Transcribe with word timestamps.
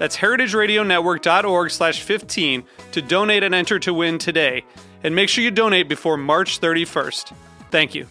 That's 0.00 0.16
heritageradionetwork.org 0.16 1.70
slash 1.70 2.00
15 2.00 2.64
to 2.92 3.02
donate 3.02 3.42
and 3.42 3.54
enter 3.54 3.78
to 3.80 3.92
win 3.92 4.16
today. 4.16 4.64
And 5.04 5.14
make 5.14 5.28
sure 5.28 5.44
you 5.44 5.50
donate 5.50 5.90
before 5.90 6.16
March 6.16 6.58
31st. 6.58 7.34
Thank 7.70 7.94
you. 7.94 8.06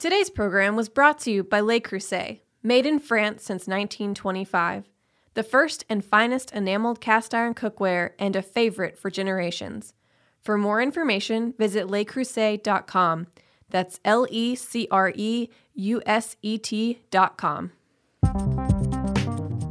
Today's 0.00 0.28
program 0.28 0.74
was 0.74 0.88
brought 0.88 1.20
to 1.20 1.30
you 1.30 1.44
by 1.44 1.60
Le 1.60 1.78
Creuset, 1.78 2.40
made 2.64 2.84
in 2.84 2.98
France 2.98 3.44
since 3.44 3.68
1925. 3.68 4.88
The 5.34 5.44
first 5.44 5.84
and 5.88 6.04
finest 6.04 6.50
enameled 6.50 7.00
cast 7.00 7.32
iron 7.32 7.54
cookware 7.54 8.10
and 8.18 8.34
a 8.34 8.42
favorite 8.42 8.98
for 8.98 9.08
generations. 9.08 9.94
For 10.40 10.58
more 10.58 10.82
information, 10.82 11.54
visit 11.56 11.86
lecreuset.com. 11.86 13.28
That's 13.70 14.00
L 14.04 14.26
E 14.30 14.54
C 14.54 14.86
R 14.90 15.12
E 15.14 15.48
U 15.74 16.02
S 16.06 16.36
E 16.42 16.58
T.com. 16.58 17.72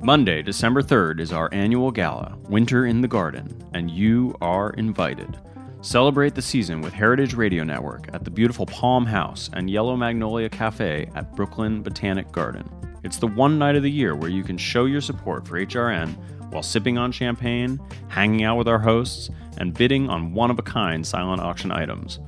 Monday, 0.01 0.41
December 0.41 0.81
3rd 0.81 1.19
is 1.19 1.31
our 1.31 1.49
annual 1.53 1.91
gala, 1.91 2.35
Winter 2.49 2.85
in 2.85 3.01
the 3.01 3.07
Garden, 3.07 3.53
and 3.73 3.91
you 3.91 4.33
are 4.41 4.71
invited. 4.71 5.37
Celebrate 5.81 6.35
the 6.35 6.41
season 6.41 6.81
with 6.81 6.93
Heritage 6.93 7.35
Radio 7.35 7.63
Network 7.63 8.09
at 8.11 8.23
the 8.23 8.31
beautiful 8.31 8.65
Palm 8.65 9.05
House 9.05 9.49
and 9.53 9.69
Yellow 9.69 9.95
Magnolia 9.95 10.49
Cafe 10.49 11.09
at 11.15 11.35
Brooklyn 11.35 11.83
Botanic 11.83 12.31
Garden. 12.31 12.67
It's 13.03 13.17
the 13.17 13.27
one 13.27 13.59
night 13.59 13.75
of 13.75 13.83
the 13.83 13.91
year 13.91 14.15
where 14.15 14.29
you 14.29 14.43
can 14.43 14.57
show 14.57 14.85
your 14.85 14.99
support 14.99 15.47
for 15.47 15.63
HRN 15.63 16.15
while 16.51 16.63
sipping 16.63 16.97
on 16.97 17.11
champagne, 17.11 17.79
hanging 18.07 18.43
out 18.43 18.57
with 18.57 18.67
our 18.67 18.79
hosts, 18.79 19.29
and 19.57 19.73
bidding 19.73 20.09
on 20.09 20.33
one 20.33 20.49
of 20.51 20.59
a 20.59 20.63
kind 20.63 21.05
silent 21.05 21.41
auction 21.41 21.71
items. 21.71 22.19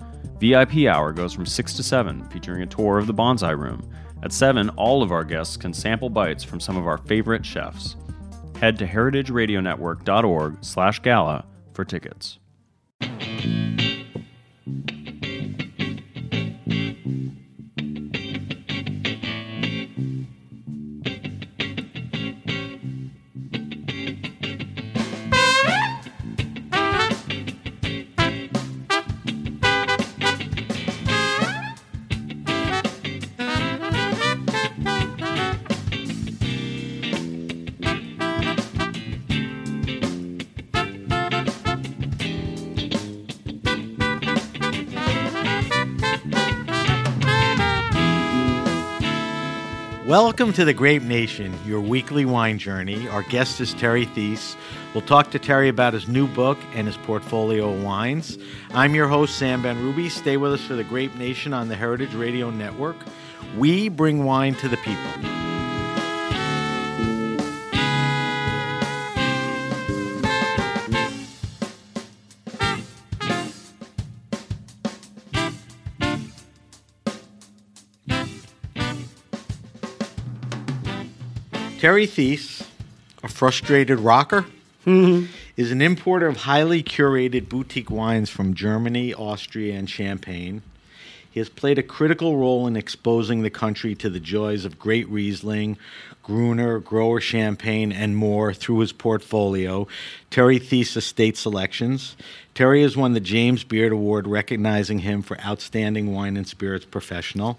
VIP 0.42 0.88
hour 0.88 1.14
goes 1.14 1.34
from 1.34 1.46
6 1.46 1.74
to 1.76 1.84
7, 1.84 2.28
featuring 2.30 2.64
a 2.64 2.66
tour 2.66 2.98
of 2.98 3.06
the 3.06 3.14
bonsai 3.14 3.56
room. 3.56 3.88
At 4.24 4.34
7, 4.34 4.70
all 4.70 5.04
of 5.04 5.12
our 5.12 5.24
guests 5.24 5.56
can 5.56 5.72
sample 5.72 6.10
bites 6.10 6.44
from 6.44 6.60
some 6.60 6.78
of 6.78 6.88
our 6.88 6.98
favorite 6.98 7.46
chefs. 7.46 7.96
Head 8.60 8.80
to 8.80 8.88
heritageradionetwork.org 8.88 10.58
slash 10.62 11.00
gala 11.02 11.46
for 11.74 11.86
tickets. 11.86 12.40
Welcome 50.42 50.56
to 50.56 50.66
the 50.66 50.74
Grape 50.74 51.04
Nation, 51.04 51.54
your 51.68 51.82
weekly 51.82 52.26
wine 52.26 52.58
journey. 52.58 53.08
Our 53.08 53.22
guest 53.22 53.62
is 53.62 53.76
Terry 53.76 54.06
Theise. 54.06 54.56
We'll 54.92 55.04
talk 55.04 55.30
to 55.32 55.40
Terry 55.40 55.70
about 55.70 55.94
his 55.94 56.08
new 56.08 56.26
book 56.26 56.58
and 56.74 56.88
his 56.88 56.98
portfolio 56.98 57.72
of 57.72 57.84
wines. 57.84 58.40
I'm 58.74 58.96
your 58.96 59.08
host, 59.08 59.38
Sam 59.38 59.62
Ben 59.62 59.78
Ruby. 59.78 60.10
Stay 60.10 60.38
with 60.38 60.54
us 60.54 60.66
for 60.66 60.74
the 60.74 60.84
Grape 60.84 61.14
Nation 61.16 61.54
on 61.54 61.68
the 61.68 61.76
Heritage 61.76 62.16
Radio 62.16 62.50
Network. 62.50 62.96
We 63.56 63.88
bring 63.88 64.24
wine 64.24 64.56
to 64.56 64.68
the 64.68 64.78
people. 64.78 65.41
Terry 81.82 82.06
Theise, 82.06 82.64
a 83.24 83.28
frustrated 83.28 84.00
rocker, 84.00 84.46
mm-hmm. 84.86 85.26
is 85.58 85.72
an 85.72 85.82
importer 85.82 86.28
of 86.28 86.38
highly 86.38 86.84
curated 86.84 87.50
boutique 87.50 87.90
wines 87.90 88.30
from 88.30 88.54
Germany, 88.54 89.16
Austria, 89.16 89.74
and 89.74 89.90
Champagne. 89.90 90.62
He 91.32 91.40
has 91.40 91.50
played 91.50 91.80
a 91.80 91.84
critical 91.84 92.38
role 92.38 92.68
in 92.68 92.76
exposing 92.76 93.42
the 93.42 93.50
country 93.50 93.96
to 93.96 94.12
the 94.12 94.20
joys 94.20 94.64
of 94.64 94.78
great 94.78 95.10
Riesling, 95.10 95.76
Gruner, 96.22 96.78
Grower 96.78 97.20
Champagne, 97.20 97.92
and 97.92 98.16
more 98.16 98.54
through 98.54 98.78
his 98.82 98.94
portfolio, 98.94 99.88
Terry 100.30 100.60
Theise 100.60 100.96
Estate 100.96 101.36
Selections. 101.36 102.16
Terry 102.54 102.84
has 102.84 102.96
won 102.96 103.14
the 103.14 103.20
James 103.20 103.64
Beard 103.64 103.92
Award, 103.92 104.28
recognizing 104.28 105.00
him 105.00 105.24
for 105.24 105.42
outstanding 105.42 106.14
wine 106.14 106.38
and 106.38 106.48
spirits 106.48 106.86
professional. 106.86 107.58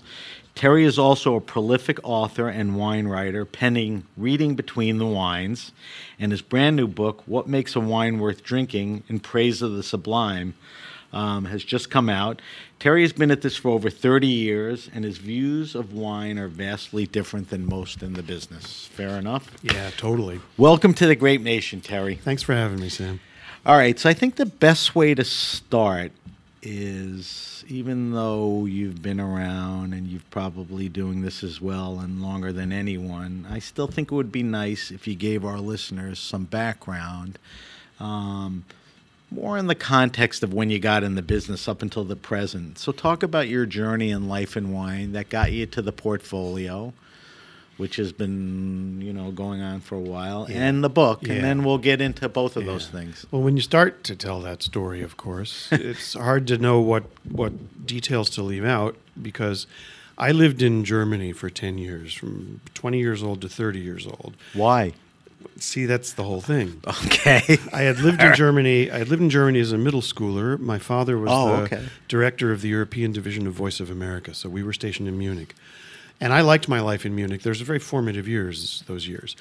Terry 0.55 0.85
is 0.85 0.99
also 0.99 1.35
a 1.35 1.41
prolific 1.41 1.99
author 2.03 2.49
and 2.49 2.77
wine 2.77 3.09
writer, 3.09 3.45
penning 3.45 4.05
Reading 4.17 4.55
Between 4.55 4.99
the 4.99 5.07
Wines, 5.07 5.73
and 6.19 6.31
his 6.31 6.43
brand 6.43 6.77
new 6.77 6.87
book, 6.87 7.23
What 7.27 7.49
Makes 7.49 7.75
a 7.75 7.81
Wine 7.81 8.19
Worth 8.19 8.43
Drinking 8.43 9.03
in 9.09 9.21
Praise 9.21 9.63
of 9.63 9.73
the 9.73 9.83
Sublime, 9.83 10.55
um, 11.13 11.47
has 11.47 11.65
just 11.65 11.91
come 11.91 12.09
out. 12.09 12.41
Terry 12.79 13.03
has 13.03 13.13
been 13.13 13.31
at 13.31 13.43
this 13.43 13.57
for 13.57 13.71
over 13.71 13.91
30 13.91 14.27
years, 14.27 14.91
and 14.95 15.05
his 15.05 15.19
views 15.19 15.75
of 15.75 15.93
wine 15.93 16.39
are 16.39 16.49
vastly 16.49 17.07
different 17.07 17.51
than 17.51 17.67
most 17.67 18.03
in 18.03 18.13
the 18.13 18.23
business. 18.23 18.87
Fair 18.93 19.19
enough? 19.19 19.57
Yeah, 19.63 19.91
totally. 19.97 20.41
Welcome 20.57 20.95
to 20.95 21.07
the 21.07 21.17
Grape 21.17 21.43
Nation, 21.43 21.81
Terry. 21.81 22.17
Thanks 22.17 22.43
for 22.43 22.55
having 22.55 22.81
me, 22.81 22.89
Sam. 22.89 23.21
All 23.65 23.77
right, 23.77 23.99
so 23.99 24.11
I 24.11 24.15
think 24.15 24.37
the 24.37 24.47
best 24.47 24.95
way 24.95 25.15
to 25.15 25.25
start 25.25 26.13
is 26.63 27.65
even 27.69 28.13
though 28.13 28.67
you've 28.67 29.03
been 29.03 29.21
around 29.21 29.93
and 29.93 30.07
you've 30.07 30.29
probably 30.31 30.89
doing 30.89 31.23
this 31.23 31.43
as 31.43 31.61
well 31.61 31.99
and 31.99 32.23
longer 32.23 32.53
than 32.53 32.73
anyone, 32.73 33.47
I 33.51 33.59
still 33.59 33.89
think 33.89 34.13
it 34.13 34.15
would 34.15 34.31
be 34.33 34.43
nice 34.43 34.91
if 34.91 35.07
you 35.07 35.15
gave 35.15 35.45
our 35.45 35.59
listeners 35.59 36.19
some 36.19 36.45
background, 36.45 37.39
um, 37.99 38.65
more 39.31 39.59
in 39.59 39.67
the 39.67 39.75
context 39.75 40.43
of 40.43 40.53
when 40.53 40.71
you 40.71 40.79
got 40.79 41.03
in 41.03 41.15
the 41.15 41.23
business 41.23 41.67
up 41.67 41.83
until 41.83 42.05
the 42.05 42.17
present. 42.17 42.79
So, 42.79 42.93
talk 42.93 43.23
about 43.23 43.49
your 43.49 43.67
journey 43.67 44.11
in 44.11 44.29
life 44.29 44.57
and 44.57 44.73
wine 44.73 45.13
that 45.13 45.31
got 45.31 45.53
you 45.53 45.67
to 45.67 45.83
the 45.83 45.93
portfolio 45.93 46.93
which 47.77 47.97
has 47.97 48.13
been 48.13 49.01
you 49.03 49.13
know 49.13 49.31
going 49.31 49.61
on 49.63 49.81
for 49.81 49.95
a 49.97 50.01
while, 50.01 50.47
Yeah. 50.49 50.63
and 50.69 50.85
the 50.85 50.91
book, 50.91 51.23
Yeah. 51.23 51.35
and 51.35 51.45
then 51.45 51.65
we'll 51.65 51.79
get 51.79 52.01
into 52.01 52.29
both 52.29 52.57
of 52.57 52.65
those 52.67 52.87
things. 52.89 53.27
Well, 53.31 53.43
when 53.43 53.57
you 53.57 53.63
start 53.63 54.05
to 54.05 54.17
tell 54.17 54.41
that 54.41 54.63
story, 54.63 55.03
of 55.03 55.17
course, 55.17 55.69
it's 55.73 56.15
hard 56.15 56.47
to 56.49 56.59
know 56.59 56.81
what 56.81 57.05
what 57.29 57.87
details 57.87 58.31
to 58.31 58.43
leave 58.43 58.65
out 58.65 58.97
because 59.21 59.67
I 60.19 60.31
lived 60.33 60.63
in 60.63 60.85
Germany 60.85 61.33
for 61.33 61.49
10 61.51 61.79
years, 61.79 62.13
from 62.15 62.61
20 62.75 62.99
years 62.99 63.23
old 63.23 63.41
to 63.41 63.49
30 63.49 63.81
years 63.81 64.07
old. 64.07 64.35
Why? 64.53 64.93
See, 65.59 65.87
that's 65.87 66.13
the 66.13 66.23
whole 66.23 66.41
thing. 66.41 66.81
Okay. 66.87 67.59
I 67.73 67.83
had 67.83 67.99
lived 68.01 68.23
in 68.23 68.33
Germany. 68.35 68.91
I 68.91 68.99
had 68.99 69.09
lived 69.09 69.23
in 69.23 69.31
Germany 69.31 69.59
as 69.61 69.73
a 69.73 69.79
middle 69.79 70.01
schooler. 70.03 70.59
My 70.59 70.79
father 70.79 71.19
was 71.19 71.31
Oh, 71.33 71.57
the 71.57 71.63
okay. 71.63 71.83
director 72.09 72.53
of 72.53 72.61
the 72.61 72.69
European 72.69 73.11
division 73.13 73.47
of 73.47 73.53
Voice 73.55 73.81
of 73.81 73.91
America, 73.91 74.35
so 74.35 74.49
we 74.49 74.63
were 74.63 74.73
stationed 74.73 75.09
in 75.09 75.19
Munich. 75.19 75.55
And 76.23 76.33
I 76.33 76.41
liked 76.43 76.69
my 76.69 76.79
life 76.79 77.05
in 77.05 77.17
Munich. 77.17 77.43
There's 77.43 77.61
a 77.61 77.65
very 77.65 77.81
formative 77.81 78.29
years 78.29 78.85
those 78.87 79.09
years. 79.09 79.35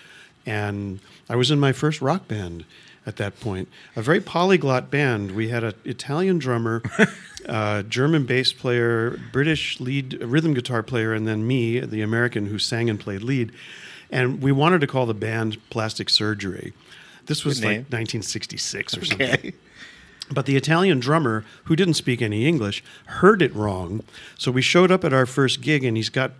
and 0.47 0.99
I 1.29 1.35
was 1.35 1.51
in 1.51 1.59
my 1.59 1.71
first 1.71 2.01
rock 2.01 2.27
band 2.27 2.65
at 3.05 3.17
that 3.17 3.39
point. 3.39 3.69
A 3.95 4.01
very 4.01 4.19
polyglot 4.19 4.89
band. 4.89 5.31
We 5.31 5.49
had 5.49 5.63
an 5.63 5.75
Italian 5.85 6.39
drummer, 6.39 6.81
uh, 7.47 7.83
German 7.83 8.25
bass 8.25 8.51
player, 8.51 9.19
British 9.31 9.79
lead 9.79 10.21
rhythm 10.23 10.55
guitar 10.55 10.81
player, 10.81 11.13
and 11.13 11.27
then 11.27 11.45
me, 11.45 11.79
the 11.81 12.01
American 12.01 12.47
who 12.47 12.57
sang 12.57 12.89
and 12.89 12.99
played 12.99 13.21
lead. 13.21 13.51
And 14.09 14.41
we 14.41 14.51
wanted 14.51 14.81
to 14.81 14.87
call 14.87 15.05
the 15.05 15.13
band 15.13 15.57
Plastic 15.69 16.09
Surgery. 16.09 16.73
This 17.27 17.45
was 17.45 17.59
like 17.63 17.91
1966 17.91 18.97
or 18.97 19.05
something. 19.05 19.31
Okay. 19.31 19.53
But 20.31 20.47
the 20.47 20.55
Italian 20.55 20.99
drummer, 20.99 21.45
who 21.65 21.75
didn't 21.75 21.93
speak 21.93 22.21
any 22.23 22.47
English, 22.47 22.83
heard 23.05 23.43
it 23.43 23.53
wrong. 23.53 24.01
So 24.37 24.49
we 24.51 24.63
showed 24.63 24.89
up 24.89 25.03
at 25.03 25.13
our 25.13 25.27
first 25.27 25.61
gig, 25.61 25.83
and 25.83 25.95
he's 25.95 26.09
got 26.09 26.31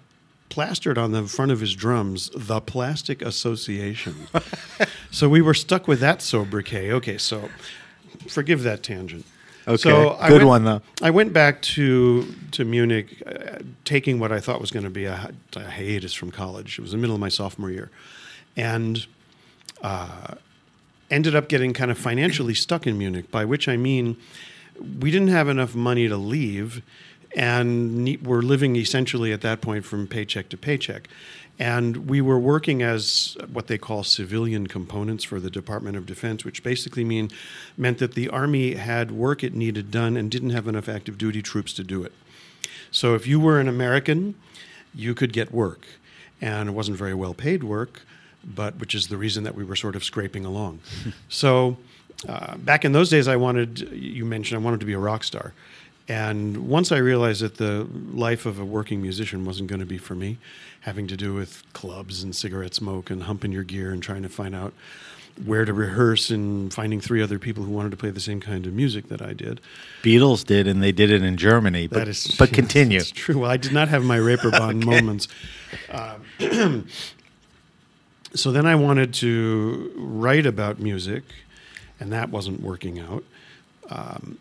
plastered 0.51 0.98
on 1.00 1.12
the 1.13 1.24
front 1.24 1.51
of 1.51 1.59
his 1.62 1.74
drums 1.74 2.30
the 2.36 2.62
Plastic 2.62 3.21
Association. 3.24 4.27
so 5.12 5.27
we 5.27 5.42
were 5.42 5.56
stuck 5.56 5.88
with 5.88 6.00
that 6.01 6.21
sobriquet. 6.21 6.92
Okay, 6.92 7.18
so 7.18 7.50
forgive 8.27 8.62
that 8.63 8.83
tangent. 8.83 9.25
Okay, 9.68 9.77
So 9.77 10.18
I 10.19 10.27
good 10.27 10.38
went- 10.44 10.48
one, 10.48 10.63
though. 10.65 10.81
I 11.01 11.09
went 11.12 11.33
back 11.33 11.62
to 11.74 12.27
to 12.51 12.65
Munich, 12.65 13.21
uh, 13.25 13.59
taking 13.86 14.19
what 14.19 14.31
I 14.31 14.39
thought 14.39 14.59
was 14.62 14.71
going 14.71 14.83
to 14.86 14.89
be 14.92 15.06
a, 15.06 15.31
a 15.56 15.59
hiatus 15.63 16.13
from 16.13 16.30
college. 16.31 16.77
It 16.77 16.81
was 16.81 16.92
the 16.92 16.98
middle 16.98 17.15
of 17.15 17.19
my 17.21 17.30
sophomore 17.30 17.71
year, 17.71 17.89
and 18.57 19.06
uh, 19.81 20.36
ended 21.09 21.36
up 21.36 21.48
getting 21.48 21.74
kind 21.74 21.92
of 21.92 21.98
financially 21.98 22.53
stuck 22.56 22.86
in 22.88 22.98
Munich. 22.98 23.30
By 23.31 23.45
which 23.45 23.68
I 23.68 23.77
mean, 23.77 24.18
we 25.00 25.12
didn't 25.12 25.30
have 25.30 25.48
enough 25.48 25.75
money 25.75 26.07
to 26.07 26.18
leave, 26.18 26.81
and 27.36 28.18
we're 28.22 28.42
living 28.42 28.75
essentially 28.75 29.31
at 29.31 29.42
that 29.42 29.62
point 29.62 29.86
from 29.86 30.07
paycheck 30.07 30.50
to 30.50 30.57
paycheck. 30.57 31.07
And 31.60 32.10
we 32.10 32.22
were 32.22 32.39
working 32.39 32.81
as 32.81 33.38
what 33.51 33.68
they 33.68 33.78
call 33.78 34.04
civilian 34.04 34.66
components 34.66 35.24
for 35.24 35.39
the 35.39 35.50
Department 35.50 35.95
of 35.95 36.06
Defense, 36.06 36.44
which 36.44 36.63
basically 36.63 37.04
mean 37.04 37.30
meant 37.78 38.00
that 38.00 38.16
the 38.16 38.30
army 38.30 38.74
had 38.74 39.12
work 39.12 39.44
it 39.44 39.54
needed 39.54 39.92
done 39.92 40.18
and 40.18 40.31
didn't 40.31 40.50
have 40.50 40.68
enough 40.68 40.89
active 40.89 41.18
duty 41.18 41.42
troops 41.42 41.72
to 41.74 41.83
do 41.83 42.04
it. 42.04 42.13
So 42.89 43.13
if 43.16 43.28
you 43.28 43.39
were 43.39 43.60
an 43.60 43.68
American, 43.68 44.36
you 44.94 45.13
could 45.13 45.34
get 45.34 45.54
work, 45.54 45.86
and 46.42 46.69
it 46.69 46.72
wasn't 46.72 46.98
very 46.98 47.13
well 47.13 47.34
paid 47.34 47.63
work, 47.63 48.01
but 48.44 48.80
which 48.80 48.95
is 48.95 49.07
the 49.07 49.18
reason 49.18 49.44
that 49.44 49.56
we 49.56 49.63
were 49.63 49.75
sort 49.75 49.95
of 49.95 50.04
scraping 50.04 50.45
along. 50.45 50.80
so 51.30 51.77
uh, 52.27 52.57
back 52.57 52.84
in 52.86 52.92
those 52.92 53.10
days, 53.10 53.27
I 53.27 53.36
wanted 53.36 53.80
you 53.92 54.25
mentioned 54.25 54.60
I 54.60 54.63
wanted 54.63 54.80
to 54.80 54.86
be 54.86 54.94
a 54.94 55.00
rock 55.00 55.24
star, 55.24 55.54
and 56.07 56.68
once 56.68 56.92
I 56.92 56.98
realized 56.98 57.42
that 57.42 57.57
the 57.57 57.88
life 58.13 58.45
of 58.45 58.59
a 58.59 58.65
working 58.65 59.01
musician 59.01 59.45
wasn't 59.45 59.69
going 59.69 59.80
to 59.80 59.86
be 59.86 59.98
for 59.98 60.15
me, 60.15 60.38
having 60.81 61.07
to 61.07 61.18
do 61.18 61.33
with 61.33 61.63
clubs 61.74 62.24
and 62.24 62.36
cigarette 62.36 62.74
smoke 62.74 63.09
and 63.09 63.24
humping 63.24 63.51
your 63.51 63.63
gear 63.63 63.92
and 63.92 64.01
trying 64.01 64.24
to 64.24 64.30
find 64.30 64.56
out 64.56 64.74
where 65.45 65.65
to 65.65 65.74
rehearse 65.74 66.30
and 66.30 66.74
finding 66.74 67.00
three 67.00 67.21
other 67.21 67.39
people 67.39 67.63
who 67.63 67.71
wanted 67.71 67.92
to 67.92 67.98
play 67.98 68.09
the 68.09 68.19
same 68.19 68.39
kind 68.39 68.68
of 68.68 68.74
music 68.74 69.07
that 69.07 69.21
I 69.21 69.33
did. 69.33 69.62
Beatles 70.03 70.45
did, 70.45 70.68
and 70.68 70.83
they 70.83 70.92
did 70.92 71.09
it 71.09 71.24
in 71.24 71.38
Germany. 71.38 71.88
But, 71.88 72.00
That 72.00 72.07
is, 72.07 72.36
but 72.38 72.51
continue. 72.53 73.00
It's 73.00 73.12
true. 73.12 73.39
Well, 73.39 73.51
I 73.51 73.57
did 73.57 73.71
not 73.71 73.88
have 73.88 74.03
my 74.03 74.18
Reeperbahn 74.18 74.83
moments. 74.86 75.27
Uh, 75.89 76.18
so 78.36 78.51
then 78.51 78.65
I 78.65 78.75
wanted 78.75 79.13
to 79.15 79.92
write 79.95 80.45
about 80.45 80.80
music, 80.80 81.24
and 82.00 82.12
that 82.12 82.30
wasn't 82.30 82.62
working 82.62 83.00
out. 83.00 83.24
Um, 83.89 84.38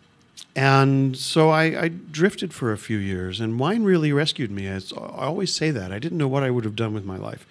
and 0.55 1.15
so 1.15 1.49
I, 1.49 1.83
I 1.83 1.87
drifted 1.87 2.53
for 2.53 2.71
a 2.71 2.77
few 2.77 2.97
years, 2.97 3.39
and 3.39 3.59
wine 3.59 3.83
really 3.83 4.11
rescued 4.11 4.51
me. 4.51 4.67
As 4.67 4.91
I 4.93 5.25
always 5.25 5.53
say 5.53 5.71
that 5.71 5.91
I 5.91 5.99
didn't 5.99 6.17
know 6.17 6.27
what 6.27 6.43
I 6.43 6.49
would 6.49 6.65
have 6.65 6.75
done 6.75 6.93
with 6.93 7.05
my 7.05 7.17
life. 7.17 7.45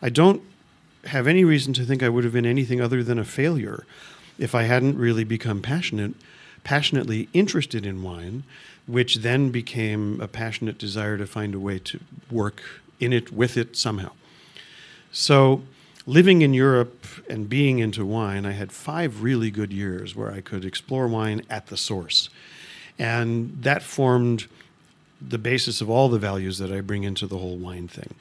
I 0.00 0.08
don't 0.08 0.42
have 1.04 1.26
any 1.26 1.44
reason 1.44 1.72
to 1.74 1.84
think 1.84 2.02
I 2.02 2.08
would 2.08 2.24
have 2.24 2.32
been 2.32 2.46
anything 2.46 2.80
other 2.80 3.02
than 3.02 3.18
a 3.18 3.24
failure 3.24 3.84
if 4.38 4.54
I 4.54 4.62
hadn't 4.62 4.96
really 4.96 5.24
become 5.24 5.60
passionate, 5.60 6.14
passionately 6.64 7.28
interested 7.32 7.84
in 7.84 8.02
wine, 8.02 8.44
which 8.86 9.16
then 9.16 9.50
became 9.50 10.20
a 10.20 10.28
passionate 10.28 10.78
desire 10.78 11.18
to 11.18 11.26
find 11.26 11.54
a 11.54 11.60
way 11.60 11.78
to 11.80 12.00
work 12.30 12.62
in 13.00 13.12
it, 13.12 13.32
with 13.32 13.56
it 13.56 13.76
somehow. 13.76 14.12
So, 15.12 15.62
living 16.08 16.40
in 16.40 16.54
Europe 16.54 17.04
and 17.28 17.50
being 17.50 17.80
into 17.80 18.04
wine, 18.04 18.46
I 18.46 18.52
had 18.52 18.72
five 18.72 19.22
really 19.22 19.50
good 19.50 19.74
years 19.74 20.16
where 20.16 20.32
I 20.32 20.40
could 20.40 20.64
explore 20.64 21.06
wine 21.06 21.42
at 21.50 21.66
the 21.66 21.76
source. 21.76 22.30
And 22.98 23.62
that 23.62 23.82
formed 23.82 24.46
the 25.20 25.36
basis 25.36 25.82
of 25.82 25.90
all 25.90 26.08
the 26.08 26.18
values 26.18 26.56
that 26.58 26.72
I 26.72 26.80
bring 26.80 27.04
into 27.04 27.26
the 27.26 27.36
whole 27.36 27.58
wine 27.58 27.88
thing. 27.88 28.14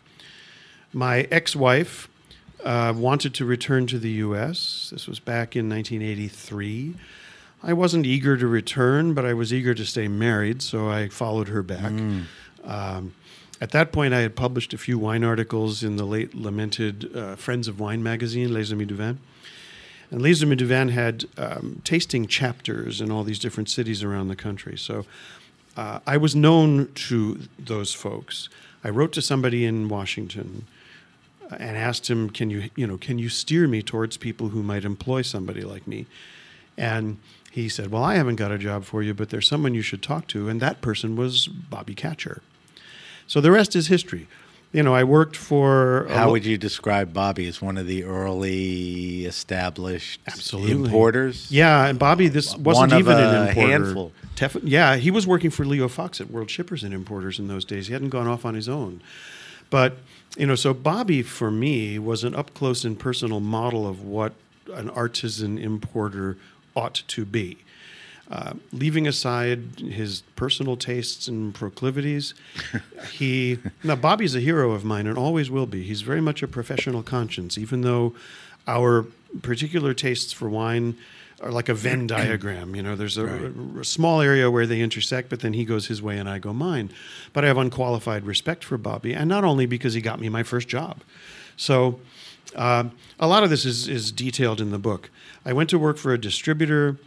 My 0.92 1.28
ex 1.32 1.56
wife 1.56 2.10
uh, 2.62 2.94
wanted 2.96 3.34
to 3.36 3.46
return 3.46 3.88
to 3.88 3.98
the 3.98 4.12
US. 4.12 4.90
This 4.92 5.08
was 5.08 5.22
back 5.22 5.56
in 5.56 5.70
1983. 5.70 6.94
I 7.64 7.72
wasn't 7.72 8.06
eager 8.06 8.36
to 8.36 8.48
return, 8.48 9.14
but 9.14 9.26
I 9.26 9.34
was 9.34 9.54
eager 9.54 9.74
to 9.74 9.86
stay 9.86 10.10
married, 10.10 10.62
so 10.62 10.90
I 10.90 11.08
followed 11.08 11.48
her 11.48 11.64
back. 11.64 11.92
Um, 12.66 13.14
at 13.60 13.72
that 13.72 13.92
point, 13.92 14.14
I 14.14 14.22
had 14.22 14.36
published 14.36 14.74
a 14.74 14.78
few 14.78 15.00
wine 15.00 15.24
articles 15.24 15.84
in 15.84 15.96
the 15.96 16.06
late 16.06 16.36
lamented 16.36 17.16
uh, 17.16 17.36
Friends 17.36 17.68
of 17.68 17.80
Wine 17.80 18.04
magazine, 18.04 18.54
Les 18.54 18.72
Amis 18.72 18.88
du 18.88 18.96
Vin. 18.96 19.20
And 20.12 20.22
Les 20.22 20.42
Amis 20.44 20.58
du 20.58 20.66
Vin 20.66 20.90
had 20.90 21.26
um, 21.38 21.82
tasting 21.84 22.28
chapters 22.28 23.02
in 23.02 23.12
all 23.12 23.24
these 23.24 23.40
different 23.40 23.70
cities 23.70 24.04
around 24.04 24.28
the 24.28 24.36
country. 24.36 24.78
So 24.78 25.06
uh, 25.76 26.00
I 26.06 26.18
was 26.18 26.36
known 26.36 26.92
to 26.94 27.42
those 27.58 27.94
folks. 27.94 28.50
I 28.84 28.90
wrote 28.90 29.12
to 29.14 29.22
somebody 29.22 29.66
in 29.66 29.90
Washington 29.90 30.68
uh, 31.52 31.56
and 31.60 31.76
asked 31.76 32.10
him, 32.10 32.30
"Can 32.30 32.50
you, 32.50 32.70
you 32.76 32.86
know, 32.86 32.98
can 32.98 33.18
you 33.18 33.28
steer 33.28 33.68
me 33.68 33.82
towards 33.82 34.18
people 34.18 34.50
who 34.50 34.62
might 34.62 34.86
employ 34.86 35.24
somebody 35.24 35.62
like 35.62 35.88
me?" 35.88 36.06
And 36.78 37.18
he 37.52 37.70
said, 37.70 37.92
"Well, 37.92 38.04
I 38.04 38.16
haven't 38.16 38.36
got 38.36 38.52
a 38.52 38.58
job 38.58 38.86
for 38.86 39.02
you, 39.02 39.16
but 39.16 39.30
there's 39.30 39.48
someone 39.48 39.74
you 39.74 39.82
should 39.82 40.04
talk 40.04 40.28
to." 40.28 40.48
And 40.48 40.62
that 40.62 40.80
person 40.82 41.16
was 41.16 41.48
Bobby 41.48 41.96
Kacher. 41.96 42.42
So 43.28 43.42
the 43.42 43.52
rest 43.52 43.76
is 43.76 43.88
history. 43.88 44.28
You 44.74 44.84
know, 44.84 44.94
I 44.94 45.04
worked 45.06 45.36
for. 45.38 46.08
How 46.10 46.26
lo- 46.28 46.34
would 46.34 46.46
you 46.46 46.58
describe 46.58 47.14
Bobby 47.14 47.48
as 47.48 47.62
one 47.62 47.78
of 47.78 47.88
the 47.88 48.04
early 48.04 49.26
established 49.26 50.20
Absolutely. 50.28 50.86
importers? 50.86 51.50
Yeah, 51.50 51.86
and 51.88 51.98
Bobby, 51.98 52.28
this 52.28 52.56
wasn't 52.56 52.92
One 52.92 52.94
of 52.94 53.00
even 53.00 53.18
a 53.18 53.20
an 53.42 53.48
importer. 53.50 53.68
handful. 53.70 54.12
Tef- 54.36 54.60
yeah, 54.64 54.98
he 54.98 55.10
was 55.10 55.26
working 55.26 55.50
for 55.50 55.66
Leo 55.66 55.88
Fox 55.88 56.20
at 56.20 56.30
World 56.30 56.50
Shippers 56.50 56.84
and 56.84 56.94
Importers 56.94 57.40
in 57.40 57.48
those 57.48 57.64
days. 57.66 57.88
He 57.88 57.94
hadn't 57.94 58.10
gone 58.10 58.28
off 58.28 58.46
on 58.46 58.56
his 58.56 58.68
own. 58.70 59.02
But, 59.70 59.98
you 60.38 60.46
know, 60.46 60.56
so 60.56 60.74
Bobby 60.74 61.22
for 61.24 61.50
me 61.50 61.98
was 61.98 62.24
an 62.24 62.36
up 62.36 62.54
close 62.54 62.84
and 62.86 62.98
personal 63.00 63.40
model 63.40 63.88
of 63.88 64.04
what 64.04 64.34
an 64.74 64.90
artisan 64.90 65.58
importer 65.58 66.38
ought 66.76 67.04
to 67.08 67.26
be. 67.26 67.58
Uh, 68.30 68.54
leaving 68.74 69.08
aside 69.08 69.80
his 69.80 70.22
personal 70.36 70.76
tastes 70.76 71.30
and 71.30 71.56
proclivities, 71.56 72.34
he 73.12 73.58
now 73.84 73.96
Bobby's 73.96 74.36
a 74.36 74.42
hero 74.42 74.72
of 74.72 74.84
mine 74.84 75.08
and 75.08 75.18
always 75.18 75.50
will 75.50 75.66
be. 75.66 75.84
He's 75.84 76.02
very 76.02 76.20
much 76.20 76.44
a 76.44 76.48
professional 76.48 77.04
conscience, 77.04 77.58
even 77.58 77.82
though 77.82 78.14
our 78.68 79.06
particular 79.42 79.94
tastes 79.94 80.34
for 80.34 80.50
wine 80.50 80.98
are 81.42 81.52
like 81.52 81.70
a 81.70 81.74
Venn 81.74 82.08
diagram. 82.08 82.76
You 82.76 82.84
know, 82.84 82.96
there's 82.96 83.18
a, 83.18 83.54
a 83.80 83.86
small 83.86 84.22
area 84.22 84.50
where 84.52 84.66
they 84.66 84.82
intersect, 84.82 85.30
but 85.30 85.40
then 85.40 85.54
he 85.54 85.66
goes 85.66 85.88
his 85.88 86.02
way 86.02 86.18
and 86.18 86.30
I 86.30 86.40
go 86.40 86.54
mine. 86.54 86.92
But 87.34 87.44
I 87.44 87.48
have 87.48 87.58
unqualified 87.58 88.26
respect 88.26 88.64
for 88.64 88.78
Bobby, 88.78 89.14
and 89.14 89.30
not 89.30 89.44
only 89.44 89.66
because 89.66 89.94
he 89.94 90.02
got 90.02 90.20
me 90.20 90.30
my 90.30 90.44
first 90.44 90.68
job. 90.68 91.02
So 91.56 92.00
uh, 92.56 92.86
a 93.20 93.28
lot 93.28 93.44
of 93.44 93.50
this 93.50 93.66
is, 93.66 93.88
is 93.88 94.12
detailed 94.12 94.62
in 94.62 94.72
the 94.72 94.80
book. 94.80 95.10
I 95.46 95.54
went 95.54 95.70
to 95.72 95.80
work 95.80 95.98
for 95.98 96.14
a 96.14 96.18
distributor. 96.18 96.98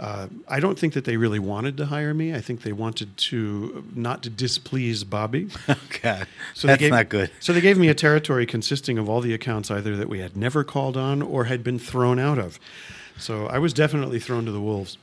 Uh, 0.00 0.28
I 0.48 0.60
don't 0.60 0.78
think 0.78 0.94
that 0.94 1.04
they 1.04 1.18
really 1.18 1.38
wanted 1.38 1.76
to 1.76 1.84
hire 1.86 2.14
me. 2.14 2.34
I 2.34 2.40
think 2.40 2.62
they 2.62 2.72
wanted 2.72 3.14
to 3.18 3.84
not 3.94 4.22
to 4.22 4.30
displease 4.30 5.04
Bobby. 5.04 5.48
God, 6.02 6.26
So 6.54 6.66
they 6.66 6.72
that's 6.72 6.80
gave- 6.80 6.90
not 6.90 7.08
good. 7.10 7.30
So 7.38 7.52
they 7.52 7.60
gave 7.60 7.76
me 7.76 7.88
a 7.88 7.94
territory 7.94 8.46
consisting 8.46 8.96
of 8.96 9.10
all 9.10 9.20
the 9.20 9.34
accounts 9.34 9.70
either 9.70 9.96
that 9.96 10.08
we 10.08 10.20
had 10.20 10.38
never 10.38 10.64
called 10.64 10.96
on 10.96 11.20
or 11.20 11.44
had 11.44 11.62
been 11.62 11.78
thrown 11.78 12.18
out 12.18 12.38
of. 12.38 12.58
So 13.18 13.46
I 13.48 13.58
was 13.58 13.74
definitely 13.74 14.18
thrown 14.20 14.46
to 14.46 14.52
the 14.52 14.60
wolves. 14.60 14.96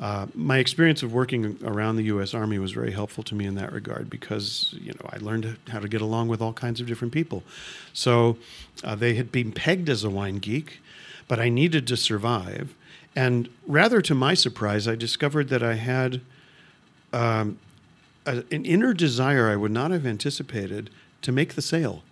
Uh, 0.00 0.26
my 0.34 0.56
experience 0.58 1.02
of 1.02 1.12
working 1.12 1.58
around 1.62 1.96
the 1.96 2.04
U.S. 2.04 2.32
Army 2.32 2.58
was 2.58 2.72
very 2.72 2.92
helpful 2.92 3.22
to 3.24 3.34
me 3.34 3.44
in 3.44 3.54
that 3.56 3.70
regard 3.72 4.08
because 4.08 4.74
you 4.80 4.92
know 4.92 5.10
I 5.12 5.18
learned 5.18 5.58
how 5.68 5.80
to 5.80 5.88
get 5.88 6.00
along 6.00 6.28
with 6.28 6.40
all 6.40 6.54
kinds 6.54 6.80
of 6.80 6.86
different 6.86 7.12
people. 7.12 7.42
So 7.92 8.38
uh, 8.82 8.94
they 8.94 9.14
had 9.14 9.30
been 9.30 9.52
pegged 9.52 9.88
as 9.90 10.04
a 10.04 10.10
wine 10.10 10.36
geek, 10.38 10.80
but 11.26 11.38
I 11.38 11.48
needed 11.50 11.86
to 11.88 11.96
survive. 11.98 12.74
And 13.18 13.48
rather 13.66 14.00
to 14.00 14.14
my 14.14 14.34
surprise, 14.34 14.86
I 14.86 14.94
discovered 14.94 15.48
that 15.48 15.60
I 15.60 15.74
had 15.74 16.20
um, 17.12 17.58
a, 18.24 18.44
an 18.52 18.64
inner 18.64 18.94
desire 18.94 19.50
I 19.50 19.56
would 19.56 19.72
not 19.72 19.90
have 19.90 20.06
anticipated 20.06 20.88
to 21.22 21.32
make 21.32 21.54
the 21.56 21.62
sale. 21.62 22.04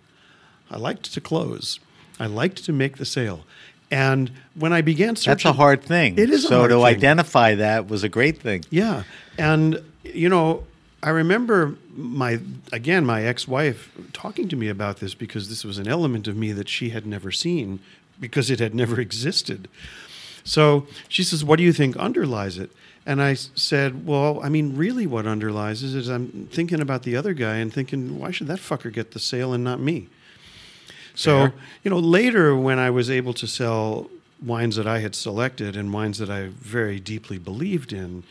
I 0.69 0.75
liked 0.75 1.13
to 1.13 1.21
close. 1.21 1.79
I 2.19 2.25
liked 2.25 2.65
to 2.65 2.73
make 2.73 2.97
the 2.97 3.05
sale. 3.05 3.45
And 3.89 4.31
when 4.53 4.73
I 4.73 4.81
began 4.81 5.15
searching, 5.15 5.31
That's 5.31 5.45
a 5.45 5.53
hard 5.53 5.81
thing. 5.81 6.17
It 6.17 6.29
is 6.29 6.43
a 6.43 6.47
so 6.49 6.67
to 6.67 6.73
thing. 6.73 6.83
identify 6.83 7.55
that 7.55 7.87
was 7.87 8.03
a 8.03 8.09
great 8.09 8.41
thing. 8.41 8.65
Yeah, 8.69 9.03
and 9.37 9.81
you 10.03 10.27
know, 10.27 10.65
I 11.01 11.11
remember 11.11 11.77
my 11.95 12.41
again 12.73 13.05
my 13.05 13.23
ex-wife 13.23 13.89
talking 14.11 14.49
to 14.49 14.57
me 14.57 14.67
about 14.67 14.97
this 14.97 15.13
because 15.13 15.47
this 15.47 15.63
was 15.63 15.77
an 15.77 15.87
element 15.87 16.27
of 16.27 16.35
me 16.35 16.51
that 16.51 16.67
she 16.67 16.89
had 16.89 17.05
never 17.05 17.31
seen 17.31 17.79
because 18.19 18.51
it 18.51 18.59
had 18.59 18.75
never 18.75 18.99
existed. 18.99 19.69
So 20.47 20.87
she 21.09 21.23
says, 21.23 21.43
What 21.43 21.57
do 21.57 21.63
you 21.63 21.73
think 21.73 21.97
underlies 21.97 22.57
it? 22.57 22.71
And 23.05 23.21
I 23.21 23.33
said, 23.35 24.05
Well, 24.07 24.39
I 24.41 24.49
mean, 24.49 24.75
really, 24.77 25.05
what 25.05 25.27
underlies 25.27 25.83
it 25.83 25.93
is 25.93 26.07
I'm 26.07 26.47
thinking 26.51 26.79
about 26.79 27.03
the 27.03 27.15
other 27.17 27.33
guy 27.33 27.57
and 27.57 27.71
thinking, 27.71 28.17
Why 28.17 28.31
should 28.31 28.47
that 28.47 28.59
fucker 28.59 28.91
get 28.91 29.11
the 29.11 29.19
sale 29.19 29.53
and 29.53 29.63
not 29.63 29.79
me? 29.79 30.07
So, 31.15 31.51
you 31.83 31.89
know, 31.91 31.97
later 31.99 32.55
when 32.55 32.77
I 32.79 32.89
was 32.91 33.09
able 33.09 33.33
to 33.33 33.47
sell 33.47 34.09
wines 34.45 34.75
that 34.75 34.85
I 34.87 34.99
had 34.99 35.15
selected 35.15 35.75
and 35.75 35.91
wines 35.91 36.19
that 36.19 36.29
I 36.29 36.47
very 36.47 36.99
deeply 36.99 37.39
believed 37.39 37.91
in, 37.91 38.23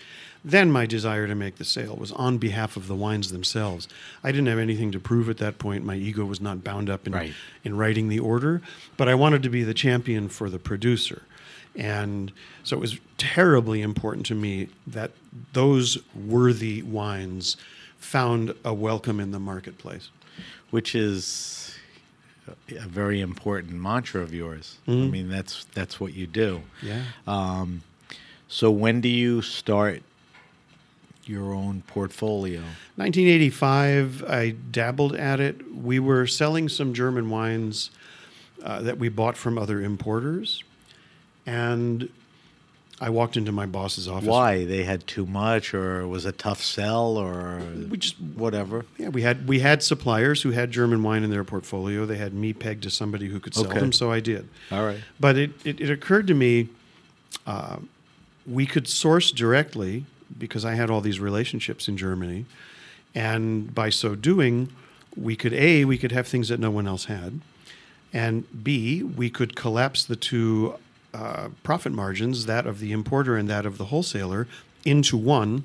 then 0.44 0.70
my 0.70 0.87
desire 0.87 1.26
to 1.26 1.35
make 1.35 1.56
the 1.56 1.64
sale 1.64 1.96
was 1.96 2.12
on 2.12 2.38
behalf 2.38 2.76
of 2.76 2.87
the 2.87 2.94
wines 2.94 3.32
themselves. 3.32 3.88
I 4.23 4.30
didn't 4.30 4.46
have 4.46 4.61
anything 4.61 4.92
to 4.92 5.00
prove 5.00 5.28
at 5.28 5.38
that 5.38 5.58
point. 5.58 5.85
My 5.85 5.96
ego 5.96 6.25
was 6.25 6.40
not 6.40 6.62
bound 6.62 6.88
up 6.88 7.08
in, 7.08 7.12
Right. 7.12 7.35
in 7.64 7.76
writing 7.76 8.08
the 8.08 8.20
order, 8.20 8.62
but 8.96 9.08
I 9.08 9.16
wanted 9.16 9.42
to 9.42 9.49
be 9.50 9.64
the 9.64 9.75
champion 9.75 10.28
for 10.28 10.49
the 10.49 10.61
producer. 10.61 11.23
And 11.76 12.33
so 12.64 12.76
it 12.76 12.80
was 12.80 12.99
terribly 13.18 13.83
important 13.83 14.26
to 14.26 14.35
me 14.35 14.68
that 14.87 15.11
those 15.52 15.99
worthy 16.14 16.83
wines 16.83 17.56
found 17.99 18.54
a 18.64 18.73
welcome 18.73 19.21
in 19.21 19.30
the 19.33 19.40
marketplace. 19.40 20.11
which 20.71 20.95
is 20.95 21.76
a 22.71 22.88
very 22.88 23.21
important 23.21 23.75
mantra 23.75 24.21
of 24.23 24.33
yours. 24.35 24.78
I 24.88 24.90
mean, 24.92 25.28
that's 25.28 25.64
that's 25.75 26.00
what 26.00 26.14
you 26.14 26.26
do. 26.26 26.62
Yeah. 26.83 27.02
Um, 27.26 27.83
so 28.49 28.71
when 28.71 29.00
do 29.00 29.09
you 29.09 29.42
start 29.42 30.02
your 31.25 31.52
own 31.52 31.83
portfolio? 31.87 32.61
1985, 32.97 34.25
I 34.28 34.50
dabbled 34.71 35.14
at 35.16 35.40
it. 35.40 35.75
We 35.75 35.99
were 35.99 36.26
selling 36.26 36.68
some 36.68 36.95
German 36.95 37.30
wines 37.30 37.90
uh, 38.62 38.83
that 38.83 38.99
we 38.99 39.09
bought 39.09 39.37
from 39.37 39.59
other 39.59 39.80
importers. 39.83 40.62
And 41.46 42.08
I 43.00 43.10
walked 43.10 43.36
into 43.36 43.52
my 43.52 43.66
boss's 43.66 44.08
office. 44.08 44.26
Why 44.28 44.64
they 44.64 44.84
had 44.84 45.06
too 45.06 45.26
much, 45.26 45.74
or 45.74 46.00
it 46.00 46.06
was 46.08 46.24
a 46.24 46.32
tough 46.32 46.62
sell, 46.62 47.16
or 47.16 47.60
We 47.90 47.98
just 47.98 48.18
whatever. 48.20 48.84
Yeah, 48.98 49.08
we 49.10 49.22
had 49.22 49.46
we 49.46 49.60
had 49.60 49.82
suppliers 49.82 50.42
who 50.42 50.50
had 50.50 50.70
German 50.70 51.02
wine 51.02 51.22
in 51.22 51.30
their 51.30 51.44
portfolio. 51.44 52.06
They 52.06 52.16
had 52.16 52.32
me 52.34 52.52
pegged 52.52 52.82
to 52.84 52.90
somebody 52.90 53.28
who 53.28 53.38
could 53.38 53.54
sell 53.54 53.66
Okay. 53.66 53.80
them, 53.80 53.92
so 53.92 54.10
I 54.10 54.20
did. 54.20 54.48
All 54.72 54.84
right. 54.84 54.98
But 55.20 55.36
it, 55.36 55.50
it, 55.64 55.80
it 55.80 55.90
occurred 55.90 56.26
to 56.28 56.34
me 56.34 56.68
uh, 57.46 57.76
we 58.46 58.64
could 58.66 58.88
source 58.88 59.30
directly 59.30 60.06
because 60.38 60.64
I 60.64 60.74
had 60.74 60.90
all 60.90 61.00
these 61.00 61.20
relationships 61.20 61.88
in 61.88 61.96
Germany. 61.96 62.46
And 63.14 63.74
by 63.74 63.90
so 63.90 64.14
doing, 64.14 64.70
we 65.16 65.36
could 65.36 65.52
A, 65.54 65.84
we 65.84 65.96
could 65.98 66.12
have 66.12 66.26
things 66.26 66.48
that 66.48 66.60
no 66.60 66.70
one 66.70 66.86
else 66.86 67.06
had. 67.06 67.40
And 68.12 68.44
B, 68.64 69.02
we 69.02 69.30
could 69.30 69.56
collapse 69.56 70.04
the 70.04 70.16
two 70.16 70.74
uh, 71.16 71.49
profit 71.62 71.92
margins, 71.92 72.46
that 72.46 72.66
of 72.66 72.78
the 72.78 72.92
importer 72.92 73.37
and 73.38 73.49
that 73.49 73.66
of 73.66 73.78
the 73.78 73.87
wholesaler, 73.87 74.46
into 74.85 75.16
one, 75.16 75.64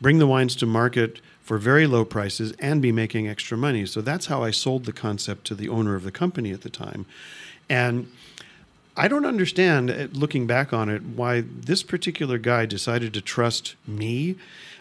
bring 0.00 0.18
the 0.18 0.26
wines 0.26 0.54
to 0.56 0.66
market 0.66 1.20
for 1.42 1.58
very 1.58 1.86
low 1.86 2.04
prices, 2.04 2.52
and 2.58 2.80
be 2.80 2.92
making 2.92 3.28
extra 3.28 3.56
money. 3.56 3.86
So 3.86 4.00
that's 4.00 4.26
how 4.26 4.42
I 4.42 4.50
sold 4.52 4.84
the 4.84 4.92
concept 4.92 5.46
to 5.46 5.54
the 5.54 5.68
owner 5.68 5.94
of 5.94 6.02
the 6.02 6.10
company 6.10 6.52
at 6.52 6.62
the 6.62 6.70
time. 6.70 7.04
And 7.68 8.06
I 8.96 9.08
don't 9.08 9.26
understand, 9.26 9.90
uh, 9.90 10.06
looking 10.12 10.46
back 10.46 10.72
on 10.72 10.88
it, 10.88 11.02
why 11.02 11.42
this 11.42 11.82
particular 11.82 12.38
guy 12.38 12.66
decided 12.66 13.12
to 13.14 13.20
trust 13.20 13.74
me, 13.86 14.36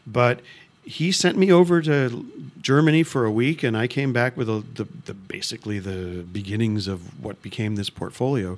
but 0.07 0.39
he 0.85 1.11
sent 1.11 1.37
me 1.37 1.51
over 1.51 1.81
to 1.81 2.25
Germany 2.61 3.03
for 3.03 3.25
a 3.25 3.31
week, 3.31 3.63
and 3.63 3.75
I 3.77 3.87
came 3.87 4.13
back 4.13 4.37
with 4.37 4.49
a, 4.49 4.63
the, 4.73 4.87
the 5.05 5.13
basically 5.13 5.79
the 5.79 6.23
beginnings 6.23 6.87
of 6.87 6.99
what 7.23 7.41
became 7.41 7.75
this 7.75 7.89
portfolio. 7.89 8.57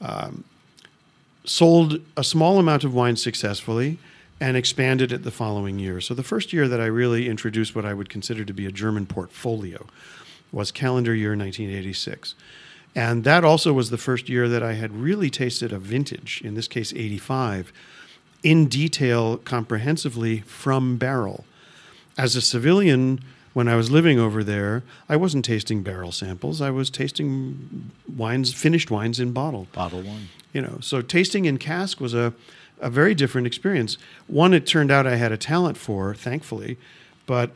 Um, 0.00 0.44
sold 1.50 2.00
a 2.16 2.22
small 2.22 2.60
amount 2.60 2.84
of 2.84 2.94
wine 2.94 3.16
successfully 3.16 3.98
and 4.40 4.56
expanded 4.56 5.10
it 5.10 5.24
the 5.24 5.32
following 5.32 5.80
year. 5.80 6.00
So 6.00 6.14
the 6.14 6.22
first 6.22 6.52
year 6.52 6.68
that 6.68 6.80
I 6.80 6.86
really 6.86 7.28
introduced 7.28 7.74
what 7.74 7.84
I 7.84 7.92
would 7.92 8.08
consider 8.08 8.44
to 8.44 8.52
be 8.52 8.66
a 8.66 8.70
German 8.70 9.04
portfolio 9.04 9.84
was 10.52 10.70
calendar 10.70 11.12
year 11.12 11.30
1986. 11.30 12.36
And 12.94 13.24
that 13.24 13.44
also 13.44 13.72
was 13.72 13.90
the 13.90 13.98
first 13.98 14.28
year 14.28 14.48
that 14.48 14.62
I 14.62 14.74
had 14.74 14.94
really 14.94 15.28
tasted 15.28 15.72
a 15.72 15.80
vintage, 15.80 16.40
in 16.44 16.54
this 16.54 16.68
case 16.68 16.92
85, 16.92 17.72
in 18.44 18.66
detail 18.66 19.36
comprehensively 19.38 20.42
from 20.42 20.98
barrel. 20.98 21.44
As 22.16 22.36
a 22.36 22.40
civilian, 22.40 23.24
when 23.54 23.66
I 23.66 23.74
was 23.74 23.90
living 23.90 24.20
over 24.20 24.44
there, 24.44 24.84
I 25.08 25.16
wasn't 25.16 25.44
tasting 25.44 25.82
barrel 25.82 26.12
samples. 26.12 26.60
I 26.60 26.70
was 26.70 26.90
tasting 26.90 27.90
wines, 28.08 28.54
finished 28.54 28.88
wines 28.88 29.18
in 29.18 29.32
bottle 29.32 29.66
Bottle 29.72 30.02
one. 30.02 30.28
You 30.52 30.60
know 30.60 30.78
so 30.80 31.02
tasting 31.02 31.44
in 31.44 31.58
cask 31.58 32.00
was 32.00 32.14
a, 32.14 32.32
a 32.80 32.90
very 32.90 33.14
different 33.14 33.46
experience. 33.46 33.98
One 34.26 34.54
it 34.54 34.66
turned 34.66 34.90
out 34.90 35.06
i 35.06 35.16
had 35.16 35.32
a 35.32 35.36
talent 35.36 35.76
for 35.76 36.14
thankfully 36.14 36.76
but 37.26 37.50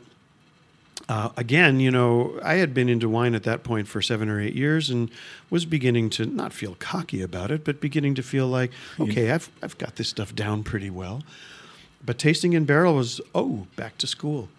uh, 1.09 1.29
again 1.37 1.79
you 1.79 1.91
know 1.91 2.39
i 2.43 2.55
had 2.55 2.73
been 2.73 2.89
into 2.89 3.07
wine 3.09 3.35
at 3.35 3.43
that 3.43 3.63
point 3.63 3.87
for 3.87 4.01
seven 4.01 4.29
or 4.29 4.39
eight 4.39 4.55
years 4.55 4.89
and 4.89 5.09
was 5.49 5.65
beginning 5.65 6.09
to 6.09 6.25
not 6.25 6.51
feel 6.53 6.75
cocky 6.79 7.21
about 7.21 7.51
it 7.51 7.63
but 7.63 7.79
beginning 7.81 8.15
to 8.15 8.23
feel 8.23 8.47
like 8.47 8.71
okay 8.99 9.31
i've, 9.31 9.49
I've 9.61 9.77
got 9.77 9.97
this 9.97 10.09
stuff 10.09 10.33
down 10.33 10.63
pretty 10.63 10.89
well. 10.89 11.21
But 12.05 12.19
tasting 12.19 12.53
in 12.53 12.65
barrel 12.65 12.95
was 12.95 13.19
oh 13.33 13.65
back 13.75 13.97
to 13.97 14.05
school. 14.07 14.49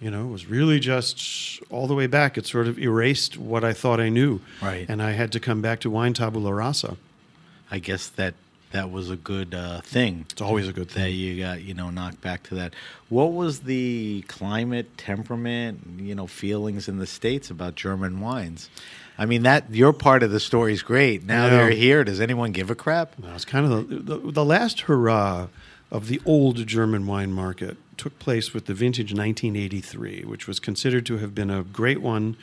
You 0.00 0.10
know 0.10 0.28
it 0.28 0.32
was 0.32 0.46
really 0.46 0.78
just 0.80 1.60
all 1.70 1.86
the 1.86 1.94
way 1.94 2.06
back 2.08 2.36
it 2.36 2.46
sort 2.46 2.66
of 2.68 2.78
erased 2.78 3.36
what 3.38 3.64
i 3.64 3.72
thought 3.72 4.00
i 4.00 4.08
knew. 4.08 4.40
Right. 4.62 4.84
and 4.88 5.00
i 5.02 5.12
had 5.12 5.30
to 5.32 5.40
come 5.40 5.60
back 5.62 5.80
to 5.80 5.90
wine 5.90 6.12
tabula 6.12 6.52
rasa 6.52 6.96
I 7.70 7.78
guess 7.78 8.08
that 8.10 8.34
that 8.70 8.90
was 8.90 9.08
a 9.10 9.16
good 9.16 9.54
uh, 9.54 9.80
thing. 9.80 10.26
it's 10.30 10.42
always 10.42 10.68
a 10.68 10.72
good 10.74 10.88
that 10.88 10.94
thing. 10.94 11.14
you 11.14 11.40
got 11.42 11.62
you 11.62 11.72
know 11.74 11.90
knocked 11.90 12.20
back 12.20 12.42
to 12.44 12.54
that. 12.56 12.74
What 13.08 13.32
was 13.32 13.60
the 13.60 14.24
climate 14.28 14.98
temperament 14.98 16.00
you 16.00 16.14
know 16.14 16.26
feelings 16.26 16.88
in 16.88 16.98
the 16.98 17.06
states 17.06 17.50
about 17.50 17.74
german 17.76 18.20
wines? 18.20 18.68
I 19.16 19.24
mean 19.26 19.42
that 19.42 19.70
your 19.74 19.92
part 19.92 20.22
of 20.22 20.30
the 20.30 20.40
story 20.40 20.72
is 20.74 20.82
great. 20.82 21.24
Now 21.24 21.44
Yeah. 21.46 21.50
they're 21.50 21.70
here 21.70 22.04
does 22.04 22.20
anyone 22.20 22.52
give 22.52 22.70
a 22.70 22.74
crap? 22.74 23.18
No, 23.18 23.34
it's 23.34 23.44
kind 23.46 23.64
of 23.72 23.88
the, 23.88 24.16
the, 24.16 24.32
the 24.32 24.44
last 24.44 24.82
hurrah 24.82 25.48
of 25.90 26.08
the 26.08 26.20
old 26.26 26.66
German 26.66 27.06
wine 27.06 27.32
market 27.32 27.78
took 27.96 28.18
place 28.18 28.52
with 28.54 28.66
the 28.66 28.74
vintage 28.74 29.12
1983, 29.14 30.24
which 30.24 30.46
was 30.46 30.60
considered 30.60 31.06
to 31.06 31.16
have 31.18 31.34
been 31.34 31.50
a 31.50 31.62
great 31.62 32.00
one 32.02 32.36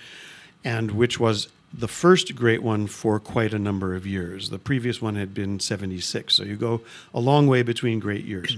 and 0.64 0.92
which 0.92 1.20
was 1.20 1.48
the 1.78 1.88
first 1.88 2.36
great 2.36 2.64
one 2.64 2.88
for 2.88 3.20
quite 3.20 3.54
a 3.54 3.60
number 3.60 3.96
of 3.96 4.08
years. 4.08 4.50
The 4.50 4.60
previous 4.60 5.02
one 5.02 5.16
had 5.16 5.34
been 5.34 5.60
76, 5.60 6.34
so 6.34 6.44
you 6.44 6.56
go 6.56 6.82
a 7.14 7.20
long 7.20 7.48
way 7.48 7.64
between 7.64 8.00
great 8.00 8.26
years. 8.26 8.58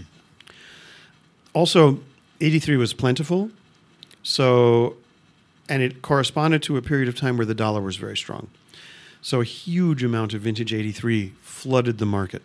also, 1.53 1.99
83 2.39 2.77
was 2.77 2.93
plentiful, 2.93 3.49
so 4.21 4.97
and 5.69 5.81
it 5.81 6.01
corresponded 6.01 6.63
to 6.63 6.77
a 6.77 6.81
period 6.81 7.09
of 7.09 7.15
time 7.15 7.37
where 7.37 7.45
the 7.45 7.55
dollar 7.55 7.81
was 7.81 7.97
very 7.97 8.15
strong. 8.15 8.47
So 9.21 9.41
a 9.41 9.45
huge 9.45 10.03
amount 10.03 10.33
of 10.33 10.41
vintage 10.41 10.73
83 10.73 11.33
flooded 11.41 11.97
the 11.97 12.05
market. 12.05 12.41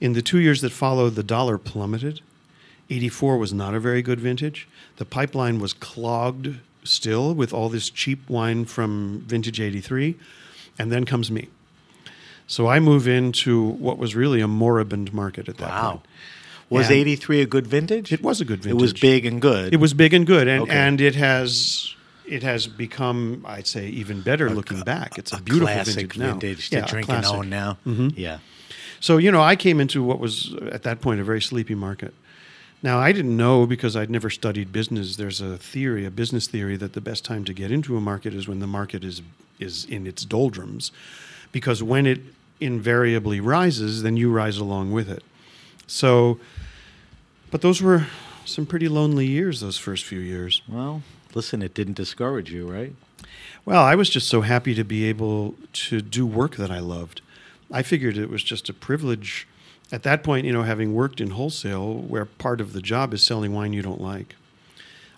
In 0.00 0.12
the 0.12 0.22
two 0.22 0.38
years 0.38 0.60
that 0.62 0.70
followed, 0.70 1.14
the 1.14 1.22
dollar 1.22 1.58
plummeted. 1.58 2.20
84 2.88 3.36
was 3.36 3.52
not 3.52 3.74
a 3.74 3.80
very 3.80 4.00
good 4.00 4.20
vintage. 4.20 4.66
The 4.96 5.04
pipeline 5.04 5.58
was 5.58 5.74
clogged 5.74 6.56
still 6.84 7.34
with 7.34 7.52
all 7.52 7.68
this 7.68 7.90
cheap 7.90 8.28
wine 8.28 8.64
from 8.64 9.24
vintage 9.26 9.60
83. 9.60 10.16
And 10.78 10.92
then 10.92 11.04
comes 11.04 11.30
me. 11.30 11.48
So 12.46 12.66
I 12.68 12.80
move 12.80 13.06
into 13.08 13.60
what 13.62 13.98
was 13.98 14.14
really 14.14 14.40
a 14.40 14.48
moribund 14.48 15.12
market 15.12 15.48
at 15.48 15.58
that 15.58 15.68
wow 15.68 15.90
point. 15.90 16.06
was 16.70 16.86
And 16.86 16.96
83 16.96 17.40
a 17.42 17.46
good 17.46 17.66
vintage 17.66 18.12
It 18.12 18.22
was 18.22 18.40
a 18.40 18.44
good 18.44 18.62
vintage. 18.62 18.78
it 18.78 18.80
was 18.80 18.92
big 18.94 19.26
and 19.26 19.40
good 19.42 19.74
It 19.74 19.78
was 19.78 19.92
big 19.92 20.14
and 20.14 20.26
good, 20.26 20.48
and 20.48 20.62
Okay. 20.62 20.72
and 20.76 21.00
it 21.00 21.14
has 21.16 21.94
it 22.26 22.42
has 22.42 22.66
become, 22.66 23.42
I'd 23.48 23.66
say, 23.66 23.88
even 23.88 24.20
better 24.20 24.50
looking 24.50 24.82
back. 24.82 25.18
It's 25.18 25.32
a, 25.32 25.40
beautiful 25.40 25.66
classic 25.66 25.94
vintage 25.94 26.18
now. 26.18 26.32
vintage 26.34 26.70
Yeah, 26.70 26.82
to 26.82 26.86
drink 26.92 27.08
and 27.08 27.24
own 27.24 27.48
now 27.50 27.78
Mhm. 27.86 28.12
yeah 28.16 28.38
So 29.00 29.16
you 29.18 29.30
know, 29.30 29.40
I 29.42 29.56
came 29.56 29.80
into 29.80 30.02
what 30.02 30.18
was 30.20 30.54
at 30.72 30.82
that 30.84 31.00
point 31.00 31.20
a 31.20 31.24
very 31.24 31.40
sleepy 31.42 31.74
market. 31.74 32.14
Now 32.82 32.98
I 32.98 33.12
didn't 33.12 33.36
know 33.36 33.66
because 33.66 33.96
I'd 33.96 34.10
never 34.10 34.30
studied 34.30 34.72
business. 34.72 35.16
There's 35.16 35.40
a 35.40 35.56
theory, 35.56 36.06
a 36.06 36.10
business 36.10 36.46
theory, 36.46 36.76
that 36.76 36.92
the 36.92 37.00
best 37.00 37.24
time 37.24 37.44
to 37.44 37.52
get 37.52 37.70
into 37.70 37.96
a 37.96 38.00
market 38.00 38.34
is 38.34 38.46
when 38.46 38.60
the 38.60 38.66
market 38.66 39.04
is 39.04 39.22
is 39.58 39.84
in 39.86 40.06
its 40.06 40.24
doldrums, 40.24 40.92
because 41.50 41.82
when 41.82 42.06
it 42.06 42.20
invariably 42.60 43.40
rises, 43.40 44.02
then 44.02 44.16
you 44.16 44.30
rise 44.30 44.58
along 44.58 44.92
with 44.92 45.10
it. 45.10 45.24
So, 45.88 46.38
but 47.50 47.60
those 47.62 47.82
were 47.82 48.06
some 48.44 48.66
pretty 48.66 48.88
lonely 48.88 49.26
years. 49.26 49.60
Those 49.60 49.78
first 49.78 50.04
few 50.04 50.20
years. 50.20 50.62
well 50.68 51.02
listen 51.34 51.62
it 51.62 51.74
didn't 51.74 51.94
discourage 51.94 52.50
you 52.50 52.70
right 52.70 52.94
Well, 53.64 53.82
I 53.82 53.94
was 53.94 54.08
just 54.08 54.28
so 54.28 54.40
happy 54.40 54.74
to 54.74 54.84
be 54.84 55.04
able 55.04 55.54
to 55.72 56.00
do 56.00 56.26
work 56.26 56.56
that 56.56 56.70
I 56.70 56.78
loved. 56.78 57.20
I 57.70 57.82
figured 57.82 58.16
it 58.16 58.30
was 58.30 58.42
just 58.42 58.68
a 58.68 58.72
privilege 58.72 59.46
at 59.90 60.02
that 60.02 60.22
point, 60.22 60.46
you 60.46 60.52
know, 60.52 60.62
having 60.62 60.94
worked 60.94 61.20
in 61.20 61.30
wholesale 61.30 61.94
where 61.94 62.24
part 62.24 62.60
of 62.60 62.72
the 62.72 62.82
job 62.82 63.14
is 63.14 63.22
selling 63.22 63.54
wine 63.54 63.72
you 63.72 63.82
don't 63.82 64.00
like. 64.00 64.36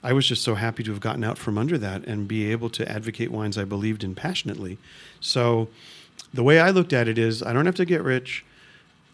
I 0.02 0.12
was 0.12 0.26
just 0.26 0.42
so 0.42 0.54
happy 0.54 0.82
to 0.84 0.90
have 0.92 1.00
gotten 1.00 1.24
out 1.24 1.36
from 1.36 1.58
under 1.58 1.76
that 1.78 2.04
and 2.04 2.26
be 2.26 2.50
able 2.50 2.70
to 2.70 2.90
advocate 2.90 3.30
wines 3.30 3.58
I 3.58 3.64
believed 3.64 4.02
in 4.02 4.14
passionately. 4.14 4.78
So, 5.20 5.68
the 6.32 6.42
way 6.42 6.60
I 6.60 6.70
looked 6.70 6.92
at 6.92 7.08
it 7.08 7.18
is 7.18 7.42
I 7.42 7.52
don't 7.52 7.66
have 7.66 7.74
to 7.74 7.84
get 7.84 8.02
rich. 8.02 8.44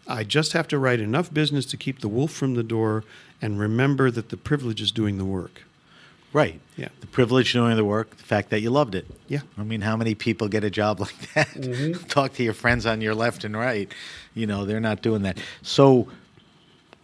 I 0.07 0.23
just 0.23 0.53
have 0.53 0.67
to 0.69 0.77
write 0.77 0.99
enough 0.99 1.33
business 1.33 1.65
to 1.67 1.77
keep 1.77 1.99
the 1.99 2.07
wolf 2.07 2.31
from 2.31 2.53
the 2.53 2.63
door 2.63 3.03
and 3.41 3.59
remember 3.59 4.11
that 4.11 4.29
the 4.29 4.37
privilege 4.37 4.81
is 4.81 4.91
doing 4.91 5.17
the 5.17 5.25
work. 5.25 5.63
Right. 6.33 6.59
Yeah. 6.75 6.89
The 6.99 7.07
privilege 7.07 7.55
of 7.55 7.61
doing 7.63 7.75
the 7.75 7.85
work, 7.85 8.15
the 8.15 8.23
fact 8.23 8.49
that 8.51 8.61
you 8.61 8.69
loved 8.69 8.95
it. 8.95 9.07
Yeah. 9.27 9.39
I 9.57 9.63
mean, 9.63 9.81
how 9.81 9.97
many 9.97 10.13
people 10.13 10.47
get 10.47 10.63
a 10.63 10.69
job 10.69 10.99
like 10.99 11.33
that? 11.33 11.47
Mm-hmm. 11.47 12.03
Talk 12.07 12.33
to 12.33 12.43
your 12.43 12.53
friends 12.53 12.85
on 12.85 13.01
your 13.01 13.15
left 13.15 13.43
and 13.43 13.55
right. 13.55 13.91
You 14.37 14.47
know, 14.47 14.65
they're 14.65 14.79
not 14.79 15.01
doing 15.01 15.23
that. 15.23 15.37
So, 15.61 16.07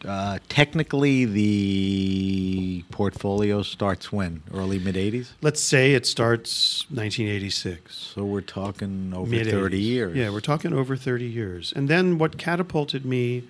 uh, 0.06 0.40
technically, 0.50 1.26
the 1.26 2.84
portfolio 2.92 3.62
starts 3.64 4.12
when? 4.12 4.44
Early 4.54 4.80
mid 4.80 4.96
80s? 4.96 5.30
Let's 5.42 5.62
say 5.62 5.94
it 5.94 6.06
starts 6.06 6.86
1986. 6.90 7.96
So, 8.16 8.24
we're 8.26 8.42
talking 8.42 9.14
over 9.16 9.30
Mid 9.30 9.48
30 9.48 9.80
years. 9.80 10.16
Yeah, 10.16 10.30
we're 10.30 10.42
talking 10.42 10.74
over 10.74 10.96
30 10.96 11.26
years. 11.26 11.74
And 11.76 11.88
then 11.88 12.18
what 12.18 12.38
catapulted 12.38 13.06
me 13.06 13.44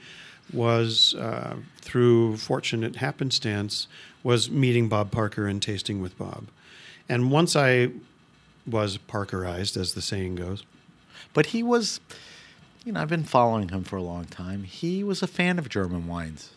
was 0.52 1.16
uh, 1.16 1.56
through 1.82 2.38
fortunate 2.38 2.98
happenstance 2.98 3.88
was 4.24 4.50
meeting 4.50 4.88
Bob 4.88 5.12
Parker 5.12 5.48
and 5.48 5.62
tasting 5.62 6.02
with 6.02 6.18
Bob. 6.18 6.46
And 7.10 7.32
once 7.32 7.56
I 7.56 7.90
was 8.66 8.98
Parkerized, 8.98 9.76
as 9.76 9.94
the 9.94 10.02
saying 10.02 10.36
goes, 10.36 10.64
But 11.34 11.48
he 11.48 11.64
was, 11.64 12.00
you 12.84 12.92
know, 12.92 13.02
I've 13.02 13.10
been 13.10 13.24
following 13.24 13.70
him 13.70 13.84
for 13.84 13.96
a 13.96 14.02
long 14.02 14.26
time. 14.26 14.64
He 14.64 15.04
was 15.04 15.22
a 15.22 15.28
fan 15.28 15.58
of 15.58 15.70
German 15.70 16.08
wines, 16.08 16.52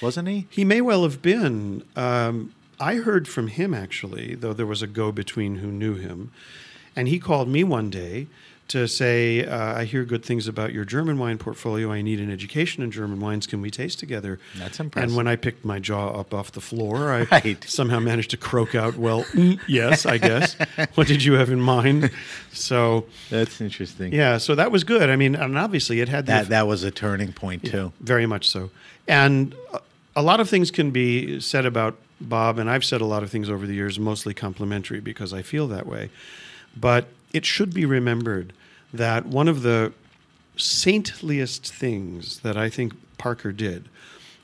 wasn't 0.00 0.28
he? 0.28 0.46
he 0.50 0.64
may 0.64 0.80
well 0.80 1.02
have 1.04 1.22
been. 1.22 1.84
Um, 1.96 2.54
I 2.80 2.96
heard 2.96 3.26
from 3.28 3.48
him 3.48 3.74
actually, 3.74 4.34
though 4.34 4.52
there 4.52 4.66
was 4.66 4.82
a 4.82 4.86
go 4.86 5.12
between 5.12 5.56
who 5.56 5.68
knew 5.68 5.94
him. 5.94 6.30
And 6.94 7.08
he 7.08 7.18
called 7.18 7.48
me 7.48 7.62
one 7.62 7.90
day 7.90 8.26
to 8.68 8.86
say, 8.86 9.44
uh, 9.46 9.78
I 9.78 9.84
hear 9.84 10.04
good 10.04 10.22
things 10.24 10.46
about 10.46 10.72
your 10.72 10.84
German 10.84 11.18
wine 11.18 11.38
portfolio. 11.38 11.90
I 11.90 12.02
need 12.02 12.20
an 12.20 12.30
education 12.30 12.82
in 12.82 12.90
German 12.90 13.18
wines. 13.18 13.46
Can 13.46 13.60
we 13.62 13.70
taste 13.70 13.98
together? 13.98 14.38
That's 14.58 14.78
impressive. 14.78 15.08
And 15.08 15.16
when 15.16 15.26
I 15.26 15.36
picked 15.36 15.64
my 15.64 15.78
jaw 15.78 16.08
up 16.10 16.34
off 16.34 16.52
the 16.52 16.60
floor, 16.60 17.12
I 17.12 17.22
Right. 17.32 17.62
somehow 17.64 17.98
managed 17.98 18.30
to 18.32 18.36
croak 18.36 18.74
out, 18.74 18.96
well, 18.96 19.24
mm, 19.32 19.58
yes, 19.66 20.04
I 20.06 20.18
guess. 20.18 20.54
what 20.96 21.06
did 21.06 21.24
you 21.24 21.32
have 21.34 21.50
in 21.50 21.60
mind? 21.60 22.10
So, 22.52 23.06
That's 23.30 23.60
interesting. 23.60 24.12
yeah, 24.12 24.38
so 24.38 24.54
that 24.54 24.70
was 24.70 24.84
good. 24.84 25.08
I 25.10 25.16
mean, 25.16 25.34
and 25.34 25.56
obviously 25.58 26.00
it 26.00 26.08
had 26.08 26.26
That, 26.26 26.48
that 26.48 26.66
was 26.66 26.84
a 26.84 26.90
turning 26.90 27.32
point, 27.32 27.64
too. 27.64 27.92
very 28.00 28.26
much 28.26 28.48
so. 28.48 28.70
And 29.06 29.54
a 30.14 30.22
lot 30.22 30.40
of 30.40 30.48
things 30.50 30.70
can 30.70 30.90
be 30.90 31.40
said 31.40 31.64
about 31.64 31.96
Bob, 32.20 32.58
and 32.58 32.68
I've 32.68 32.84
said 32.84 33.00
a 33.00 33.06
lot 33.06 33.22
of 33.22 33.30
things 33.30 33.48
over 33.48 33.66
the 33.66 33.74
years, 33.74 33.98
mostly 33.98 34.34
complimentary 34.34 35.00
because 35.00 35.32
I 35.32 35.40
feel 35.42 35.68
that 35.68 35.86
way. 35.86 36.10
But 36.76 37.06
it 37.32 37.46
should 37.46 37.72
be 37.72 37.84
remembered 37.86 38.52
that 38.92 39.26
one 39.26 39.48
of 39.48 39.62
the 39.62 39.92
saintliest 40.56 41.70
things 41.70 42.40
that 42.40 42.56
I 42.56 42.68
think 42.68 42.94
Parker 43.18 43.52
did 43.52 43.88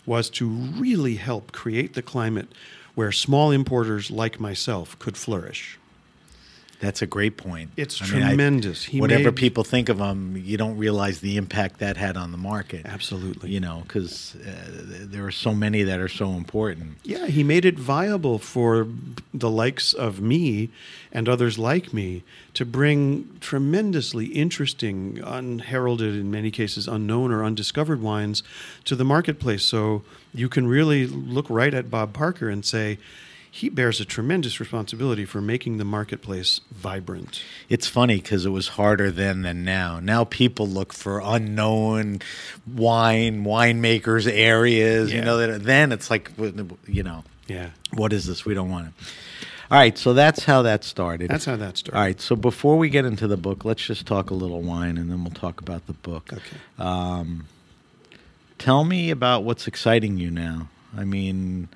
was 0.06 0.28
to 0.30 0.48
really 0.48 1.16
help 1.16 1.52
create 1.52 1.94
the 1.94 2.02
climate 2.02 2.48
where 2.94 3.10
small 3.10 3.50
importers 3.50 4.10
like 4.10 4.38
myself 4.38 4.98
could 4.98 5.16
flourish. 5.16 5.78
That's 6.84 7.00
a 7.02 7.06
great 7.06 7.36
point. 7.38 7.70
It's 7.76 8.02
I 8.02 8.06
mean, 8.06 8.22
I- 8.22 8.28
tremendous. 8.28 8.86
Whatever 8.92 9.30
made- 9.30 9.36
people 9.36 9.64
think 9.64 9.88
of 9.88 9.98
him, 9.98 10.36
you 10.36 10.56
don't 10.56 10.76
realize 10.76 11.20
the 11.20 11.36
impact 11.36 11.78
that 11.80 11.96
had 11.96 12.16
on 12.16 12.30
the 12.30 12.36
market. 12.38 12.82
Absolutely. 12.84 13.50
You 13.50 13.60
know, 13.60 13.82
because 13.86 14.36
uh, 14.36 14.50
there 15.14 15.24
are 15.24 15.30
so 15.30 15.54
many 15.54 15.82
that 15.82 15.98
are 15.98 16.08
so 16.08 16.32
important. 16.32 16.98
Yeah, 17.02 17.26
he 17.26 17.42
made 17.42 17.64
it 17.64 17.78
viable 17.78 18.38
for 18.38 18.86
the 19.32 19.48
likes 19.50 19.94
of 19.94 20.20
me 20.20 20.68
and 21.10 21.28
others 21.28 21.58
like 21.58 21.92
me 21.94 22.22
to 22.52 22.64
bring 22.66 23.28
tremendously 23.40 24.26
interesting, 24.26 25.20
unheralded, 25.24 26.14
in 26.14 26.30
many 26.30 26.50
cases 26.50 26.86
unknown 26.86 27.32
or 27.32 27.44
undiscovered 27.44 28.02
wines 28.02 28.42
to 28.84 28.94
the 28.94 29.04
marketplace. 29.04 29.62
So 29.62 30.02
you 30.34 30.48
can 30.48 30.66
really 30.66 31.06
look 31.06 31.48
right 31.48 31.72
at 31.72 31.90
Bob 31.90 32.12
Parker 32.12 32.48
and 32.50 32.64
say, 32.64 32.98
he 33.56 33.68
bears 33.68 34.00
a 34.00 34.04
tremendous 34.04 34.58
responsibility 34.58 35.24
for 35.24 35.40
making 35.40 35.78
the 35.78 35.84
marketplace 35.84 36.60
vibrant. 36.72 37.40
It's 37.68 37.86
funny 37.86 38.16
because 38.16 38.44
it 38.44 38.50
was 38.50 38.66
harder 38.66 39.12
then 39.12 39.42
than 39.42 39.64
now. 39.64 40.00
Now 40.00 40.24
people 40.24 40.66
look 40.66 40.92
for 40.92 41.20
unknown 41.24 42.18
wine, 42.66 43.44
winemakers, 43.44 44.28
areas. 44.28 45.12
You 45.12 45.20
know, 45.20 45.36
that 45.38 45.62
then 45.62 45.92
it's 45.92 46.10
like, 46.10 46.32
you 46.88 47.04
know, 47.04 47.22
Yeah. 47.46 47.68
what 47.92 48.12
is 48.12 48.26
this? 48.26 48.44
We 48.44 48.54
don't 48.54 48.70
want 48.70 48.88
it. 48.88 48.92
All 49.70 49.78
right, 49.78 49.96
so 49.96 50.14
that's 50.14 50.42
how 50.44 50.62
that 50.62 50.82
started. 50.82 51.30
That's 51.30 51.44
how 51.44 51.54
that 51.54 51.76
started. 51.78 51.96
All 51.96 52.04
right, 52.04 52.20
so 52.20 52.34
before 52.34 52.76
we 52.76 52.88
get 52.88 53.04
into 53.04 53.28
the 53.28 53.36
book, 53.36 53.64
let's 53.64 53.84
just 53.86 54.04
talk 54.04 54.30
a 54.30 54.34
little 54.34 54.62
wine, 54.62 54.98
and 54.98 55.08
then 55.08 55.22
we'll 55.22 55.30
talk 55.32 55.60
about 55.60 55.86
the 55.86 55.92
book. 55.92 56.30
Okay. 56.32 56.56
Um, 56.76 57.46
tell 58.58 58.82
me 58.82 59.10
about 59.10 59.44
what's 59.44 59.68
exciting 59.68 60.18
you 60.18 60.32
now. 60.32 60.68
I 60.96 61.04
mean, 61.04 61.68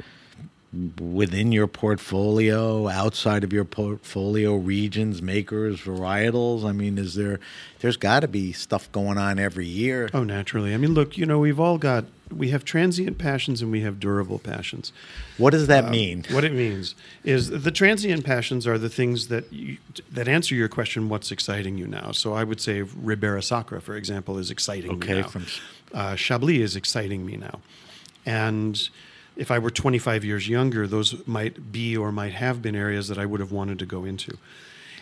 within 1.00 1.50
your 1.50 1.66
portfolio, 1.66 2.88
outside 2.88 3.42
of 3.42 3.52
your 3.52 3.64
portfolio, 3.64 4.54
regions, 4.54 5.22
makers, 5.22 5.80
varietals. 5.80 6.64
I 6.64 6.72
mean, 6.72 6.98
is 6.98 7.14
there? 7.14 7.40
There's 7.80 7.96
got 7.96 8.20
to 8.20 8.28
be 8.28 8.52
stuff 8.52 8.90
going 8.92 9.16
on 9.18 9.38
every 9.38 9.66
year. 9.66 10.10
Oh, 10.12 10.24
naturally. 10.24 10.74
I 10.74 10.76
mean, 10.76 10.92
look, 10.94 11.16
you 11.16 11.24
know, 11.24 11.38
we've 11.38 11.58
all 11.60 11.78
got, 11.78 12.04
we 12.30 12.50
have 12.50 12.64
transient 12.64 13.16
passions 13.16 13.62
and 13.62 13.70
we 13.72 13.80
have 13.80 13.98
durable 13.98 14.38
passions. 14.38 14.92
What 15.38 15.50
does 15.50 15.68
that 15.68 15.84
Um, 15.84 15.90
mean? 15.92 16.24
What 16.30 16.44
it 16.44 16.52
means 16.52 16.94
is 17.24 17.48
the 17.48 17.70
transient 17.70 18.24
passions 18.24 18.66
are 18.66 18.76
the 18.76 18.90
things 18.90 19.28
that 19.28 19.50
you, 19.52 19.78
that 20.12 20.28
answer 20.28 20.54
your 20.54 20.68
question, 20.68 21.08
what's 21.08 21.30
exciting 21.30 21.78
you 21.78 21.86
now? 21.86 22.12
So 22.12 22.34
I 22.34 22.44
would 22.44 22.60
say 22.60 22.82
Ribera 22.82 23.42
Sacra, 23.42 23.80
for 23.80 23.96
example, 23.96 24.36
is 24.38 24.50
exciting 24.50 24.90
Okay, 24.92 25.14
me 25.14 25.20
now. 25.22 25.28
from- 25.28 25.46
uh, 25.94 26.14
Chablis 26.16 26.60
is 26.60 26.76
exciting 26.76 27.24
me 27.24 27.36
now. 27.36 27.60
And 28.26 28.88
if 29.38 29.52
I 29.52 29.58
were 29.58 29.70
25 29.70 30.24
years 30.24 30.48
younger, 30.48 30.86
those 30.86 31.26
might 31.26 31.72
be 31.72 31.96
or 31.96 32.10
might 32.10 32.32
have 32.34 32.60
been 32.60 32.74
areas 32.74 33.08
that 33.08 33.18
I 33.18 33.24
would 33.24 33.40
have 33.40 33.52
wanted 33.52 33.78
to 33.78 33.86
go 33.86 34.04
into. 34.04 34.36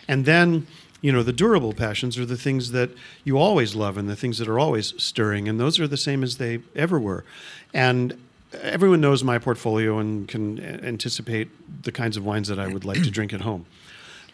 And 0.07 0.25
then, 0.25 0.67
you 1.01 1.11
know, 1.11 1.23
the 1.23 1.33
durable 1.33 1.73
passions 1.73 2.17
are 2.19 2.25
the 2.25 2.37
things 2.37 2.71
that 2.71 2.91
you 3.23 3.39
always 3.39 3.75
love 3.75 3.97
and 3.97 4.07
the 4.07 4.15
things 4.15 4.37
that 4.37 4.47
are 4.47 4.59
always 4.59 4.93
stirring. 5.01 5.49
And 5.49 5.59
those 5.59 5.79
are 5.79 5.87
the 5.87 5.97
same 5.97 6.23
as 6.23 6.37
they 6.37 6.59
ever 6.75 6.99
were. 6.99 7.25
And 7.73 8.17
everyone 8.61 9.01
knows 9.01 9.23
my 9.23 9.39
portfolio 9.39 9.97
and 9.97 10.27
can 10.27 10.59
anticipate 10.59 11.49
the 11.83 11.91
kinds 11.91 12.15
of 12.15 12.23
wines 12.23 12.47
that 12.47 12.59
I 12.59 12.67
would 12.67 12.85
like 12.85 13.03
to 13.03 13.11
drink 13.11 13.33
at 13.33 13.41
home. 13.41 13.65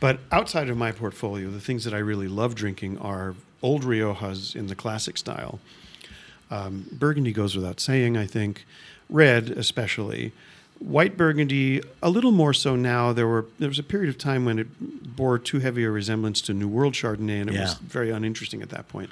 But 0.02 0.20
outside 0.34 0.70
of 0.70 0.76
my 0.76 0.92
portfolio, 0.92 1.50
the 1.50 1.62
things 1.62 1.86
that 1.86 1.94
I 1.94 2.00
really 2.00 2.28
love 2.28 2.56
drinking 2.56 2.98
are 2.98 3.36
old 3.62 3.84
Riojas 3.84 4.54
in 4.54 4.68
the 4.68 4.76
classic 4.76 5.18
style. 5.18 5.60
Um, 6.52 6.88
Burgundy 6.92 7.32
goes 7.32 7.56
without 7.56 7.80
saying, 7.80 8.18
I 8.18 8.26
think. 8.26 8.66
Red, 9.13 9.49
especially. 9.52 10.34
White 10.80 11.15
Burgundy, 11.15 11.82
a 12.02 12.10
little 12.10 12.34
more 12.34 12.54
so 12.54 12.76
now. 12.76 13.13
There 13.13 13.28
were 13.28 13.45
there 13.60 13.69
was 13.69 13.80
a 13.80 13.84
period 13.84 14.10
of 14.10 14.17
time 14.17 14.43
when 14.43 14.60
it 14.60 15.15
bore 15.15 15.39
too 15.39 15.60
heavy 15.60 15.86
a 15.86 15.89
resemblance 15.89 16.41
to 16.41 16.54
New 16.54 16.67
World 16.67 16.93
Chardonnay, 16.93 17.39
and 17.41 17.49
it 17.49 17.58
was 17.58 17.76
very 17.76 18.10
uninteresting 18.10 18.62
at 18.62 18.69
that 18.71 18.89
point. 18.89 19.10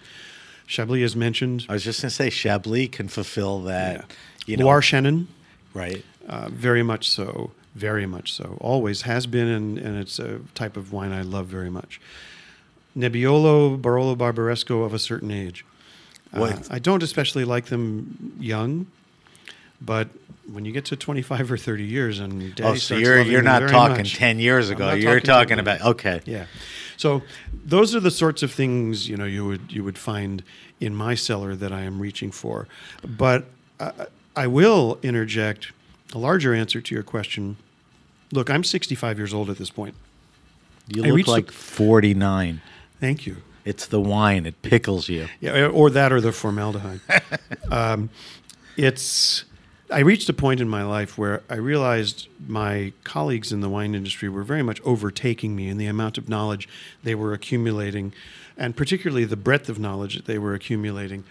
Chablis, 0.68 1.04
as 1.04 1.16
mentioned, 1.16 1.66
I 1.70 1.74
was 1.74 1.84
just 1.84 2.02
going 2.02 2.10
to 2.10 2.16
say 2.16 2.30
Chablis 2.30 2.90
can 2.92 3.08
fulfill 3.08 3.62
that. 3.62 3.96
yeah. 3.96 4.16
You 4.48 4.58
know, 4.58 4.66
Loire 4.66 4.82
Chenin, 4.82 5.28
right? 5.74 6.04
uh, 6.28 6.50
very 6.50 6.82
much 6.84 7.10
so, 7.10 7.52
very 7.76 8.06
much 8.06 8.34
so. 8.34 8.58
Always 8.60 9.04
has 9.04 9.28
been, 9.28 9.48
and, 9.48 9.78
and 9.78 9.98
it's 9.98 10.18
a 10.18 10.40
type 10.56 10.76
of 10.78 10.92
wine 10.92 11.12
I 11.12 11.22
love 11.22 11.46
very 11.48 11.70
much. 11.70 12.02
Nebbiolo, 12.98 13.80
Barolo 13.80 14.16
Barbaresco 14.16 14.84
of 14.86 14.94
a 14.94 15.00
certain 15.00 15.32
age. 15.32 15.64
Uh, 16.34 16.58
I 16.70 16.80
don't 16.80 17.04
especially 17.04 17.44
like 17.46 17.66
them 17.66 18.34
young, 18.40 18.88
but 19.82 20.10
when 20.52 20.66
you 20.66 20.72
get 20.72 20.86
to 20.86 20.96
25 20.96 21.52
or 21.52 21.58
30 21.58 21.84
years 21.84 22.20
and 22.20 22.54
Daddy 22.56 22.64
Oh, 22.72 22.76
so 22.76 22.96
you're 22.98 23.22
you're 23.22 23.42
not 23.42 23.70
talking 23.70 23.98
much. 23.98 24.16
ten 24.16 24.40
years 24.40 24.70
ago. 24.70 24.92
You're 24.94 25.20
talking 25.20 25.58
talking 25.58 25.60
about- 25.60 25.82
okay. 25.82 26.22
Yeah. 26.26 26.46
So 26.98 27.22
those 27.66 27.96
are 27.96 28.00
the 28.00 28.12
sorts 28.12 28.44
of 28.44 28.52
things 28.52 29.08
you 29.10 29.18
know 29.18 29.26
you 29.26 29.46
would 29.46 29.72
you 29.72 29.84
would 29.84 29.98
find 29.98 30.44
in 30.80 30.94
my 30.96 31.16
cellar 31.16 31.56
that 31.56 31.72
I 31.72 31.82
am 31.82 32.00
reaching 32.00 32.32
for. 32.32 32.68
But 33.08 33.46
I, 33.80 33.92
I 34.36 34.48
will 34.48 34.98
interject 35.04 35.72
a 36.14 36.18
larger 36.18 36.54
answer 36.54 36.82
to 36.82 36.94
your 36.96 37.04
question. 37.04 37.58
Look, 38.34 38.50
I'm 38.50 38.64
65 38.64 39.18
years 39.18 39.34
old 39.34 39.50
at 39.50 39.58
this 39.58 39.70
point. 39.70 39.96
You 40.88 41.04
I 41.06 41.10
look 41.10 41.26
the- 41.26 41.32
like 41.32 41.52
forty 41.52 42.14
nine. 42.14 42.62
Thank 43.00 43.26
you. 43.26 43.38
It's 43.64 43.86
the 43.86 44.02
wine. 44.02 44.46
It 44.46 44.62
pickles 44.64 45.08
you. 45.08 45.28
Yeah, 45.40 45.68
or 45.68 45.90
that, 45.92 46.12
or 46.12 46.20
the 46.20 46.32
formaldehyde. 46.32 47.00
um, 47.72 48.10
it's. 48.76 49.46
I 49.92 50.00
reached 50.00 50.30
a 50.30 50.34
point 50.34 50.62
in 50.62 50.70
my 50.70 50.84
life 50.84 51.18
where 51.18 51.44
I 51.50 51.56
realized 51.56 52.30
my 52.48 52.94
colleagues 53.04 53.52
in 53.52 53.60
the 53.60 53.70
wine 53.70 53.94
industry 53.94 54.30
were 54.30 54.44
very 54.44 54.64
much 54.64 54.80
overtaking 54.86 55.54
me 55.54 55.68
in 55.68 55.78
the 55.78 55.86
amount 55.86 56.18
of 56.18 56.30
knowledge 56.30 56.70
they 57.04 57.14
were 57.14 57.34
accumulating, 57.34 58.14
and 58.58 58.78
particularly 58.78 59.26
the 59.26 59.36
breadth 59.36 59.68
of 59.68 59.80
knowledge 59.80 60.16
that 60.16 60.26
they 60.26 60.38
were 60.38 60.54
accumulating. 60.54 61.26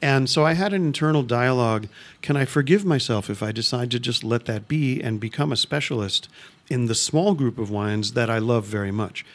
And 0.00 0.30
so 0.30 0.46
I 0.46 0.54
had 0.54 0.72
an 0.72 0.86
internal 0.86 1.22
dialogue. 1.22 1.88
Can 2.22 2.36
I 2.36 2.46
forgive 2.46 2.86
myself 2.86 3.28
if 3.28 3.42
I 3.42 3.52
decide 3.52 3.90
to 3.90 4.00
just 4.00 4.24
let 4.24 4.46
that 4.46 4.66
be 4.66 5.02
and 5.02 5.20
become 5.20 5.52
a 5.52 5.56
specialist 5.56 6.28
in 6.68 6.86
the 6.86 6.94
small 6.94 7.34
group 7.34 7.58
of 7.58 7.70
wines 7.70 8.12
that 8.12 8.30
I 8.30 8.38
love 8.38 8.64
very 8.64 8.90
much? 8.90 9.26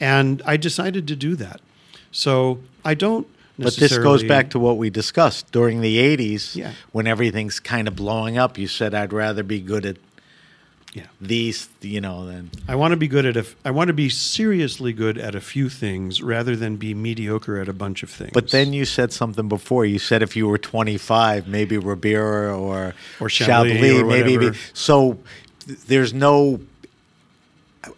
And 0.00 0.42
I 0.44 0.56
decided 0.56 1.06
to 1.08 1.16
do 1.16 1.36
that. 1.36 1.60
So 2.10 2.60
I 2.84 2.94
don't. 2.94 3.28
But 3.58 3.74
this 3.76 3.96
goes 3.98 4.22
back 4.22 4.50
to 4.50 4.58
what 4.58 4.76
we 4.76 4.90
discussed 4.90 5.50
during 5.50 5.80
the 5.80 5.96
80s 5.98 6.54
Yeah. 6.56 6.72
when 6.92 7.06
everything's 7.06 7.58
kind 7.60 7.88
of 7.88 7.96
blowing 7.96 8.36
up. 8.38 8.58
You 8.58 8.66
said, 8.68 8.94
I'd 8.94 9.12
rather 9.12 9.42
be 9.42 9.60
good 9.60 9.86
at 9.86 9.96
Yeah. 10.92 11.04
these, 11.20 11.68
you 11.82 12.00
know, 12.00 12.26
than. 12.26 12.50
I 12.68 12.74
want 12.74 12.92
to 12.92 12.96
be 12.96 13.08
good 13.08 13.26
at 13.26 13.36
a. 13.36 13.40
f- 13.40 13.56
I 13.64 13.70
want 13.70 13.88
to 13.88 13.94
be 13.94 14.08
seriously 14.08 14.92
good 14.94 15.18
at 15.18 15.34
a 15.34 15.40
few 15.40 15.68
things 15.68 16.22
rather 16.22 16.56
than 16.56 16.76
be 16.76 16.94
mediocre 16.94 17.58
at 17.60 17.68
a 17.68 17.72
bunch 17.74 18.02
of 18.02 18.08
things. 18.10 18.30
But 18.32 18.50
then 18.50 18.72
you 18.72 18.84
said 18.84 19.12
something 19.12 19.48
before. 19.48 19.84
You 19.84 19.98
said 19.98 20.22
if 20.22 20.36
you 20.36 20.48
were 20.48 20.58
25, 20.58 21.48
maybe 21.48 21.76
Ribera 21.78 22.58
or, 22.58 22.94
Or 23.20 23.28
Chablis 23.28 24.00
or 24.02 24.04
maybe. 24.06 24.52
So 24.74 25.18
there's 25.86 26.12
no. 26.14 26.60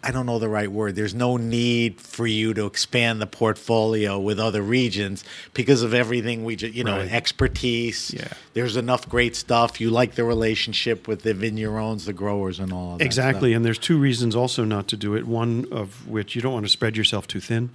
I 0.03 0.11
don't 0.11 0.25
know 0.25 0.39
the 0.39 0.49
right 0.49 0.71
word. 0.71 0.95
There's 0.95 1.13
no 1.15 1.37
need 1.37 1.99
for 2.01 2.25
you 2.27 2.53
to 2.53 2.65
expand 2.65 3.21
the 3.21 3.27
portfolio 3.27 4.19
with 4.19 4.39
other 4.39 4.61
regions 4.61 5.23
because 5.53 5.81
of 5.83 5.93
everything 5.93 6.43
we 6.43 6.55
just, 6.55 6.73
you 6.73 6.83
know, 6.83 6.97
Right. 6.97 7.11
expertise. 7.11 8.13
Yeah. 8.13 8.27
There's 8.53 8.75
enough 8.77 9.07
great 9.07 9.35
stuff. 9.35 9.79
You 9.81 9.89
like 9.89 10.15
the 10.15 10.23
relationship 10.23 11.07
with 11.07 11.23
the 11.23 11.33
vignerons, 11.33 12.05
the 12.05 12.13
growers, 12.13 12.59
and 12.59 12.71
all 12.73 12.93
of 12.93 12.99
that. 12.99 13.05
Exactly, 13.05 13.51
stuff. 13.51 13.55
and 13.57 13.65
there's 13.65 13.77
two 13.79 13.97
reasons 13.97 14.35
also 14.35 14.63
not 14.63 14.87
to 14.89 14.97
do 14.97 15.15
it. 15.15 15.25
One 15.27 15.65
of 15.71 16.07
which 16.07 16.35
you 16.35 16.41
don't 16.41 16.53
want 16.53 16.65
to 16.65 16.71
spread 16.71 16.95
yourself 16.97 17.27
too 17.27 17.39
thin. 17.39 17.69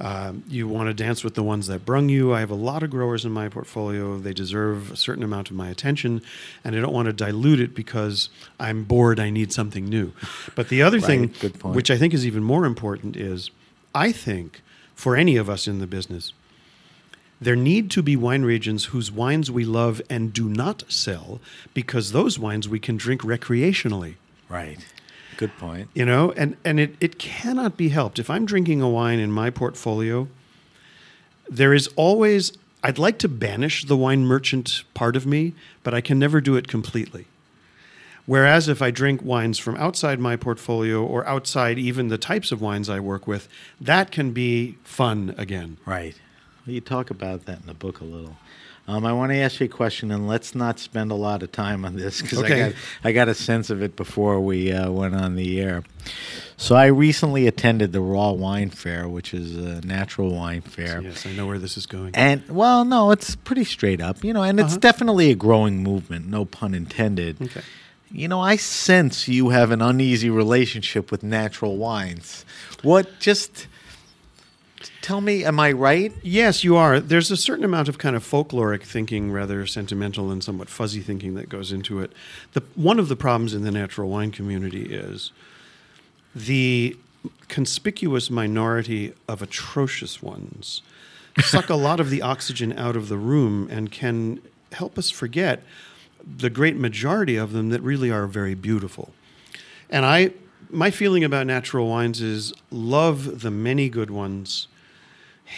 Um, 0.00 0.42
you 0.48 0.66
want 0.66 0.88
to 0.88 0.94
dance 0.94 1.22
with 1.22 1.34
the 1.34 1.42
ones 1.44 1.68
that 1.68 1.84
brung 1.86 2.08
you. 2.08 2.34
I 2.34 2.40
have 2.40 2.50
a 2.50 2.56
lot 2.56 2.82
of 2.82 2.90
growers 2.90 3.24
in 3.24 3.30
my 3.30 3.48
portfolio. 3.48 4.18
They 4.18 4.32
deserve 4.32 4.90
a 4.90 4.96
certain 4.96 5.22
amount 5.22 5.50
of 5.50 5.56
my 5.56 5.68
attention, 5.68 6.20
and 6.64 6.74
I 6.74 6.80
don't 6.80 6.92
want 6.92 7.06
to 7.06 7.12
dilute 7.12 7.60
it 7.60 7.74
because 7.76 8.28
I'm 8.58 8.82
bored. 8.84 9.20
I 9.20 9.30
need 9.30 9.52
something 9.52 9.84
new. 9.84 10.12
But 10.56 10.68
the 10.68 10.82
other 10.82 10.98
thing, 11.08 11.32
Right, 11.42 11.58
point. 11.60 11.76
which 11.76 11.90
I 11.92 11.96
think 11.96 12.12
is 12.12 12.26
even 12.26 12.42
more 12.42 12.64
important, 12.64 13.16
is 13.16 13.50
I 13.94 14.10
think 14.10 14.62
for 14.96 15.14
any 15.16 15.36
of 15.36 15.48
us 15.48 15.68
in 15.68 15.78
the 15.78 15.86
business, 15.86 16.32
there 17.40 17.56
need 17.56 17.90
to 17.92 18.02
be 18.02 18.16
wine 18.16 18.42
regions 18.42 18.86
whose 18.86 19.12
wines 19.12 19.50
we 19.50 19.64
love 19.64 20.02
and 20.10 20.32
do 20.32 20.48
not 20.48 20.82
sell 20.90 21.40
because 21.72 22.10
those 22.12 22.36
wines 22.38 22.68
we 22.68 22.80
can 22.80 22.96
drink 22.96 23.20
recreationally 23.22 24.14
Right. 24.48 24.78
Good 25.36 25.56
point. 25.58 25.88
you 25.94 26.04
know 26.04 26.32
and 26.32 26.56
and 26.64 26.78
it, 26.78 26.94
it 27.00 27.18
cannot 27.18 27.76
be 27.76 27.88
helped 27.88 28.18
if 28.18 28.28
i'm 28.30 28.46
drinking 28.46 28.80
a 28.80 28.88
wine 28.88 29.18
in 29.18 29.30
my 29.32 29.50
portfolio 29.50 30.28
there 31.48 31.74
is 31.74 31.88
always 31.96 32.52
i'd 32.82 32.98
like 32.98 33.18
to 33.18 33.28
banish 33.28 33.84
the 33.84 33.96
wine 33.96 34.24
merchant 34.26 34.84
part 34.94 35.16
of 35.16 35.26
me 35.26 35.52
but 35.82 35.92
i 35.94 36.00
can 36.00 36.18
never 36.18 36.40
do 36.40 36.56
it 36.56 36.68
completely 36.68 37.26
whereas 38.26 38.68
if 38.68 38.80
i 38.80 38.90
drink 38.90 39.22
wines 39.22 39.58
from 39.58 39.76
outside 39.76 40.18
my 40.18 40.36
portfolio 40.36 41.02
or 41.04 41.26
outside 41.26 41.78
even 41.78 42.08
the 42.08 42.18
types 42.18 42.52
of 42.52 42.60
wines 42.60 42.88
i 42.88 42.98
work 43.00 43.26
with 43.26 43.48
that 43.80 44.10
can 44.10 44.30
be 44.32 44.76
fun 44.84 45.34
again 45.36 45.76
Right. 45.84 46.14
Well, 46.66 46.72
you 46.74 46.80
talk 46.80 47.10
about 47.10 47.44
that 47.44 47.60
in 47.60 47.66
the 47.66 47.74
book 47.74 48.00
a 48.00 48.04
little. 48.04 48.36
Um, 48.86 49.06
I 49.06 49.12
want 49.14 49.32
to 49.32 49.38
ask 49.38 49.60
you 49.60 49.66
a 49.66 49.68
question, 49.68 50.10
and 50.10 50.28
let's 50.28 50.54
not 50.54 50.78
spend 50.78 51.10
a 51.10 51.14
lot 51.14 51.42
of 51.42 51.50
time 51.52 51.86
on 51.86 51.96
this 51.96 52.20
because 52.20 52.38
Okay. 52.40 52.62
I 52.62 52.68
got 52.68 52.74
I 53.04 53.12
got 53.12 53.28
a 53.28 53.34
sense 53.34 53.70
of 53.70 53.82
it 53.82 53.96
before 53.96 54.38
we 54.40 54.72
uh, 54.72 54.90
went 54.90 55.14
on 55.14 55.36
the 55.36 55.60
air. 55.60 55.84
So 56.58 56.76
I 56.76 56.86
recently 56.86 57.46
attended 57.46 57.92
the 57.92 58.02
Raw 58.02 58.32
Wine 58.32 58.68
Fair, 58.70 59.08
which 59.08 59.32
is 59.32 59.56
a 59.56 59.80
natural 59.86 60.34
wine 60.34 60.60
fair. 60.60 61.00
yes 61.00 61.24
i 61.26 61.32
know 61.32 61.46
where 61.46 61.58
this 61.58 61.76
is 61.78 61.86
going 61.86 62.14
And 62.14 62.46
well, 62.48 62.84
no, 62.84 63.10
it's 63.10 63.34
pretty 63.36 63.64
straight 63.64 64.02
up, 64.02 64.22
you 64.22 64.32
know, 64.34 64.42
and 64.42 64.60
it's 64.60 64.72
Uh-huh. 64.72 64.80
definitely 64.80 65.30
a 65.30 65.34
growing 65.34 65.82
movement, 65.82 66.26
no 66.28 66.44
pun 66.44 66.74
intended. 66.74 67.40
Okay. 67.40 67.62
You 68.12 68.28
know, 68.28 68.40
I 68.40 68.56
sense 68.56 69.26
you 69.28 69.48
have 69.48 69.70
an 69.72 69.80
uneasy 69.82 70.28
relationship 70.30 71.10
with 71.10 71.22
natural 71.24 71.76
wines. 71.78 72.44
What 72.82 73.18
just 73.18 73.66
tell 75.04 75.20
me, 75.20 75.44
am 75.44 75.60
I 75.60 75.70
right? 75.72 76.14
Yes, 76.22 76.64
you 76.64 76.76
are. 76.76 76.98
There's 76.98 77.30
a 77.30 77.36
certain 77.36 77.62
amount 77.62 77.90
of 77.90 77.98
kind 77.98 78.16
of 78.16 78.24
folkloric 78.24 78.84
thinking, 78.84 79.30
rather 79.30 79.66
sentimental 79.66 80.30
and 80.30 80.42
somewhat 80.42 80.70
fuzzy 80.70 81.02
thinking 81.02 81.34
that 81.34 81.50
goes 81.50 81.72
into 81.72 82.00
it. 82.00 82.10
The 82.54 82.62
one 82.74 82.98
of 82.98 83.08
the 83.08 83.14
problems 83.14 83.52
in 83.52 83.64
the 83.64 83.70
natural 83.70 84.08
wine 84.08 84.30
community 84.30 84.94
is 84.94 85.30
the 86.34 86.96
conspicuous 87.48 88.30
minority 88.30 89.12
of 89.28 89.42
atrocious 89.42 90.22
ones 90.22 90.80
suck 91.42 91.68
a 91.68 91.74
lot 91.74 92.00
of 92.00 92.08
the 92.08 92.22
oxygen 92.22 92.72
out 92.78 92.96
of 92.96 93.08
the 93.08 93.18
room 93.18 93.68
and 93.70 93.92
can 93.92 94.40
help 94.72 94.96
us 94.96 95.10
forget 95.10 95.62
the 96.24 96.48
great 96.48 96.76
majority 96.76 97.36
of 97.36 97.52
them 97.52 97.68
that 97.68 97.82
really 97.82 98.10
are 98.10 98.26
very 98.26 98.54
beautiful. 98.54 99.12
And 99.90 100.06
I 100.06 100.30
my 100.70 100.90
feeling 100.90 101.24
about 101.24 101.46
natural 101.46 101.88
wines 101.90 102.22
is 102.22 102.54
love 102.70 103.42
the 103.42 103.50
many 103.50 103.90
good 103.90 104.10
ones 104.10 104.66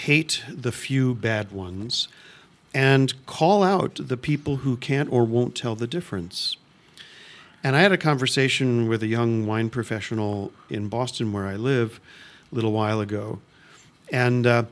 hate 0.04 0.44
the 0.48 0.72
few 0.72 1.14
bad 1.14 1.52
ones, 1.52 2.08
and 2.74 3.14
call 3.26 3.62
out 3.62 3.98
the 4.00 4.16
people 4.16 4.56
who 4.58 4.76
can't 4.76 5.10
or 5.10 5.24
won't 5.24 5.54
tell 5.54 5.74
the 5.74 5.86
difference. 5.86 6.56
And 7.64 7.74
I 7.74 7.80
had 7.80 7.92
a 7.92 7.98
conversation 7.98 8.88
with 8.88 9.02
a 9.02 9.06
young 9.06 9.46
wine 9.46 9.70
professional 9.70 10.52
in 10.68 10.88
Boston, 10.88 11.32
where 11.32 11.46
I 11.46 11.56
live, 11.56 11.98
a 12.52 12.54
little 12.54 12.72
while 12.72 13.00
ago. 13.00 13.40
And 14.12 14.46
uh, 14.46 14.64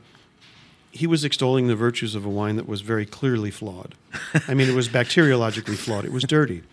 he 0.91 1.07
was 1.07 1.25
extolling 1.25 1.67
the 1.67 1.75
virtues 1.75 2.15
of 2.15 2.23
a 2.23 2.29
wine 2.29 2.55
that 2.55 2.67
was 2.67 2.81
very 2.81 3.05
clearly 3.05 3.51
flawed. 3.51 3.95
I 4.47 4.53
mean, 4.53 4.69
it 4.69 4.75
was 4.75 4.87
bacteriologically 4.87 5.75
flawed, 5.75 6.05
it 6.05 6.11
was 6.11 6.23
dirty. 6.23 6.63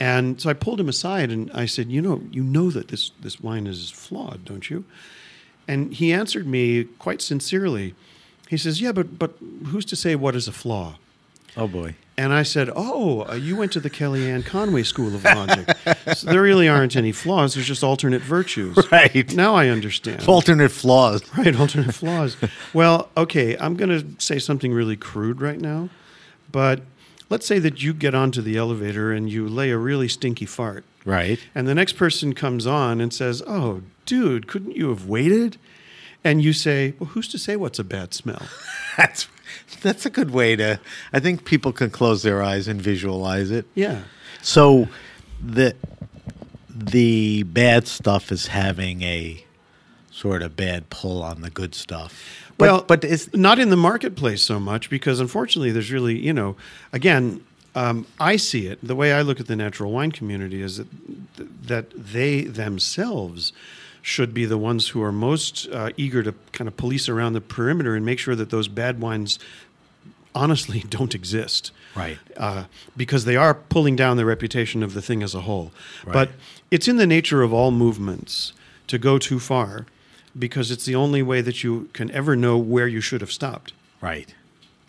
And 0.00 0.40
so 0.40 0.50
I 0.50 0.54
pulled 0.54 0.80
him 0.80 0.88
aside 0.88 1.30
and 1.30 1.50
I 1.52 1.66
said, 1.66 1.88
"You 1.88 2.02
know, 2.02 2.22
you 2.32 2.42
know 2.42 2.70
that 2.72 2.88
this 2.88 3.12
this 3.20 3.40
wine 3.40 3.68
is 3.68 3.90
flawed, 3.90 4.44
don't 4.44 4.68
you?" 4.68 4.84
And 5.66 5.92
he 5.94 6.12
answered 6.12 6.46
me 6.46 6.84
quite 6.98 7.22
sincerely. 7.22 7.94
He 8.48 8.56
says, 8.56 8.80
"Yeah, 8.80 8.92
but 8.92 9.18
but 9.18 9.34
who's 9.66 9.84
to 9.86 9.96
say 9.96 10.14
what 10.14 10.36
is 10.36 10.48
a 10.48 10.52
flaw?" 10.52 10.98
Oh 11.56 11.68
boy. 11.68 11.94
And 12.16 12.32
I 12.32 12.44
said, 12.44 12.70
"Oh, 12.74 13.26
uh, 13.28 13.34
you 13.34 13.56
went 13.56 13.72
to 13.72 13.80
the 13.80 13.90
Kellyanne 13.90 14.44
Conway 14.46 14.84
School 14.84 15.14
of 15.14 15.24
Logic. 15.24 15.68
so 16.14 16.28
there 16.30 16.42
really 16.42 16.68
aren't 16.68 16.94
any 16.94 17.10
flaws. 17.10 17.54
There's 17.54 17.66
just 17.66 17.82
alternate 17.82 18.22
virtues." 18.22 18.76
Right. 18.92 19.34
Now 19.34 19.54
I 19.56 19.68
understand. 19.68 20.28
Alternate 20.28 20.70
flaws. 20.70 21.22
Right, 21.36 21.58
alternate 21.58 21.94
flaws. 21.94 22.36
Well, 22.72 23.08
okay, 23.16 23.56
I'm 23.58 23.74
going 23.74 23.90
to 23.90 24.22
say 24.22 24.38
something 24.38 24.72
really 24.72 24.96
crude 24.96 25.40
right 25.40 25.60
now, 25.60 25.88
but 26.52 26.82
let's 27.30 27.46
say 27.46 27.58
that 27.58 27.82
you 27.82 27.92
get 27.92 28.14
onto 28.14 28.40
the 28.40 28.56
elevator 28.56 29.10
and 29.10 29.28
you 29.28 29.48
lay 29.48 29.70
a 29.70 29.78
really 29.78 30.06
stinky 30.08 30.46
fart. 30.46 30.84
Right. 31.04 31.40
And 31.54 31.66
the 31.66 31.74
next 31.74 31.94
person 31.94 32.34
comes 32.34 32.66
on 32.66 33.00
and 33.00 33.12
says, 33.12 33.42
"Oh, 33.46 33.82
dude, 34.06 34.46
couldn't 34.46 34.76
you 34.76 34.88
have 34.88 35.06
waited?" 35.06 35.58
And 36.22 36.42
you 36.42 36.52
say, 36.52 36.94
"Well, 36.98 37.10
who's 37.10 37.28
to 37.28 37.38
say 37.38 37.56
what's 37.56 37.78
a 37.78 37.84
bad 37.84 38.14
smell?" 38.14 38.42
That's 38.96 39.28
that's 39.82 40.06
a 40.06 40.10
good 40.10 40.30
way 40.30 40.56
to. 40.56 40.80
I 41.12 41.20
think 41.20 41.44
people 41.44 41.72
can 41.72 41.90
close 41.90 42.22
their 42.22 42.42
eyes 42.42 42.68
and 42.68 42.80
visualize 42.80 43.50
it. 43.50 43.66
Yeah. 43.74 44.02
So 44.42 44.88
the 45.42 45.74
the 46.68 47.42
bad 47.44 47.86
stuff 47.86 48.32
is 48.32 48.48
having 48.48 49.02
a 49.02 49.44
sort 50.10 50.42
of 50.42 50.56
bad 50.56 50.90
pull 50.90 51.22
on 51.22 51.42
the 51.42 51.50
good 51.50 51.74
stuff. 51.74 52.52
But, 52.56 52.64
well, 52.64 52.82
but 52.82 53.04
is 53.04 53.32
not 53.34 53.58
in 53.58 53.70
the 53.70 53.76
marketplace 53.76 54.42
so 54.42 54.60
much 54.60 54.88
because 54.88 55.18
unfortunately, 55.18 55.72
there's 55.72 55.90
really, 55.90 56.16
you 56.18 56.32
know, 56.32 56.56
again, 56.92 57.44
um, 57.74 58.06
I 58.20 58.36
see 58.36 58.66
it. 58.66 58.78
The 58.80 58.94
way 58.94 59.12
I 59.12 59.22
look 59.22 59.40
at 59.40 59.48
the 59.48 59.56
natural 59.56 59.90
wine 59.90 60.12
community 60.12 60.62
is 60.62 60.76
that 60.76 60.86
that 61.66 61.90
they 61.90 62.42
themselves 62.42 63.52
should 64.04 64.34
be 64.34 64.44
the 64.44 64.58
ones 64.58 64.88
who 64.88 65.02
are 65.02 65.10
most 65.10 65.66
uh, 65.72 65.88
eager 65.96 66.22
to 66.22 66.34
kind 66.52 66.68
of 66.68 66.76
police 66.76 67.08
around 67.08 67.32
the 67.32 67.40
perimeter 67.40 67.94
and 67.94 68.04
make 68.04 68.18
sure 68.18 68.36
that 68.36 68.50
those 68.50 68.68
bad 68.68 69.00
wines 69.00 69.38
honestly 70.34 70.80
don't 70.90 71.14
exist. 71.14 71.72
Right. 71.96 72.18
Uh, 72.36 72.64
because 72.98 73.24
they 73.24 73.34
are 73.34 73.54
pulling 73.54 73.96
down 73.96 74.18
the 74.18 74.26
reputation 74.26 74.82
of 74.82 74.92
the 74.92 75.00
thing 75.00 75.22
as 75.22 75.34
a 75.34 75.40
whole. 75.40 75.72
Right. 76.04 76.12
But 76.12 76.30
it's 76.70 76.86
in 76.86 76.98
the 76.98 77.06
nature 77.06 77.40
of 77.40 77.54
all 77.54 77.70
movements 77.70 78.52
to 78.88 78.98
go 78.98 79.16
too 79.16 79.40
far 79.40 79.86
because 80.38 80.70
it's 80.70 80.84
the 80.84 80.94
only 80.94 81.22
way 81.22 81.40
that 81.40 81.64
you 81.64 81.88
can 81.94 82.10
ever 82.10 82.36
know 82.36 82.58
where 82.58 82.86
you 82.86 83.00
should 83.00 83.22
have 83.22 83.32
stopped. 83.32 83.72
right. 84.02 84.32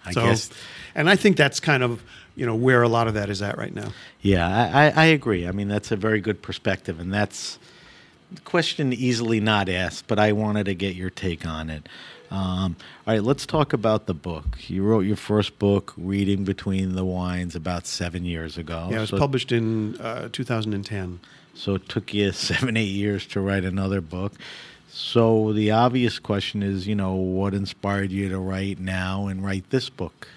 I 0.08 0.12
so, 0.12 0.22
guess. 0.22 0.52
and 0.94 1.10
I 1.10 1.16
think 1.16 1.36
that's 1.36 1.60
kind 1.60 1.82
of 1.82 2.04
you 2.36 2.46
know 2.46 2.54
where 2.54 2.84
a 2.84 2.88
lot 2.88 3.08
of 3.08 3.16
that 3.16 3.28
is 3.28 3.42
at 3.42 3.58
right 3.58 3.74
now. 3.74 3.92
Yeah, 4.22 4.48
I, 4.48 4.86
I, 4.86 4.90
I 4.90 5.06
agree. 5.06 5.48
I 5.48 5.52
mean, 5.52 5.68
that's 5.68 5.90
a 5.90 5.96
very 5.96 6.22
good 6.22 6.44
perspective, 6.44 7.00
and 7.00 7.12
that's 7.12 7.58
question 8.44 8.94
easily 8.94 9.40
not 9.40 9.70
asked, 9.70 10.08
but 10.08 10.20
I 10.20 10.32
wanted 10.32 10.66
to 10.66 10.76
get 10.76 10.96
your 10.96 11.10
take 11.10 11.46
on 11.46 11.70
it. 11.70 11.88
Um, 12.32 12.76
all 13.08 13.14
right, 13.14 13.24
let's 13.24 13.46
talk 13.46 13.72
about 13.74 14.08
the 14.08 14.14
book. 14.14 14.58
You 14.68 14.84
wrote 14.84 15.02
your 15.06 15.16
first 15.16 15.60
book, 15.60 15.94
Reading 15.96 16.44
Between 16.44 16.96
the 16.96 17.06
Wines, 17.06 17.56
about 17.56 17.86
seven 17.86 18.26
years 18.26 18.58
ago. 18.58 18.88
yeah, 18.90 18.98
it 18.98 19.02
was 19.02 19.10
So- 19.12 19.18
published 19.20 19.52
in 19.52 19.96
uh, 20.02 20.30
2010. 20.32 21.20
So 21.54 21.76
it 21.76 21.88
took 21.88 22.14
you 22.14 22.32
seven, 22.34 22.76
eight 22.78 22.84
years 22.92 23.26
to 23.28 23.40
write 23.40 23.64
another 23.64 24.02
book. 24.02 24.34
So 24.90 25.54
the 25.54 25.72
obvious 25.72 26.20
question 26.20 26.64
is, 26.64 26.88
you 26.88 26.96
know, 26.96 27.14
what 27.16 27.54
inspired 27.54 28.12
you 28.12 28.30
to 28.30 28.40
write 28.40 28.80
now 28.80 29.28
and 29.28 29.44
write 29.44 29.70
this 29.70 29.90
book? 29.90 30.28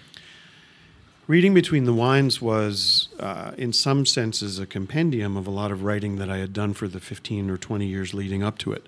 Reading 1.29 1.53
Between 1.53 1.85
the 1.85 1.93
Wines 1.93 2.41
was, 2.41 3.09
uh, 3.21 3.53
in 3.59 3.75
some 3.75 4.07
senses, 4.07 4.59
a 4.59 4.67
compendium 4.67 5.37
of 5.37 5.47
a 5.47 5.51
lot 5.51 5.71
of 5.71 5.85
writing 5.85 6.17
that 6.17 6.31
I 6.31 6.39
had 6.39 6.55
done 6.55 6.73
for 6.73 6.89
the 6.89 7.01
15 7.01 7.51
or 7.51 7.59
20 7.59 7.87
years 7.87 8.15
leading 8.15 8.43
up 8.43 8.57
to 8.59 8.73
it. 8.73 8.87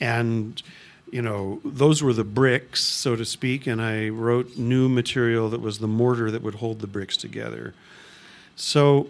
And 0.00 0.62
you 1.10 1.22
know, 1.22 1.60
those 1.64 2.02
were 2.02 2.12
the 2.12 2.24
bricks, 2.24 2.82
so 2.82 3.14
to 3.14 3.24
speak, 3.24 3.66
and 3.66 3.80
I 3.80 4.08
wrote 4.08 4.56
new 4.56 4.88
material 4.88 5.48
that 5.50 5.60
was 5.60 5.78
the 5.78 5.86
mortar 5.86 6.30
that 6.30 6.42
would 6.42 6.56
hold 6.56 6.80
the 6.80 6.86
bricks 6.86 7.16
together. 7.16 7.74
So, 8.56 9.08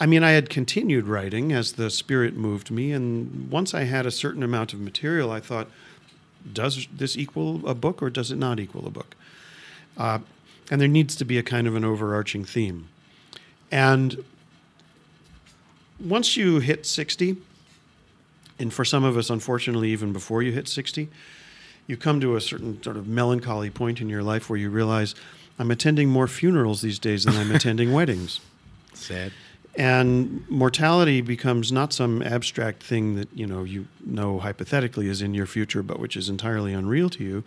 I 0.00 0.06
mean, 0.06 0.22
I 0.22 0.32
had 0.32 0.50
continued 0.50 1.06
writing 1.06 1.52
as 1.52 1.72
the 1.72 1.90
spirit 1.90 2.36
moved 2.36 2.70
me, 2.70 2.92
and 2.92 3.50
once 3.50 3.72
I 3.72 3.84
had 3.84 4.04
a 4.04 4.10
certain 4.10 4.42
amount 4.42 4.72
of 4.72 4.80
material, 4.80 5.30
I 5.30 5.40
thought, 5.40 5.68
does 6.52 6.86
this 6.94 7.16
equal 7.16 7.66
a 7.66 7.74
book 7.74 8.02
or 8.02 8.10
does 8.10 8.30
it 8.30 8.36
not 8.36 8.60
equal 8.60 8.86
a 8.86 8.90
book? 8.90 9.14
Uh, 9.96 10.18
and 10.70 10.80
there 10.80 10.88
needs 10.88 11.16
to 11.16 11.24
be 11.24 11.38
a 11.38 11.42
kind 11.42 11.66
of 11.66 11.74
an 11.74 11.84
overarching 11.84 12.44
theme. 12.44 12.88
And 13.70 14.24
once 16.00 16.36
you 16.36 16.60
hit 16.60 16.86
60, 16.86 17.36
and 18.58 18.72
for 18.72 18.84
some 18.84 19.04
of 19.04 19.16
us, 19.16 19.30
unfortunately, 19.30 19.90
even 19.90 20.12
before 20.12 20.42
you 20.42 20.52
hit 20.52 20.68
60, 20.68 21.08
you 21.86 21.96
come 21.96 22.20
to 22.20 22.36
a 22.36 22.40
certain 22.40 22.82
sort 22.82 22.96
of 22.96 23.06
melancholy 23.06 23.70
point 23.70 24.00
in 24.00 24.08
your 24.08 24.22
life 24.22 24.50
where 24.50 24.58
you 24.58 24.70
realize 24.70 25.14
I'm 25.58 25.70
attending 25.70 26.08
more 26.08 26.28
funerals 26.28 26.82
these 26.82 26.98
days 26.98 27.24
than 27.24 27.36
I'm 27.36 27.54
attending 27.54 27.92
weddings. 27.98 28.40
Sad. 28.94 29.32
And 29.74 30.48
mortality 30.50 31.20
becomes 31.20 31.70
not 31.70 31.92
some 31.92 32.20
abstract 32.22 32.82
thing 32.82 33.14
that 33.14 33.28
you 33.32 33.46
know 33.46 33.62
you 33.62 33.86
know 34.04 34.40
hypothetically 34.40 35.08
is 35.08 35.22
in 35.22 35.34
your 35.34 35.46
future, 35.46 35.82
but 35.82 36.00
which 36.00 36.16
is 36.16 36.28
entirely 36.28 36.72
unreal 36.72 37.08
to 37.10 37.22
you. 37.22 37.44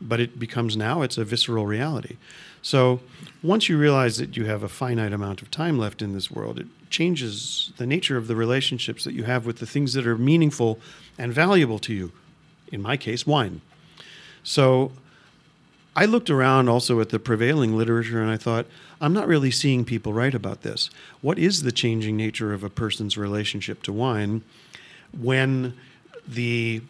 But 0.00 0.20
it 0.20 0.38
becomes 0.38 0.76
now 0.76 1.02
it's 1.02 1.16
a 1.16 1.24
visceral 1.24 1.66
reality. 1.66 2.16
So 2.62 3.00
once 3.42 3.68
you 3.68 3.76
realize 3.76 4.16
that 4.18 4.36
you 4.36 4.44
have 4.46 4.62
a 4.62 4.68
finite 4.68 5.12
amount 5.12 5.42
of 5.42 5.50
time 5.50 5.78
left 5.78 6.00
in 6.00 6.12
this 6.12 6.30
world, 6.30 6.60
it 6.60 6.66
changes 6.90 7.72
the 7.76 7.86
nature 7.86 8.16
of 8.16 8.28
the 8.28 8.36
relationships 8.36 9.04
that 9.04 9.14
you 9.14 9.24
have 9.24 9.44
with 9.44 9.58
the 9.58 9.66
things 9.66 9.94
that 9.94 10.06
are 10.06 10.16
meaningful 10.16 10.78
and 11.18 11.32
valuable 11.32 11.80
to 11.80 11.92
you. 11.92 12.12
In 12.70 12.80
my 12.80 12.96
case, 12.96 13.26
wine. 13.26 13.60
So 14.44 14.92
I 15.94 16.06
looked 16.06 16.30
around 16.30 16.68
also 16.68 17.00
at 17.00 17.10
the 17.10 17.18
prevailing 17.18 17.76
literature 17.76 18.22
and 18.22 18.30
I 18.30 18.36
thought, 18.36 18.66
I'm 19.00 19.12
not 19.12 19.26
really 19.26 19.50
seeing 19.50 19.84
people 19.84 20.12
write 20.12 20.34
about 20.34 20.62
this. 20.62 20.88
What 21.20 21.38
is 21.38 21.62
the 21.62 21.72
changing 21.72 22.16
nature 22.16 22.52
of 22.54 22.62
a 22.62 22.70
person's 22.70 23.18
relationship 23.18 23.82
to 23.82 23.92
wine 23.92 24.42
when 25.18 25.74
the 26.26 26.82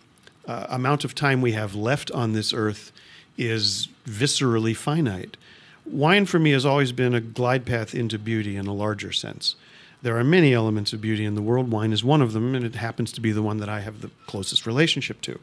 uh, 0.46 0.66
amount 0.68 1.04
of 1.04 1.14
time 1.14 1.40
we 1.40 1.52
have 1.52 1.74
left 1.74 2.10
on 2.10 2.32
this 2.32 2.52
earth 2.52 2.92
is 3.38 3.88
viscerally 4.06 4.76
finite? 4.76 5.36
Wine 5.84 6.26
for 6.26 6.38
me 6.38 6.52
has 6.52 6.64
always 6.64 6.92
been 6.92 7.14
a 7.14 7.20
glide 7.20 7.66
path 7.66 7.94
into 7.94 8.18
beauty 8.18 8.56
in 8.56 8.66
a 8.66 8.74
larger 8.74 9.12
sense. 9.12 9.56
There 10.02 10.16
are 10.18 10.24
many 10.24 10.52
elements 10.52 10.92
of 10.92 11.00
beauty 11.00 11.24
in 11.24 11.34
the 11.34 11.42
world. 11.42 11.70
Wine 11.70 11.92
is 11.92 12.02
one 12.02 12.22
of 12.22 12.32
them, 12.32 12.54
and 12.54 12.64
it 12.64 12.74
happens 12.74 13.12
to 13.12 13.20
be 13.20 13.30
the 13.30 13.42
one 13.42 13.58
that 13.58 13.68
I 13.68 13.80
have 13.80 14.00
the 14.00 14.10
closest 14.26 14.66
relationship 14.66 15.20
to. 15.22 15.38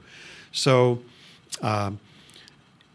So, 0.52 1.00
uh, 1.62 1.92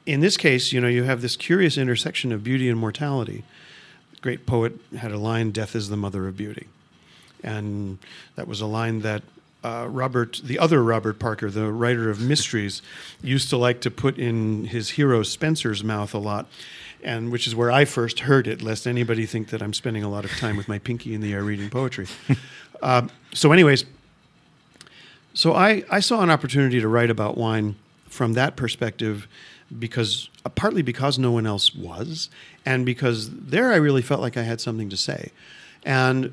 in 0.04 0.20
this 0.20 0.36
case, 0.36 0.72
you 0.72 0.80
know, 0.80 0.88
you 0.88 1.04
have 1.04 1.22
this 1.22 1.36
curious 1.36 1.78
intersection 1.78 2.32
of 2.32 2.44
beauty 2.44 2.68
and 2.68 2.78
mortality. 2.78 3.44
The 4.10 4.20
great 4.20 4.44
poet 4.44 4.74
had 4.98 5.12
a 5.12 5.18
line, 5.18 5.50
"Death 5.50 5.74
is 5.74 5.88
the 5.88 5.96
mother 5.96 6.28
of 6.28 6.36
beauty," 6.36 6.66
and 7.42 7.98
that 8.36 8.46
was 8.46 8.60
a 8.60 8.66
line 8.66 9.00
that 9.00 9.22
uh, 9.64 9.88
Robert, 9.88 10.42
the 10.44 10.58
other 10.58 10.84
Robert 10.84 11.18
Parker, 11.18 11.50
the 11.50 11.72
writer 11.72 12.10
of 12.10 12.20
mysteries, 12.20 12.82
used 13.22 13.48
to 13.48 13.56
like 13.56 13.80
to 13.80 13.90
put 13.90 14.18
in 14.18 14.66
his 14.66 14.90
hero 14.90 15.22
Spencer's 15.22 15.82
mouth 15.82 16.12
a 16.12 16.18
lot, 16.18 16.46
and 17.04 17.30
which 17.30 17.46
is 17.46 17.54
where 17.54 17.70
I 17.70 17.84
first 17.84 18.20
heard 18.20 18.46
it. 18.46 18.62
Lest 18.62 18.86
anybody 18.86 19.26
think 19.26 19.48
that 19.48 19.62
I'm 19.62 19.72
spending 19.72 20.02
a 20.02 20.08
lot 20.08 20.24
of 20.24 20.30
time 20.32 20.56
with 20.56 20.68
my 20.68 20.78
pinky 20.78 21.14
in 21.14 21.20
the 21.20 21.32
air 21.32 21.42
reading 21.42 21.70
poetry. 21.70 22.06
uh, 22.82 23.08
so, 23.34 23.52
anyways, 23.52 23.84
so 25.34 25.54
I, 25.54 25.84
I 25.90 26.00
saw 26.00 26.22
an 26.22 26.30
opportunity 26.30 26.80
to 26.80 26.88
write 26.88 27.10
about 27.10 27.36
wine 27.36 27.76
from 28.06 28.34
that 28.34 28.56
perspective 28.56 29.26
because 29.78 30.30
uh, 30.44 30.48
partly 30.48 30.82
because 30.82 31.18
no 31.18 31.32
one 31.32 31.46
else 31.46 31.74
was 31.74 32.30
and 32.64 32.86
because 32.86 33.30
there 33.30 33.72
I 33.72 33.76
really 33.76 34.02
felt 34.02 34.20
like 34.20 34.36
I 34.36 34.42
had 34.42 34.60
something 34.60 34.88
to 34.90 34.96
say. 34.96 35.32
And 35.84 36.32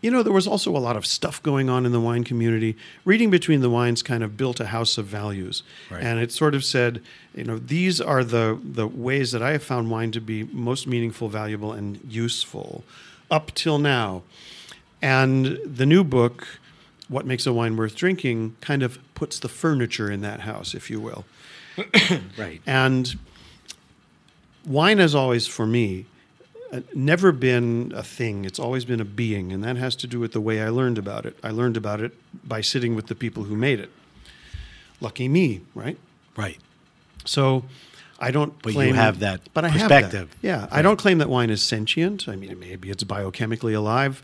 you 0.00 0.10
know, 0.10 0.22
there 0.22 0.32
was 0.32 0.46
also 0.46 0.74
a 0.74 0.78
lot 0.78 0.96
of 0.96 1.04
stuff 1.04 1.42
going 1.42 1.68
on 1.68 1.84
in 1.84 1.92
the 1.92 2.00
wine 2.00 2.24
community. 2.24 2.76
Reading 3.04 3.30
Between 3.30 3.60
the 3.60 3.68
Wines 3.68 4.02
kind 4.02 4.22
of 4.24 4.36
built 4.36 4.58
a 4.60 4.66
house 4.66 4.96
of 4.96 5.06
values. 5.06 5.62
Right. 5.90 6.02
And 6.02 6.18
it 6.18 6.32
sort 6.32 6.54
of 6.54 6.64
said, 6.64 7.02
you 7.34 7.44
know, 7.44 7.58
these 7.58 8.00
are 8.00 8.24
the, 8.24 8.58
the 8.62 8.86
ways 8.86 9.32
that 9.32 9.42
I 9.42 9.52
have 9.52 9.62
found 9.62 9.90
wine 9.90 10.10
to 10.12 10.20
be 10.20 10.44
most 10.44 10.86
meaningful, 10.86 11.28
valuable, 11.28 11.72
and 11.72 12.00
useful 12.08 12.84
up 13.30 13.52
till 13.54 13.78
now. 13.78 14.22
And 15.02 15.58
the 15.64 15.86
new 15.86 16.02
book, 16.02 16.46
What 17.08 17.26
Makes 17.26 17.46
a 17.46 17.52
Wine 17.52 17.76
Worth 17.76 17.94
Drinking, 17.94 18.56
kind 18.60 18.82
of 18.82 18.98
puts 19.14 19.38
the 19.38 19.48
furniture 19.48 20.10
in 20.10 20.22
that 20.22 20.40
house, 20.40 20.74
if 20.74 20.90
you 20.90 21.00
will. 21.00 21.24
Right. 22.36 22.60
And 22.66 23.18
wine 24.66 24.98
has 24.98 25.14
always, 25.14 25.46
for 25.46 25.66
me, 25.66 26.06
Uh, 26.72 26.80
never 26.94 27.32
been 27.32 27.92
a 27.96 28.02
thing. 28.02 28.44
It's 28.44 28.58
always 28.58 28.84
been 28.84 29.00
a 29.00 29.04
being, 29.04 29.52
and 29.52 29.62
that 29.64 29.76
has 29.76 29.96
to 29.96 30.06
do 30.06 30.20
with 30.20 30.32
the 30.32 30.40
way 30.40 30.62
I 30.62 30.68
learned 30.68 30.98
about 30.98 31.26
it. 31.26 31.36
I 31.42 31.50
learned 31.50 31.76
about 31.76 32.00
it 32.00 32.12
by 32.46 32.60
sitting 32.60 32.94
with 32.94 33.08
the 33.08 33.14
people 33.14 33.44
who 33.44 33.56
made 33.56 33.80
it. 33.80 33.90
Lucky 35.00 35.28
me, 35.28 35.62
right? 35.74 35.98
Right. 36.36 36.58
So 37.24 37.64
I 38.20 38.30
don't. 38.30 38.60
But 38.62 38.74
you 38.74 38.94
have 38.94 39.20
that 39.20 39.40
but 39.52 39.64
I 39.64 39.68
Have 39.68 39.88
that. 39.88 40.28
Yeah, 40.42 40.68
I 40.70 40.82
don't 40.82 40.98
claim 40.98 41.18
that 41.18 41.28
wine 41.28 41.50
is 41.50 41.62
sentient. 41.62 42.28
I 42.28 42.36
mean, 42.36 42.58
maybe 42.58 42.90
it's 42.90 43.02
biochemically 43.02 43.74
alive. 43.74 44.22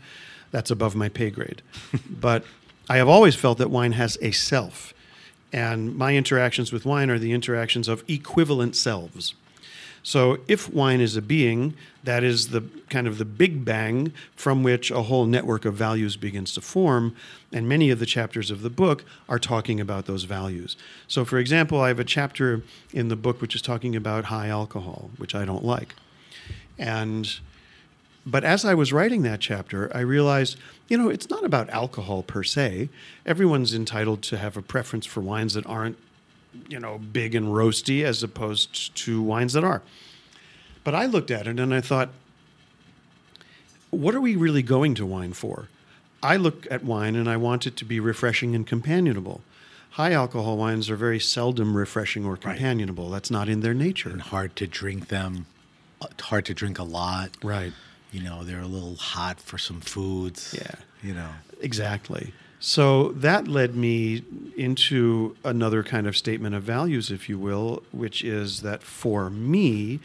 That's 0.51 0.71
above 0.71 0.95
my 0.95 1.09
pay 1.09 1.29
grade. 1.29 1.61
but 2.09 2.45
I 2.89 2.97
have 2.97 3.09
always 3.09 3.35
felt 3.35 3.57
that 3.57 3.69
wine 3.69 3.93
has 3.93 4.17
a 4.21 4.31
self, 4.31 4.93
and 5.51 5.95
my 5.95 6.15
interactions 6.15 6.71
with 6.71 6.85
wine 6.85 7.09
are 7.09 7.19
the 7.19 7.33
interactions 7.33 7.87
of 7.87 8.03
equivalent 8.07 8.75
selves. 8.75 9.33
So 10.03 10.39
if 10.47 10.73
wine 10.73 11.01
is 11.01 11.15
a 11.15 11.21
being, 11.21 11.73
that 12.03 12.23
is 12.23 12.49
the 12.49 12.63
kind 12.89 13.07
of 13.07 13.17
the 13.17 13.25
big 13.25 13.65
bang 13.65 14.13
from 14.35 14.63
which 14.63 14.91
a 14.91 15.03
whole 15.03 15.25
network 15.25 15.65
of 15.65 15.73
values 15.73 16.15
begins 16.15 16.53
to 16.53 16.61
form. 16.61 17.15
And 17.51 17.67
many 17.67 17.89
of 17.89 17.99
the 17.99 18.05
chapters 18.05 18.49
of 18.49 18.61
the 18.61 18.69
book 18.69 19.03
are 19.27 19.39
talking 19.39 19.79
about 19.79 20.05
those 20.05 20.23
values. 20.23 20.77
So, 21.07 21.25
for 21.25 21.37
example, 21.37 21.81
I 21.81 21.89
have 21.89 21.99
a 21.99 22.05
chapter 22.05 22.61
in 22.93 23.09
the 23.09 23.15
book 23.15 23.41
which 23.41 23.55
is 23.55 23.61
talking 23.61 23.95
about 23.95 24.25
high 24.25 24.47
alcohol, 24.47 25.11
which 25.17 25.35
I 25.35 25.45
don't 25.45 25.65
like. 25.65 25.95
And 26.77 27.39
but 28.27 28.43
as 28.43 28.65
I 28.65 28.73
was 28.73 28.91
writing 28.91 29.21
that 29.21 29.39
chapter, 29.39 29.89
I 29.95 30.01
realized, 30.01 30.57
you 30.89 30.97
know, 30.97 31.07
it's 31.07 31.29
not 31.29 31.45
about 31.45 31.69
alcohol 31.69 32.23
per 32.23 32.43
se. 32.43 32.89
Everyone's 33.25 33.73
entitled 33.73 34.21
to 34.23 34.37
have 34.37 34.57
a 34.57 34.61
preference 34.61 35.05
for 35.05 35.21
wines 35.21 35.53
that 35.53 35.65
aren't 35.65 35.97
you 36.69 36.79
know, 36.79 36.97
big 36.97 37.35
and 37.35 37.47
roasty 37.47 38.03
as 38.03 38.23
opposed 38.23 38.95
to 38.95 39.21
wines 39.21 39.53
that 39.53 39.63
are. 39.63 39.81
But 40.83 40.95
I 40.95 41.05
looked 41.05 41.31
at 41.31 41.47
it 41.47 41.59
and 41.59 41.73
I 41.73 41.81
thought, 41.81 42.09
what 43.89 44.15
are 44.15 44.21
we 44.21 44.35
really 44.35 44.61
going 44.63 44.95
to 44.95 45.05
wine 45.05 45.33
for? 45.33 45.67
I 46.23 46.35
look 46.37 46.65
at 46.71 46.83
wine 46.83 47.15
and 47.15 47.29
I 47.29 47.37
want 47.37 47.67
it 47.67 47.75
to 47.77 47.85
be 47.85 47.99
refreshing 47.99 48.55
and 48.55 48.65
companionable. 48.65 49.41
High 49.91 50.13
alcohol 50.13 50.57
wines 50.57 50.89
are 50.89 50.95
very 50.95 51.19
seldom 51.19 51.75
refreshing 51.75 52.25
or 52.25 52.37
companionable. 52.37 53.09
That's 53.09 53.31
not 53.31 53.49
in 53.49 53.61
their 53.61 53.73
nature. 53.73 54.09
And 54.09 54.21
hard 54.21 54.55
to 54.57 54.67
drink 54.67 55.07
them. 55.07 55.45
uh, 56.01 56.07
Hard 56.21 56.45
to 56.45 56.53
drink 56.53 56.77
a 56.79 56.83
lot. 56.83 57.31
Right. 57.43 57.73
You 58.11 58.21
know, 58.21 58.43
they're 58.43 58.61
a 58.61 58.67
little 58.67 58.95
hot 58.95 59.39
for 59.39 59.57
some 59.57 59.81
foods. 59.81 60.55
Yeah. 60.57 60.75
You 61.03 61.13
know. 61.13 61.29
Exactly. 61.61 62.33
So 62.59 63.09
that 63.09 63.47
led 63.47 63.75
me 63.75 64.23
into 64.57 65.35
another 65.43 65.83
kind 65.83 66.07
of 66.07 66.17
statement 66.17 66.55
of 66.55 66.63
values, 66.63 67.11
if 67.11 67.29
you 67.29 67.37
will, 67.37 67.83
which 67.91 68.23
is 68.23 68.61
that 68.61 68.81
for 68.81 69.29
me, 69.29 69.99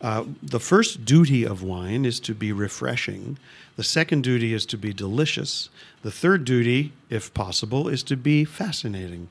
uh, 0.00 0.24
the 0.42 0.60
first 0.60 1.06
duty 1.06 1.44
of 1.44 1.62
wine 1.62 2.04
is 2.04 2.20
to 2.20 2.34
be 2.34 2.52
refreshing. 2.52 3.38
The 3.76 3.82
second 3.82 4.22
duty 4.22 4.52
is 4.52 4.66
to 4.66 4.76
be 4.76 4.92
delicious. 4.92 5.70
The 6.02 6.10
third 6.10 6.44
duty, 6.44 6.92
if 7.08 7.32
possible, 7.32 7.88
is 7.88 8.02
to 8.04 8.16
be 8.16 8.44
fascinating. 8.44 9.28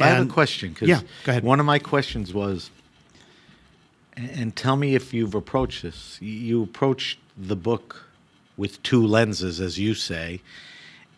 I 0.00 0.06
have 0.08 0.26
a 0.26 0.30
question. 0.30 0.74
Yeah, 0.80 1.00
go 1.24 1.32
ahead. 1.32 1.42
One 1.42 1.60
of 1.60 1.66
my 1.66 1.78
questions 1.78 2.32
was, 2.32 2.70
and, 4.16 4.56
tell 4.56 4.76
me 4.76 4.94
if 4.94 5.12
you've 5.12 5.34
approached 5.34 5.82
this. 5.82 6.18
You 6.20 6.62
approached 6.62 7.18
the 7.36 7.56
book 7.56 8.06
with 8.56 8.82
two 8.82 9.06
lenses, 9.06 9.60
as 9.60 9.78
you 9.78 9.94
say, 9.94 10.40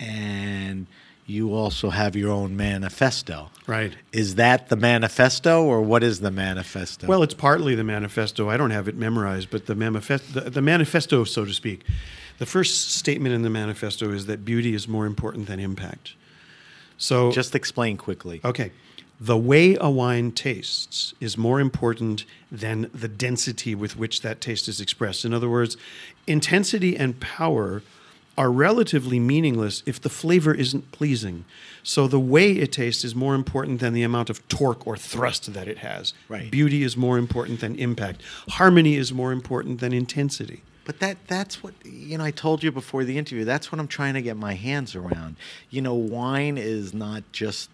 and 0.01 0.87
you 1.27 1.55
also 1.55 1.91
have 1.91 2.17
your 2.17 2.31
own 2.33 2.57
manifesto. 2.57 3.51
Right. 3.67 3.95
Is 4.13 4.35
that 4.35 4.69
the 4.69 4.77
manifesto, 4.77 5.63
or 5.63 5.81
what 5.81 6.03
is 6.03 6.21
the 6.21 6.31
manifesto? 6.31 7.07
Well, 7.07 7.23
it's 7.23 7.35
partly 7.35 7.77
the 7.77 7.85
manifesto. 7.85 8.51
I 8.51 8.57
don't 8.57 8.73
have 8.73 8.89
it 8.89 8.97
memorized, 8.97 9.51
but 9.51 9.67
the 9.67 9.77
manifesto, 9.77 10.41
the, 10.41 10.51
the 10.51 10.63
manifesto, 10.63 11.23
so 11.25 11.45
to 11.45 11.53
speak, 11.53 11.85
the 12.39 12.47
first 12.47 12.91
statement 12.91 13.35
in 13.35 13.43
the 13.43 13.51
manifesto 13.51 14.11
is 14.11 14.27
that 14.27 14.45
beauty 14.45 14.75
is 14.75 14.89
more 14.89 15.07
important 15.07 15.47
than 15.47 15.61
impact. 15.61 16.15
So, 16.97 17.31
just 17.31 17.55
explain 17.55 17.97
quickly. 17.97 18.41
okay, 18.45 18.73
the 19.21 19.37
way 19.37 19.77
a 19.81 19.91
wine 19.91 20.33
tastes 20.33 21.13
is 21.21 21.37
more 21.37 21.61
important 21.61 22.25
than 22.51 22.91
the 22.95 23.09
density 23.09 23.75
with 23.75 23.97
which 23.97 24.23
that 24.23 24.41
taste 24.41 24.67
is 24.67 24.81
expressed. 24.81 25.25
In 25.27 25.35
other 25.35 25.49
words, 25.49 25.77
intensity 26.27 26.97
and 26.97 27.21
power 27.21 27.83
are 28.41 28.51
relatively 28.51 29.21
meaningless 29.21 29.83
if 29.85 30.01
the 30.01 30.09
flavor 30.09 30.55
isn't 30.55 30.91
pleasing. 30.93 31.45
So 31.83 32.09
the 32.09 32.19
way 32.19 32.53
it 32.53 32.73
tastes 32.73 33.05
is 33.05 33.15
more 33.15 33.35
important 33.35 33.81
than 33.81 33.93
the 33.93 34.03
amount 34.03 34.31
of 34.31 34.49
torque 34.49 34.87
or 34.87 34.97
thrust 34.97 35.53
that 35.53 35.69
it 35.69 35.79
has. 35.79 36.15
Right. 36.27 36.51
Beauty 36.51 36.83
is 36.83 36.97
more 36.97 37.19
important 37.19 37.61
than 37.61 37.77
impact. 37.77 38.23
Harmony 38.49 38.97
is 38.97 39.13
more 39.13 39.31
important 39.31 39.81
than 39.81 39.93
intensity. 39.93 40.63
But 40.87 41.01
that 41.01 41.19
that's 41.27 41.63
what 41.63 41.75
you 41.85 42.17
know 42.17 42.25
I 42.25 42.31
told 42.31 42.63
you 42.63 42.73
before 42.73 43.05
the 43.05 43.19
interview 43.19 43.45
that's 43.45 43.71
what 43.71 43.79
I'm 43.79 43.87
trying 43.87 44.15
to 44.15 44.23
get 44.23 44.39
my 44.39 44.55
hands 44.55 44.97
around. 44.97 45.37
You 45.69 45.83
know 45.83 45.95
wine 45.95 46.57
is 46.57 46.95
not 46.95 47.23
just 47.33 47.69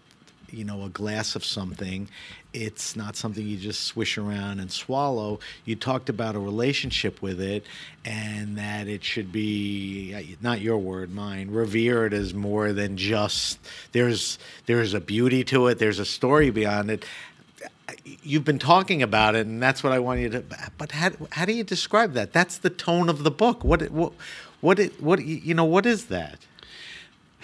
you 0.49 0.63
know 0.63 0.83
a 0.83 0.89
glass 0.89 1.35
of 1.35 1.43
something. 1.43 2.09
It's 2.53 2.95
not 2.95 3.15
something 3.15 3.45
you 3.45 3.57
just 3.57 3.83
swish 3.83 4.17
around 4.17 4.59
and 4.59 4.71
swallow. 4.71 5.39
You 5.65 5.75
talked 5.75 6.09
about 6.09 6.35
a 6.35 6.39
relationship 6.39 7.21
with 7.21 7.39
it 7.39 7.65
and 8.03 8.57
that 8.57 8.87
it 8.87 9.03
should 9.03 9.31
be 9.31 10.13
uh, 10.15 10.35
not 10.41 10.61
your 10.61 10.77
word 10.77 11.13
mine 11.13 11.51
revered 11.51 12.13
as 12.13 12.33
more 12.33 12.73
than 12.73 12.97
just 12.97 13.59
there's 13.91 14.39
there's 14.65 14.93
a 14.93 15.01
beauty 15.01 15.43
to 15.45 15.67
it, 15.67 15.79
there's 15.79 15.99
a 15.99 16.05
story 16.05 16.49
beyond 16.49 16.89
it 16.89 17.05
you've 18.23 18.43
been 18.43 18.59
talking 18.59 19.01
about 19.01 19.35
it, 19.35 19.47
and 19.47 19.61
that's 19.61 19.83
what 19.83 19.93
I 19.93 19.99
want 19.99 20.19
you 20.19 20.29
to. 20.29 20.43
But 20.77 20.91
how, 20.91 21.11
how 21.31 21.45
do 21.45 21.53
you 21.53 21.63
describe 21.63 22.13
that? 22.13 22.33
That's 22.33 22.57
the 22.57 22.69
tone 22.69 23.09
of 23.09 23.23
the 23.23 23.31
book. 23.31 23.63
What 23.63 23.89
what 23.91 24.13
what 24.61 24.79
what 24.99 25.23
you 25.23 25.53
know? 25.53 25.65
What 25.65 25.85
is 25.85 26.05
that? 26.05 26.45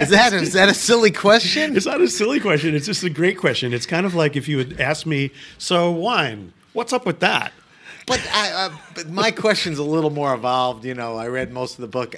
is 0.00 0.08
that 0.10 0.32
is 0.32 0.52
that 0.54 0.68
a 0.68 0.74
silly 0.74 1.10
question? 1.10 1.76
It's 1.76 1.86
not 1.86 2.00
a 2.00 2.08
silly 2.08 2.40
question. 2.40 2.74
It's 2.74 2.86
just 2.86 3.04
a 3.04 3.10
great 3.10 3.38
question. 3.38 3.72
It's 3.72 3.86
kind 3.86 4.06
of 4.06 4.14
like 4.14 4.36
if 4.36 4.48
you 4.48 4.58
had 4.58 4.80
asked 4.80 5.06
me, 5.06 5.30
"So 5.58 5.90
wine, 5.90 6.52
what's 6.72 6.92
up 6.92 7.04
with 7.06 7.20
that?" 7.20 7.52
But, 8.06 8.24
I, 8.32 8.52
uh, 8.52 8.70
but 8.94 9.08
my 9.08 9.32
question's 9.32 9.78
a 9.78 9.82
little 9.82 10.10
more 10.10 10.32
evolved. 10.32 10.84
You 10.84 10.94
know, 10.94 11.16
I 11.16 11.26
read 11.26 11.52
most 11.52 11.74
of 11.74 11.80
the 11.80 11.88
book. 11.88 12.14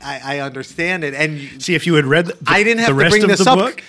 I, 0.00 0.36
I 0.36 0.38
understand 0.38 1.02
it, 1.02 1.14
and 1.14 1.60
see 1.60 1.74
if 1.74 1.84
you 1.84 1.94
had 1.94 2.06
read. 2.06 2.26
The, 2.26 2.38
I 2.46 2.62
didn't 2.62 2.78
have 2.78 2.88
the 2.88 2.94
to 2.94 2.98
rest 2.98 3.10
bring 3.10 3.22
of 3.24 3.28
this 3.28 3.44
the 3.44 3.50
up. 3.50 3.58
book. 3.58 3.82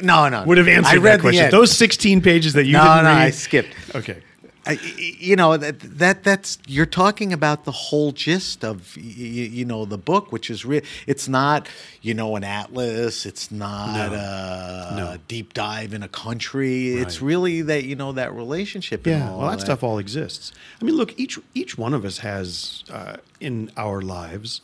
No, 0.00 0.28
no, 0.28 0.44
would 0.44 0.58
have 0.58 0.68
answered 0.68 0.92
I 0.92 0.96
read 0.96 1.18
that 1.18 1.20
question. 1.20 1.50
Those 1.50 1.76
sixteen 1.76 2.22
pages 2.22 2.52
that 2.54 2.66
you 2.66 2.74
no, 2.74 2.84
no, 2.84 3.02
read. 3.02 3.04
I 3.04 3.30
skipped. 3.30 3.74
Okay. 3.94 4.22
I, 4.64 4.78
you 5.18 5.34
know 5.34 5.56
that 5.56 5.80
that 5.80 6.22
that's 6.22 6.56
you're 6.68 6.86
talking 6.86 7.32
about 7.32 7.64
the 7.64 7.72
whole 7.72 8.12
gist 8.12 8.64
of 8.64 8.96
you, 8.96 9.44
you 9.44 9.64
know 9.64 9.84
the 9.84 9.98
book, 9.98 10.30
which 10.30 10.50
is 10.50 10.64
real. 10.64 10.82
It's 11.08 11.26
not 11.28 11.68
you 12.00 12.14
know 12.14 12.36
an 12.36 12.44
atlas. 12.44 13.26
It's 13.26 13.50
not 13.50 14.12
No. 14.12 14.16
a, 14.16 14.94
No. 14.96 15.16
deep 15.26 15.52
dive 15.52 15.92
in 15.92 16.04
a 16.04 16.08
country. 16.08 16.94
It's 16.94 17.20
really 17.20 17.62
that 17.62 17.84
you 17.84 17.96
know 17.96 18.12
that 18.12 18.32
relationship. 18.34 19.04
and 19.06 19.18
Yeah, 19.18 19.30
all 19.32 19.38
well, 19.40 19.50
that 19.50 19.56
that 19.58 19.64
stuff 19.64 19.82
all 19.82 19.98
exists. 19.98 20.52
I 20.80 20.84
mean, 20.84 20.94
look, 20.96 21.18
each 21.18 21.40
each 21.54 21.76
one 21.76 21.92
of 21.92 22.04
us 22.04 22.18
has 22.18 22.84
uh, 22.88 23.16
in 23.40 23.72
our 23.76 24.00
lives, 24.00 24.60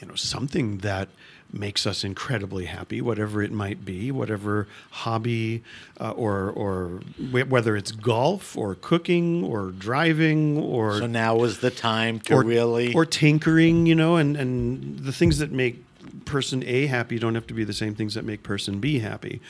you 0.00 0.08
know, 0.08 0.14
something 0.14 0.78
that 0.78 1.08
makes 1.52 1.86
us 1.86 2.04
incredibly 2.04 2.66
happy, 2.66 3.00
whatever 3.00 3.42
it 3.42 3.52
might 3.52 3.84
be, 3.84 4.10
whatever 4.10 4.66
hobby, 4.90 5.62
uh, 6.00 6.10
or 6.10 6.50
or 6.50 7.00
wh- 7.30 7.48
whether 7.50 7.76
it's 7.76 7.92
golf 7.92 8.56
or 8.56 8.74
cooking 8.74 9.44
or 9.44 9.70
driving 9.70 10.58
or 10.58 10.98
So 10.98 11.06
now 11.06 11.42
is 11.44 11.58
the 11.58 11.70
time 11.70 12.20
to 12.20 12.34
or 12.34 12.44
really 12.44 12.94
or 12.94 13.06
tinkering, 13.06 13.86
you 13.86 13.94
know, 13.94 14.16
and 14.16 14.36
and 14.36 14.98
the 14.98 15.12
things 15.12 15.38
that 15.38 15.52
make 15.52 15.82
person 16.24 16.62
A 16.64 16.86
happy 16.86 17.18
don't 17.18 17.34
have 17.34 17.46
to 17.46 17.54
be 17.54 17.64
the 17.64 17.72
same 17.72 17.94
things 17.94 18.14
that 18.14 18.24
make 18.24 18.42
person 18.42 18.80
B 18.80 18.98
happy. 18.98 19.40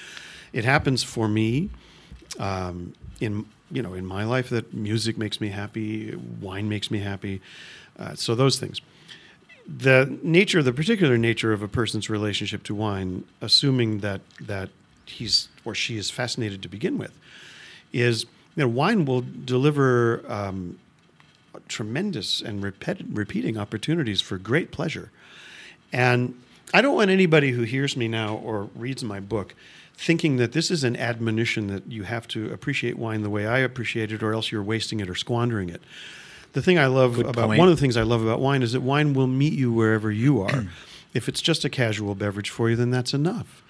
It 0.52 0.64
happens 0.64 1.02
for 1.02 1.28
me 1.28 1.70
um, 2.38 2.94
in 3.20 3.46
you 3.70 3.82
know 3.82 3.94
in 3.94 4.06
my 4.06 4.24
life 4.24 4.48
that 4.50 4.72
music 4.72 5.18
makes 5.18 5.40
me 5.40 5.48
happy, 5.48 6.14
wine 6.40 6.68
makes 6.68 6.90
me 6.90 6.98
happy, 7.00 7.40
uh, 7.98 8.14
so 8.14 8.34
those 8.34 8.58
things. 8.58 8.80
The 9.68 10.18
nature, 10.22 10.62
the 10.62 10.72
particular 10.72 11.18
nature 11.18 11.52
of 11.52 11.62
a 11.62 11.68
person's 11.68 12.08
relationship 12.08 12.62
to 12.64 12.74
wine, 12.74 13.24
assuming 13.40 14.00
that 14.00 14.20
that 14.40 14.70
he's 15.06 15.48
or 15.64 15.74
she 15.74 15.96
is 15.96 16.10
fascinated 16.10 16.62
to 16.62 16.68
begin 16.68 16.98
with, 16.98 17.16
is 17.92 18.24
you 18.54 18.62
know 18.62 18.68
wine 18.68 19.04
will 19.04 19.24
deliver 19.44 20.22
um, 20.30 20.78
tremendous 21.68 22.40
and 22.40 22.62
repeat, 22.62 23.04
repeating 23.10 23.58
opportunities 23.58 24.20
for 24.20 24.38
great 24.38 24.70
pleasure. 24.70 25.10
And 25.92 26.40
I 26.74 26.82
don't 26.82 26.94
want 26.94 27.10
anybody 27.10 27.52
who 27.52 27.62
hears 27.62 27.96
me 27.96 28.08
now 28.08 28.36
or 28.36 28.70
reads 28.74 29.02
my 29.04 29.20
book 29.20 29.54
thinking 29.96 30.36
that 30.36 30.52
this 30.52 30.70
is 30.70 30.84
an 30.84 30.96
admonition 30.96 31.68
that 31.68 31.90
you 31.90 32.02
have 32.02 32.28
to 32.28 32.52
appreciate 32.52 32.98
wine 32.98 33.22
the 33.22 33.30
way 33.30 33.46
I 33.46 33.58
appreciate 33.58 34.12
it, 34.12 34.22
or 34.22 34.34
else 34.34 34.52
you're 34.52 34.62
wasting 34.62 35.00
it 35.00 35.08
or 35.08 35.14
squandering 35.14 35.70
it. 35.70 35.80
The 36.56 36.62
thing 36.62 36.78
I 36.78 36.86
love 36.86 37.16
Good 37.16 37.26
about 37.26 37.48
point. 37.48 37.58
one 37.58 37.68
of 37.68 37.76
the 37.76 37.80
things 37.82 37.98
I 37.98 38.02
love 38.02 38.22
about 38.22 38.40
wine 38.40 38.62
is 38.62 38.72
that 38.72 38.80
wine 38.80 39.12
will 39.12 39.26
meet 39.26 39.52
you 39.52 39.70
wherever 39.70 40.10
you 40.10 40.40
are. 40.40 40.64
if 41.12 41.28
it's 41.28 41.42
just 41.42 41.66
a 41.66 41.68
casual 41.68 42.14
beverage 42.14 42.48
for 42.48 42.70
you, 42.70 42.76
then 42.76 42.88
that's 42.88 43.12
enough. 43.12 43.62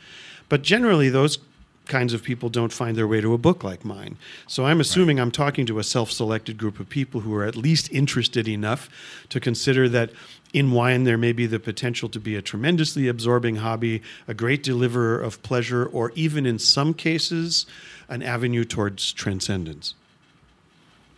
But 0.49 0.63
generally, 0.63 1.09
those 1.09 1.39
kinds 1.87 2.13
of 2.13 2.23
people 2.23 2.49
don't 2.49 2.73
find 2.73 2.97
their 2.97 3.09
way 3.09 3.21
to 3.21 3.35
a 3.35 3.39
book 3.39 3.65
like 3.65 3.85
mine. 3.85 4.19
So 4.47 4.67
I'm 4.67 4.81
assuming 4.81 5.19
I'm 5.19 5.33
talking 5.33 5.67
to 5.67 5.81
a 5.81 5.83
self 5.83 6.13
selected 6.13 6.59
group 6.59 6.79
of 6.79 6.89
people 6.89 7.23
who 7.23 7.35
are 7.35 7.43
at 7.43 7.57
least 7.57 7.91
interested 7.91 8.47
enough 8.47 8.89
to 9.31 9.41
consider 9.41 9.89
that 9.89 10.13
in 10.53 10.71
wine 10.71 11.03
there 11.03 11.19
may 11.19 11.33
be 11.33 11.47
the 11.47 11.59
potential 11.59 12.09
to 12.11 12.21
be 12.21 12.37
a 12.37 12.41
tremendously 12.41 13.09
absorbing 13.09 13.57
hobby, 13.57 14.01
a 14.29 14.35
great 14.35 14.63
deliverer 14.63 15.21
of 15.21 15.43
pleasure, 15.43 15.87
or 15.87 16.13
even 16.15 16.47
in 16.47 16.61
some 16.61 16.95
cases, 16.95 17.67
an 18.09 18.23
avenue 18.23 18.63
towards 18.63 19.13
transcendence. 19.13 19.95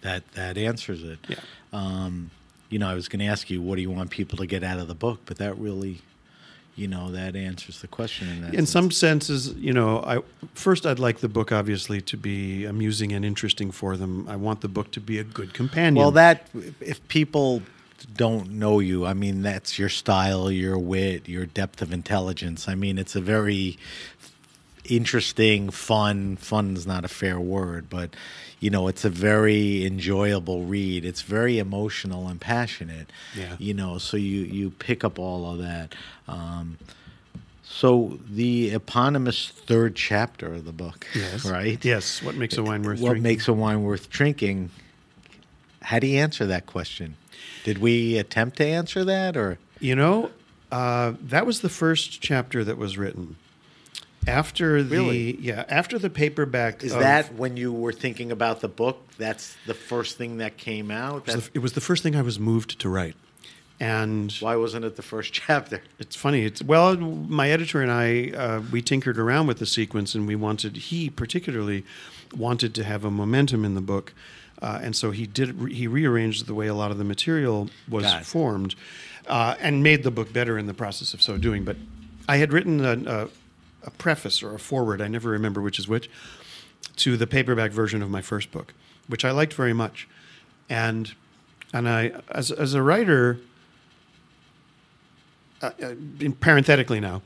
that 0.01 0.33
that 0.33 0.57
answers 0.57 1.03
it. 1.03 1.19
Yeah. 1.29 1.37
Um, 1.73 2.31
you 2.71 2.79
know, 2.79 2.89
I 2.89 2.95
was 2.95 3.09
going 3.09 3.21
to 3.21 3.27
ask 3.27 3.51
you, 3.51 3.63
what 3.63 3.77
do 3.77 3.83
you 3.83 3.91
want 3.91 4.11
people 4.11 4.39
to 4.39 4.47
get 4.47 4.63
out 4.63 4.79
of 4.79 4.89
the 4.89 4.95
book? 4.95 5.21
But 5.25 5.39
that 5.39 5.57
really, 5.59 6.03
you 6.77 6.87
know, 6.87 7.11
that 7.11 7.35
answers 7.35 7.81
the 7.81 7.89
question. 7.89 8.29
In, 8.29 8.41
that 8.43 8.49
in 8.49 8.67
sense. 8.67 8.71
some 8.71 8.91
senses, 8.91 9.53
you 9.55 9.73
know, 9.73 10.01
I 10.01 10.21
first 10.55 10.87
I'd 10.87 10.99
like 10.99 11.19
the 11.19 11.29
book 11.29 11.51
obviously 11.51 12.01
to 12.03 12.17
be 12.17 12.65
amusing 12.65 13.13
and 13.13 13.25
interesting 13.25 13.71
for 13.71 13.97
them. 13.97 14.27
I 14.29 14.37
want 14.37 14.61
the 14.61 14.69
book 14.69 14.91
to 14.93 15.01
be 15.01 15.19
a 15.19 15.25
good 15.25 15.55
companion. 15.55 15.97
Well, 15.97 16.11
that 16.13 16.49
if 16.81 17.07
people 17.09 17.63
don't 18.15 18.51
know 18.51 18.79
you, 18.79 19.07
I 19.07 19.15
mean, 19.15 19.43
that's 19.43 19.79
your 19.79 19.89
style, 19.89 20.51
your 20.51 20.79
wit, 20.79 21.29
your 21.29 21.47
depth 21.47 21.83
of 21.83 21.93
intelligence. 21.93 22.69
I 22.69 22.75
mean, 22.75 22.99
it's 22.99 23.17
a 23.17 23.21
very 23.21 23.79
interesting, 24.89 25.71
fun. 25.71 26.37
Fun 26.37 26.77
is 26.77 26.87
not 26.87 27.05
a 27.05 27.09
fair 27.09 27.39
word, 27.39 27.89
but 27.89 28.15
you 28.61 28.71
know, 28.71 28.89
it's 28.89 29.05
a 29.05 29.11
very 29.11 29.85
enjoyable 29.87 30.65
read. 30.65 31.05
It's 31.05 31.23
very 31.23 31.59
emotional 31.59 32.27
and 32.29 32.41
passionate. 32.41 33.11
Yeah. 33.37 33.57
You 33.59 33.75
know, 33.75 33.99
so 33.99 34.17
you 34.17 34.41
you 34.41 34.71
pick 34.71 35.05
up 35.05 35.19
all 35.19 35.51
of 35.51 35.59
that. 35.59 35.95
Um, 36.27 36.79
so 37.63 38.19
the 38.29 38.71
eponymous 38.75 39.51
third 39.51 39.95
chapter 39.95 40.55
of 40.55 40.65
the 40.65 40.73
book, 40.73 41.07
yes, 41.15 41.45
right? 41.51 41.83
Yes, 41.85 42.23
what 42.23 42.35
makes 42.35 42.57
a 42.57 42.63
wine 42.63 42.83
worth 42.83 42.99
what 43.01 43.11
drinking? 43.11 43.23
makes 43.23 43.49
a 43.49 43.53
wine 43.53 43.83
worth 43.83 44.11
drinking? 44.11 44.71
How 45.83 45.99
do 45.99 46.07
you 46.07 46.19
answer 46.19 46.47
that 46.47 46.67
question? 46.67 47.17
Did 47.65 47.79
we 47.79 48.19
attempt 48.19 48.57
to 48.59 48.67
answer 48.67 49.05
that, 49.05 49.37
or 49.37 49.59
You 49.81 49.95
know, 49.95 50.31
uh, 50.73 51.13
that 51.23 51.47
was 51.47 51.61
the 51.61 51.69
first 51.69 52.21
chapter 52.21 52.65
that 52.65 52.79
was 52.79 52.99
written. 52.99 53.37
After 54.29 54.83
the 54.83 54.97
Really? 54.97 55.39
yeah, 55.41 55.65
after 55.69 55.99
the 55.99 56.11
paperback 56.11 56.85
is 56.85 56.93
of- 56.93 57.01
that 57.01 57.35
when 57.35 57.57
you 57.57 57.73
were 57.73 57.93
thinking 57.93 58.31
about 58.31 58.61
the 58.61 58.69
book? 58.69 59.03
That's 59.17 59.57
the 59.67 59.75
first 59.75 60.17
thing 60.17 60.39
that 60.39 60.57
came 60.57 60.91
out. 60.91 61.29
it 61.29 61.35
was, 61.35 61.45
the, 61.47 61.51
it 61.55 61.59
was 61.61 61.73
the 61.73 61.81
first 61.81 62.03
thing 62.03 62.15
I 62.15 62.23
was 62.23 62.39
moved 62.39 62.79
to 62.81 62.89
write, 62.89 63.17
and 63.81 64.33
why 64.41 64.57
wasn't 64.57 64.85
it 64.85 64.97
the 64.97 65.03
first 65.03 65.33
chapter? 65.47 65.81
It's 65.99 66.15
funny. 66.15 66.45
It's 66.45 66.63
well, 66.63 66.97
my 66.97 67.51
editor 67.51 67.81
and 67.83 67.91
I 67.91 68.31
uh, 68.37 68.63
we 68.71 68.83
tinkered 68.83 69.19
around 69.19 69.47
with 69.47 69.59
the 69.59 69.67
sequence, 69.67 70.15
and 70.15 70.27
we 70.27 70.37
wanted 70.37 70.77
he 70.77 71.11
particularly 71.11 71.85
wanted 72.37 72.75
to 72.75 72.85
have 72.85 73.05
a 73.05 73.11
momentum 73.11 73.65
in 73.65 73.75
the 73.75 73.81
book, 73.81 74.13
uh, 74.63 74.79
and 74.83 74.95
so 74.95 75.11
he 75.11 75.27
did. 75.27 75.59
He 75.73 75.87
rearranged 75.89 76.47
the 76.47 76.55
way 76.55 76.67
a 76.67 76.75
lot 76.75 76.91
of 76.91 76.99
the 76.99 77.05
material 77.05 77.71
was 77.89 78.13
formed, 78.25 78.75
uh, 79.27 79.57
and 79.61 79.83
made 79.83 80.03
the 80.05 80.11
book 80.11 80.33
better 80.33 80.59
in 80.59 80.67
the 80.67 80.75
process 80.75 81.15
of 81.15 81.23
so 81.23 81.39
doing. 81.39 81.65
But 81.65 81.77
I 82.29 82.37
had 82.37 82.53
written 82.53 82.85
a, 82.85 82.93
a, 83.25 83.29
a 83.89 83.91
preface 83.91 84.43
or 84.43 84.55
a 84.55 84.59
foreword. 84.59 85.01
I 85.01 85.09
never 85.09 85.31
remember 85.31 85.61
which 85.63 85.79
is 85.79 85.89
which 85.89 86.11
to 86.97 87.17
the 87.17 87.27
paperback 87.27 87.73
version 87.73 88.03
of 88.03 88.11
my 88.11 88.21
first 88.21 88.53
book, 88.53 88.75
which 89.09 89.25
I 89.25 89.31
liked 89.31 89.55
very 89.55 89.73
much, 89.73 90.07
and 90.69 91.13
and 91.73 91.89
I 91.89 92.13
as 92.31 92.51
as 92.51 92.75
a 92.75 92.83
writer 92.83 93.41
uh, 95.63 95.71
uh, 95.83 95.95
parenthetically 96.41 97.01
now, 97.01 97.23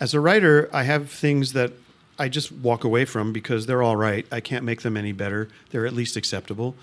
as 0.00 0.12
a 0.12 0.20
writer, 0.20 0.68
I 0.72 0.82
have 0.82 1.10
things 1.10 1.52
that 1.52 1.72
I 2.18 2.28
just 2.28 2.52
walk 2.52 2.84
away 2.84 3.04
from 3.04 3.32
because 3.32 3.66
they're 3.66 3.82
all 3.82 3.96
right. 3.96 4.26
I 4.30 4.40
can't 4.40 4.64
make 4.64 4.82
them 4.82 4.96
any 4.96 5.12
better. 5.12 5.48
They're 5.70 5.86
at 5.86 5.94
least 5.94 6.16
acceptable. 6.16 6.74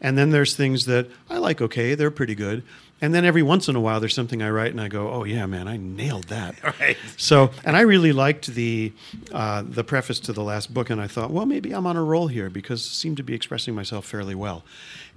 And 0.00 0.16
then 0.16 0.30
there's 0.30 0.54
things 0.54 0.86
that 0.86 1.08
I 1.30 1.38
like 1.38 1.60
okay, 1.60 1.94
they're 1.94 2.10
pretty 2.10 2.34
good. 2.34 2.62
And 3.00 3.14
then 3.14 3.26
every 3.26 3.42
once 3.42 3.68
in 3.68 3.76
a 3.76 3.80
while, 3.80 4.00
there's 4.00 4.14
something 4.14 4.42
I 4.42 4.48
write 4.48 4.70
and 4.70 4.80
I 4.80 4.88
go, 4.88 5.10
"Oh 5.10 5.24
yeah, 5.24 5.46
man, 5.46 5.68
I 5.68 5.76
nailed 5.76 6.24
that." 6.24 6.56
Right. 6.80 6.96
So, 7.16 7.50
and 7.64 7.76
I 7.76 7.82
really 7.82 8.12
liked 8.12 8.48
the 8.48 8.92
uh, 9.32 9.62
the 9.66 9.84
preface 9.84 10.20
to 10.20 10.32
the 10.32 10.42
last 10.42 10.72
book, 10.72 10.90
and 10.90 11.00
I 11.00 11.06
thought, 11.06 11.30
well, 11.30 11.46
maybe 11.46 11.72
I'm 11.72 11.86
on 11.86 11.96
a 11.96 12.02
roll 12.02 12.28
here 12.28 12.50
because 12.50 12.86
I 12.86 12.90
seem 12.90 13.16
to 13.16 13.22
be 13.22 13.34
expressing 13.34 13.74
myself 13.74 14.06
fairly 14.06 14.34
well. 14.34 14.64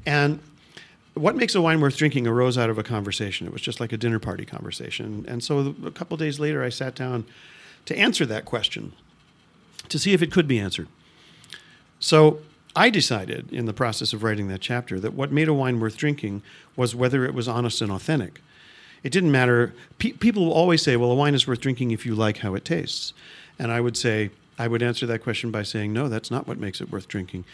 And 0.05 0.39
what 1.13 1.35
makes 1.35 1.55
a 1.55 1.61
wine 1.61 1.81
worth 1.81 1.97
drinking 1.97 2.27
arose 2.27 2.57
out 2.57 2.69
of 2.69 2.77
a 2.77 2.83
conversation. 2.83 3.45
It 3.45 3.53
was 3.53 3.61
just 3.61 3.79
like 3.79 3.91
a 3.91 3.97
dinner 3.97 4.19
party 4.19 4.45
conversation. 4.45 5.25
And 5.27 5.43
so 5.43 5.75
a 5.85 5.91
couple 5.91 6.15
days 6.17 6.39
later, 6.39 6.63
I 6.63 6.69
sat 6.69 6.95
down 6.95 7.25
to 7.85 7.97
answer 7.97 8.25
that 8.27 8.45
question 8.45 8.93
to 9.89 9.99
see 9.99 10.13
if 10.13 10.21
it 10.21 10.31
could 10.31 10.47
be 10.47 10.59
answered. 10.59 10.87
So 11.99 12.39
I 12.75 12.89
decided 12.89 13.51
in 13.51 13.65
the 13.65 13.73
process 13.73 14.13
of 14.13 14.23
writing 14.23 14.47
that 14.49 14.61
chapter 14.61 14.99
that 14.99 15.13
what 15.13 15.31
made 15.31 15.47
a 15.47 15.53
wine 15.53 15.79
worth 15.79 15.97
drinking 15.97 16.41
was 16.75 16.95
whether 16.95 17.25
it 17.25 17.33
was 17.33 17.47
honest 17.47 17.81
and 17.81 17.91
authentic. 17.91 18.41
It 19.03 19.11
didn't 19.11 19.31
matter. 19.31 19.73
Pe- 19.97 20.11
people 20.11 20.45
will 20.45 20.53
always 20.53 20.81
say, 20.81 20.95
well, 20.95 21.11
a 21.11 21.15
wine 21.15 21.33
is 21.33 21.47
worth 21.47 21.61
drinking 21.61 21.91
if 21.91 22.05
you 22.05 22.15
like 22.15 22.37
how 22.39 22.53
it 22.55 22.65
tastes. 22.65 23.13
And 23.57 23.71
I 23.71 23.81
would 23.81 23.97
say, 23.97 24.29
I 24.57 24.67
would 24.67 24.83
answer 24.83 25.05
that 25.07 25.23
question 25.23 25.51
by 25.51 25.63
saying, 25.63 25.93
no, 25.93 26.09
that's 26.09 26.29
not 26.29 26.47
what 26.47 26.57
makes 26.57 26.81
it 26.81 26.91
worth 26.91 27.07
drinking. 27.07 27.45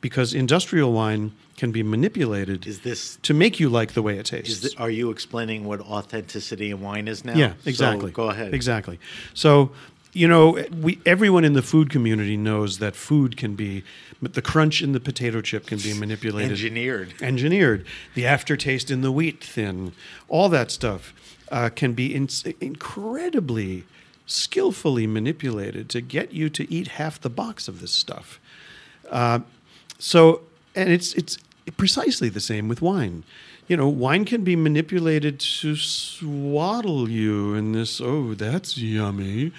Because 0.00 0.34
industrial 0.34 0.92
wine 0.92 1.32
can 1.56 1.72
be 1.72 1.82
manipulated 1.82 2.66
Is 2.66 2.80
this 2.80 3.16
to 3.22 3.32
make 3.32 3.60
you 3.60 3.68
like 3.68 3.92
the 3.92 4.02
way 4.02 4.18
it 4.18 4.26
tastes. 4.26 4.50
is 4.54 4.60
th- 4.60 4.80
are 4.80 4.90
you 4.90 5.10
explaining 5.10 5.64
what 5.64 5.80
authenticity 5.80 6.70
in 6.70 6.80
wine 6.80 7.06
is 7.06 7.24
now? 7.24 7.34
Yeah, 7.34 7.52
So 7.62 7.68
exactly. 7.70 8.10
go 8.10 8.28
ahead. 8.30 8.52
Exactly. 8.54 8.98
So, 9.34 9.70
you 10.14 10.28
know, 10.28 10.64
we 10.80 11.00
everyone 11.04 11.44
in 11.44 11.52
the 11.52 11.62
food 11.62 11.90
community 11.90 12.36
knows 12.36 12.78
that 12.78 12.94
food 12.96 13.36
can 13.36 13.54
be 13.56 13.82
the 14.22 14.40
crunch 14.40 14.80
in 14.80 14.92
the 14.92 15.00
potato 15.00 15.40
chip 15.42 15.66
can 15.66 15.78
be 15.78 15.92
manipulated, 15.92 16.52
Engineered. 16.52 17.14
engineered. 17.20 17.84
The 18.14 18.24
aftertaste 18.24 18.90
in 18.90 19.02
the 19.02 19.12
wheat 19.12 19.42
thin, 19.44 19.92
all 20.28 20.48
that 20.48 20.70
stuff 20.70 21.12
uh, 21.50 21.68
can 21.74 21.92
be 21.92 22.14
in- 22.14 22.28
incredibly 22.60 23.84
skillfully 24.26 25.06
manipulated 25.06 25.90
to 25.90 26.00
get 26.00 26.32
you 26.32 26.48
to 26.48 26.72
eat 26.72 26.88
half 26.88 27.20
the 27.20 27.28
box 27.28 27.68
of 27.68 27.80
this 27.80 27.92
stuff. 27.92 28.40
Uh, 29.10 29.40
so, 29.98 30.40
and 30.74 30.90
it's 30.90 31.12
it's 31.14 31.38
precisely 31.76 32.28
the 32.28 32.40
same 32.40 32.68
with 32.68 32.80
wine. 32.80 33.24
You 33.66 33.76
know, 33.76 33.88
wine 33.88 34.24
can 34.24 34.44
be 34.44 34.56
manipulated 34.56 35.40
to 35.40 35.74
swaddle 35.76 37.08
you 37.10 37.54
in 37.54 37.72
this. 37.72 38.00
Oh, 38.00 38.34
that's 38.34 38.78
yummy. 38.78 39.52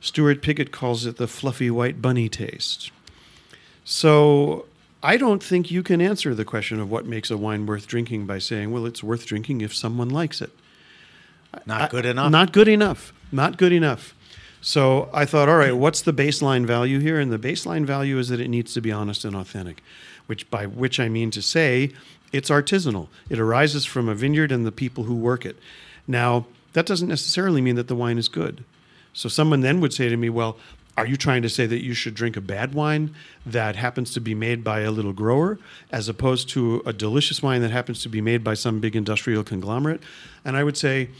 Stuart 0.00 0.42
Pigott 0.42 0.70
calls 0.70 1.06
it 1.06 1.16
the 1.16 1.26
fluffy 1.26 1.70
white 1.70 2.00
bunny 2.00 2.28
taste. 2.28 2.90
So, 3.84 4.66
I 5.02 5.16
don't 5.16 5.42
think 5.42 5.70
you 5.70 5.82
can 5.82 6.00
answer 6.00 6.34
the 6.34 6.44
question 6.44 6.80
of 6.80 6.90
what 6.90 7.06
makes 7.06 7.30
a 7.30 7.36
wine 7.36 7.66
worth 7.66 7.86
drinking 7.86 8.26
by 8.26 8.38
saying, 8.38 8.72
well, 8.72 8.84
it's 8.84 9.02
worth 9.02 9.26
drinking 9.26 9.60
if 9.60 9.74
someone 9.74 10.10
likes 10.10 10.40
it. 10.40 10.50
Not 11.66 11.90
good 11.90 12.04
enough. 12.04 12.30
Not 12.30 12.52
good 12.52 12.68
enough. 12.68 13.12
Not 13.30 13.56
good 13.56 13.72
enough. 13.72 14.14
So 14.60 15.08
I 15.12 15.24
thought, 15.24 15.48
all 15.48 15.56
right, 15.56 15.76
what's 15.76 16.02
the 16.02 16.12
baseline 16.12 16.66
value 16.66 16.98
here? 16.98 17.20
And 17.20 17.32
the 17.32 17.38
baseline 17.38 17.84
value 17.86 18.18
is 18.18 18.28
that 18.28 18.40
it 18.40 18.48
needs 18.48 18.74
to 18.74 18.80
be 18.80 18.90
honest 18.90 19.24
and 19.24 19.36
authentic, 19.36 19.82
which 20.26 20.50
by 20.50 20.66
which 20.66 20.98
I 20.98 21.08
mean 21.08 21.30
to 21.30 21.42
say 21.42 21.92
it's 22.32 22.50
artisanal. 22.50 23.08
It 23.30 23.38
arises 23.38 23.84
from 23.84 24.08
a 24.08 24.14
vineyard 24.14 24.50
and 24.50 24.66
the 24.66 24.72
people 24.72 25.04
who 25.04 25.14
work 25.14 25.46
it. 25.46 25.56
Now, 26.06 26.46
that 26.72 26.86
doesn't 26.86 27.08
necessarily 27.08 27.60
mean 27.60 27.76
that 27.76 27.88
the 27.88 27.94
wine 27.94 28.18
is 28.18 28.28
good. 28.28 28.64
So 29.12 29.28
someone 29.28 29.60
then 29.60 29.80
would 29.80 29.92
say 29.92 30.08
to 30.08 30.16
me, 30.16 30.28
well, 30.28 30.56
are 30.96 31.06
you 31.06 31.16
trying 31.16 31.42
to 31.42 31.48
say 31.48 31.64
that 31.64 31.84
you 31.84 31.94
should 31.94 32.14
drink 32.14 32.36
a 32.36 32.40
bad 32.40 32.74
wine 32.74 33.14
that 33.46 33.76
happens 33.76 34.12
to 34.14 34.20
be 34.20 34.34
made 34.34 34.64
by 34.64 34.80
a 34.80 34.90
little 34.90 35.12
grower 35.12 35.58
as 35.92 36.08
opposed 36.08 36.48
to 36.50 36.82
a 36.84 36.92
delicious 36.92 37.40
wine 37.40 37.60
that 37.62 37.70
happens 37.70 38.02
to 38.02 38.08
be 38.08 38.20
made 38.20 38.42
by 38.42 38.54
some 38.54 38.80
big 38.80 38.96
industrial 38.96 39.44
conglomerate? 39.44 40.02
And 40.44 40.56
I 40.56 40.64
would 40.64 40.76
say, 40.76 41.10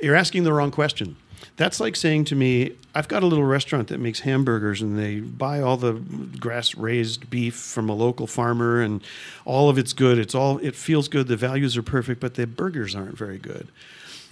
you're 0.00 0.14
asking 0.14 0.44
the 0.44 0.52
wrong 0.52 0.70
question. 0.70 1.16
That's 1.56 1.80
like 1.80 1.96
saying 1.96 2.26
to 2.26 2.36
me, 2.36 2.72
I've 2.94 3.08
got 3.08 3.22
a 3.22 3.26
little 3.26 3.44
restaurant 3.44 3.88
that 3.88 3.98
makes 3.98 4.20
hamburgers 4.20 4.80
and 4.80 4.98
they 4.98 5.20
buy 5.20 5.60
all 5.60 5.76
the 5.76 5.94
grass 6.38 6.74
raised 6.74 7.28
beef 7.28 7.56
from 7.56 7.88
a 7.88 7.94
local 7.94 8.26
farmer 8.26 8.80
and 8.80 9.02
all 9.44 9.68
of 9.68 9.76
it's 9.76 9.92
good. 9.92 10.18
It's 10.18 10.34
all 10.34 10.58
it 10.58 10.76
feels 10.76 11.08
good, 11.08 11.26
the 11.26 11.36
values 11.36 11.76
are 11.76 11.82
perfect, 11.82 12.20
but 12.20 12.34
the 12.34 12.46
burgers 12.46 12.94
aren't 12.94 13.16
very 13.16 13.38
good. 13.38 13.68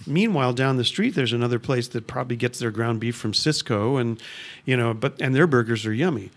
Meanwhile, 0.07 0.53
down 0.53 0.77
the 0.77 0.83
street 0.83 1.15
there's 1.15 1.33
another 1.33 1.59
place 1.59 1.87
that 1.89 2.07
probably 2.07 2.35
gets 2.35 2.59
their 2.59 2.71
ground 2.71 2.99
beef 2.99 3.15
from 3.15 3.31
Sysco 3.31 3.99
and 3.99 4.21
you 4.65 4.77
know, 4.77 4.93
but 4.93 5.19
and 5.21 5.35
their 5.35 5.47
burgers 5.47 5.85
are 5.85 5.93
yummy. 5.93 6.31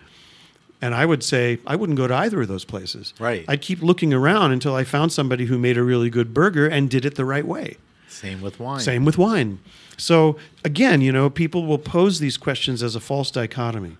And 0.80 0.94
I 0.94 1.06
would 1.06 1.24
say 1.24 1.59
I 1.66 1.76
wouldn't 1.76 1.98
go 1.98 2.06
to 2.06 2.14
either 2.14 2.42
of 2.42 2.48
those 2.48 2.64
places. 2.64 3.12
Right. 3.18 3.44
I'd 3.48 3.62
keep 3.62 3.82
looking 3.82 4.14
around 4.14 4.52
until 4.52 4.74
I 4.74 4.84
found 4.84 5.12
somebody 5.12 5.46
who 5.46 5.59
made 5.59 5.76
a 5.76 5.82
really 5.82 6.09
good 6.09 6.32
burger 6.32 6.66
and 6.66 6.88
did 6.88 7.04
it 7.04 7.16
the 7.16 7.24
right 7.24 7.46
way. 7.46 7.76
Same 8.09 8.40
with 8.40 8.59
wine. 8.61 8.80
Same 8.80 9.04
with 9.04 9.18
wine. 9.18 9.59
So 9.96 10.36
again, 10.64 11.00
you 11.00 11.12
know, 11.12 11.28
people 11.28 11.66
will 11.66 11.78
pose 11.78 12.20
these 12.20 12.36
questions 12.36 12.82
as 12.82 12.94
a 12.94 13.00
false 13.00 13.30
dichotomy. 13.30 13.96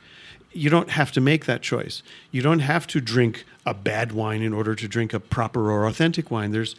You 0.53 0.71
don't 0.71 0.91
have 0.91 1.13
to 1.13 1.21
make 1.21 1.45
that 1.45 1.63
choice. 1.63 2.03
You 2.31 2.41
don't 2.43 2.61
have 2.61 2.87
to 2.89 3.01
drink 3.01 3.45
a 3.67 3.75
bad 3.75 4.13
wine 4.13 4.41
in 4.41 4.55
order 4.55 4.75
to 4.75 4.89
drink 4.89 5.13
a 5.13 5.21
proper 5.21 5.71
or 5.71 5.87
authentic 5.87 6.31
wine. 6.31 6.53
There's 6.53 6.75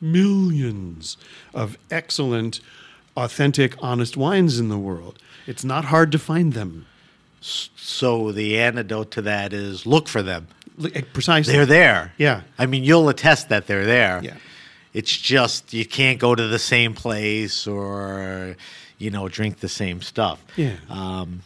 millions 0.00 1.16
of 1.54 1.76
excellent, 1.90 2.60
authentic, 3.16 3.74
honest 3.80 4.16
wines 4.16 4.58
in 4.58 4.68
the 4.68 4.78
world. 4.78 5.18
It's 5.46 5.64
not 5.64 5.86
hard 5.86 6.12
to 6.12 6.18
find 6.18 6.52
them. 6.52 6.86
So 7.40 8.32
the 8.32 8.58
antidote 8.58 9.10
to 9.12 9.22
that 9.22 9.52
is 9.52 9.86
look 9.86 10.08
for 10.08 10.22
them. 10.22 10.48
Eh, 10.94 11.02
Precisely. 11.12 11.52
They're 11.54 11.66
there. 11.66 12.12
Yeah. 12.18 12.42
I 12.58 12.66
mean, 12.66 12.84
you'll 12.84 13.08
attest 13.08 13.48
that 13.48 13.66
they're 13.66 13.86
there. 13.86 14.20
Yeah. 14.22 14.36
It's 14.92 15.16
just 15.16 15.72
you 15.72 15.84
can't 15.86 16.18
go 16.18 16.34
to 16.34 16.46
the 16.48 16.58
same 16.58 16.94
place 16.94 17.66
or 17.66 18.56
you 18.98 19.10
know 19.10 19.28
drink 19.28 19.60
the 19.60 19.68
same 19.68 20.02
stuff. 20.02 20.42
Yeah. 20.56 20.76
Um, 20.88 21.42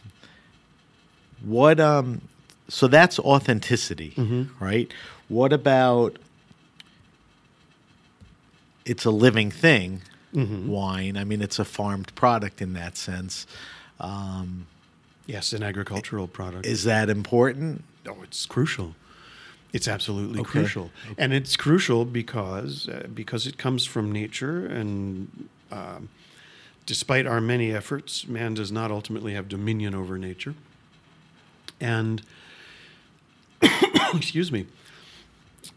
what 1.44 1.80
um 1.80 2.22
so 2.68 2.86
that's 2.86 3.18
authenticity, 3.18 4.12
Mm-hmm. 4.16 4.64
right? 4.64 4.90
What 5.28 5.52
about 5.52 6.16
it's 8.84 9.04
a 9.04 9.10
living 9.10 9.50
thing, 9.50 10.02
Mm-hmm. 10.34 10.66
wine. 10.68 11.18
I 11.18 11.24
mean, 11.24 11.42
it's 11.42 11.58
a 11.58 11.64
farmed 11.64 12.14
product 12.14 12.62
in 12.62 12.72
that 12.72 12.96
sense. 12.96 13.46
Um, 14.00 14.66
Yes, 15.26 15.52
an 15.52 15.62
agricultural 15.62 16.26
product. 16.26 16.64
is 16.66 16.84
that 16.84 17.08
important? 17.10 17.84
Oh, 18.08 18.16
it's 18.22 18.46
crucial. 18.46 18.94
It's 19.74 19.86
absolutely 19.86 20.40
Okay. 20.40 20.50
crucial, 20.50 20.90
and 21.18 21.32
it's 21.34 21.56
crucial 21.56 22.04
because 22.06 22.88
uh, 22.88 23.06
because 23.14 23.46
it 23.46 23.56
comes 23.58 23.84
from 23.86 24.10
nature, 24.10 24.66
and 24.66 25.48
um, 25.70 26.08
despite 26.86 27.26
our 27.26 27.40
many 27.40 27.70
efforts, 27.72 28.26
man 28.26 28.54
does 28.54 28.72
not 28.72 28.90
ultimately 28.90 29.34
have 29.34 29.48
dominion 29.48 29.94
over 29.94 30.16
nature. 30.18 30.54
And 31.80 32.22
excuse 34.14 34.50
me, 34.50 34.66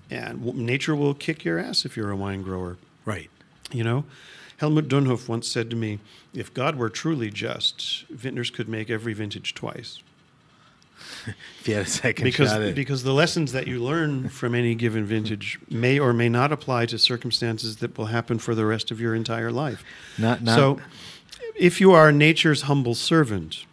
and 0.09 0.43
w- 0.45 0.61
nature 0.61 0.95
will 0.95 1.13
kick 1.13 1.43
your 1.45 1.59
ass 1.59 1.85
if 1.85 1.95
you're 1.95 2.11
a 2.11 2.15
wine 2.15 2.41
grower. 2.41 2.77
Right. 3.05 3.29
You 3.71 3.83
know, 3.83 4.05
Helmut 4.57 4.87
Dönnhoff 4.87 5.27
once 5.27 5.47
said 5.47 5.69
to 5.69 5.75
me, 5.75 5.99
"If 6.33 6.53
God 6.53 6.75
were 6.75 6.89
truly 6.89 7.29
just, 7.29 8.05
vintners 8.09 8.49
could 8.49 8.67
make 8.69 8.89
every 8.89 9.13
vintage 9.13 9.53
twice." 9.53 9.99
If 11.59 11.67
you 11.67 11.73
had 11.75 11.85
a 11.85 11.89
second 11.89 12.23
because 12.23 12.49
shot 12.49 12.61
at 12.61 12.75
because 12.75 13.03
the 13.03 13.13
lessons 13.13 13.51
that 13.51 13.67
you 13.67 13.79
learn 13.83 14.29
from 14.29 14.55
any 14.55 14.75
given 14.75 15.05
vintage 15.05 15.59
may 15.69 15.99
or 15.99 16.13
may 16.13 16.29
not 16.29 16.51
apply 16.51 16.85
to 16.87 16.97
circumstances 16.97 17.77
that 17.77 17.97
will 17.97 18.05
happen 18.07 18.39
for 18.39 18.55
the 18.55 18.65
rest 18.65 18.91
of 18.91 19.01
your 19.01 19.13
entire 19.13 19.51
life. 19.51 19.83
Not- 20.17 20.41
not- 20.41 20.55
so, 20.55 20.81
if 21.55 21.81
you 21.81 21.91
are 21.91 22.11
nature's 22.13 22.63
humble 22.63 22.95
servant, 22.95 23.65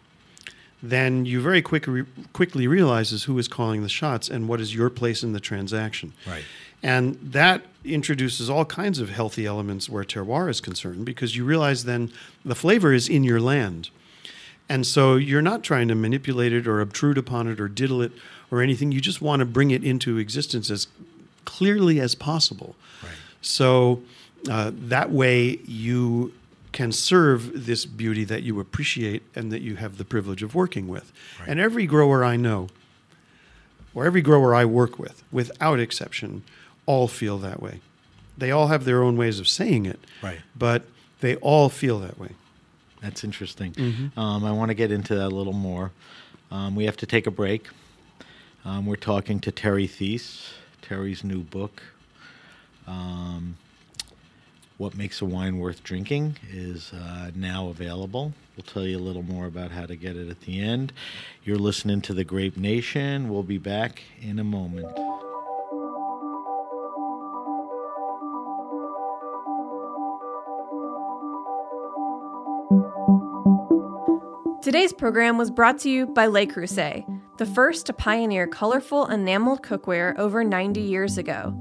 then 0.81 1.25
you 1.25 1.39
very 1.39 1.61
quickly 1.61 2.03
quickly 2.33 2.67
realizes 2.67 3.23
who 3.23 3.37
is 3.39 3.47
calling 3.47 3.83
the 3.83 3.89
shots 3.89 4.27
and 4.29 4.49
what 4.49 4.59
is 4.59 4.75
your 4.75 4.89
place 4.89 5.23
in 5.23 5.31
the 5.31 5.39
transaction. 5.39 6.11
Right. 6.27 6.43
And 6.83 7.17
that 7.21 7.63
introduces 7.85 8.49
all 8.49 8.65
kinds 8.65 8.99
of 8.99 9.09
healthy 9.09 9.45
elements 9.45 9.89
where 9.89 10.03
terroir 10.03 10.49
is 10.49 10.61
concerned 10.61 11.05
because 11.05 11.35
you 11.35 11.45
realize 11.45 11.85
then 11.85 12.11
the 12.43 12.55
flavor 12.55 12.93
is 12.93 13.07
in 13.07 13.23
your 13.23 13.39
land. 13.39 13.89
And 14.69 14.85
so 14.85 15.15
you're 15.15 15.41
not 15.41 15.63
trying 15.63 15.87
to 15.87 15.95
manipulate 15.95 16.53
it 16.53 16.67
or 16.67 16.81
obtrude 16.81 17.17
upon 17.17 17.47
it 17.47 17.59
or 17.59 17.67
diddle 17.67 18.01
it 18.01 18.11
or 18.51 18.61
anything. 18.61 18.91
You 18.91 19.01
just 19.01 19.21
want 19.21 19.39
to 19.39 19.45
bring 19.45 19.71
it 19.71 19.83
into 19.83 20.17
existence 20.17 20.69
as 20.69 20.87
clearly 21.45 21.99
as 21.99 22.15
possible. 22.15 22.75
Right. 23.01 23.11
So 23.41 24.01
uh, 24.49 24.71
that 24.73 25.11
way 25.11 25.59
you 25.65 26.33
can 26.71 26.91
serve 26.91 27.65
this 27.65 27.85
beauty 27.85 28.23
that 28.25 28.43
you 28.43 28.59
appreciate 28.59 29.23
and 29.35 29.51
that 29.51 29.61
you 29.61 29.75
have 29.75 29.97
the 29.97 30.05
privilege 30.05 30.43
of 30.43 30.55
working 30.55 30.87
with. 30.87 31.11
Right. 31.39 31.49
And 31.49 31.59
every 31.59 31.85
grower 31.85 32.23
I 32.25 32.35
know, 32.35 32.67
or 33.93 34.05
every 34.05 34.21
grower 34.21 34.55
I 34.55 34.65
work 34.65 34.97
with, 34.97 35.23
without 35.31 35.79
exception, 35.79 36.43
all 36.85 37.07
feel 37.07 37.37
that 37.39 37.61
way. 37.61 37.79
They 38.37 38.51
all 38.51 38.67
have 38.67 38.85
their 38.85 39.03
own 39.03 39.15
ways 39.17 39.39
of 39.39 39.47
saying 39.47 39.85
it, 39.85 39.99
Right. 40.21 40.39
but 40.57 40.83
they 41.21 41.35
all 41.37 41.69
feel 41.69 41.99
that 41.99 42.19
way. 42.19 42.29
That's 43.01 43.23
interesting. 43.23 43.73
Mm-hmm. 43.73 44.19
Um, 44.19 44.43
I 44.45 44.51
want 44.51 44.69
to 44.69 44.73
get 44.75 44.91
into 44.91 45.15
that 45.15 45.27
a 45.27 45.35
little 45.35 45.53
more. 45.53 45.91
Um, 46.51 46.75
we 46.75 46.85
have 46.85 46.97
to 46.97 47.05
take 47.05 47.27
a 47.27 47.31
break. 47.31 47.67
Um, 48.65 48.85
we're 48.85 48.95
talking 48.95 49.39
to 49.41 49.51
Terry 49.51 49.87
Theise, 49.87 50.53
Terry's 50.81 51.23
new 51.23 51.41
book. 51.41 51.83
Um, 52.87 53.57
what 54.77 54.95
Makes 54.95 55.21
a 55.21 55.25
Wine 55.25 55.59
Worth 55.59 55.83
Drinking 55.83 56.37
is 56.51 56.91
uh, 56.93 57.31
now 57.35 57.67
available. 57.69 58.33
We'll 58.57 58.63
tell 58.65 58.85
you 58.85 58.97
a 58.97 58.99
little 58.99 59.23
more 59.23 59.45
about 59.45 59.71
how 59.71 59.85
to 59.85 59.95
get 59.95 60.15
it 60.15 60.29
at 60.29 60.41
the 60.41 60.61
end. 60.61 60.93
You're 61.43 61.57
listening 61.57 62.01
to 62.01 62.13
The 62.13 62.23
Grape 62.23 62.57
Nation. 62.57 63.29
We'll 63.29 63.43
be 63.43 63.57
back 63.57 64.01
in 64.21 64.39
a 64.39 64.43
moment. 64.43 64.87
Today's 74.61 74.93
program 74.93 75.37
was 75.37 75.51
brought 75.51 75.79
to 75.79 75.89
you 75.89 76.05
by 76.05 76.27
Le 76.27 76.45
Creuset, 76.45 77.05
the 77.37 77.45
first 77.45 77.85
to 77.87 77.93
pioneer 77.93 78.47
colorful 78.47 79.07
enameled 79.07 79.61
cookware 79.61 80.17
over 80.17 80.43
90 80.43 80.79
years 80.79 81.17
ago. 81.17 81.53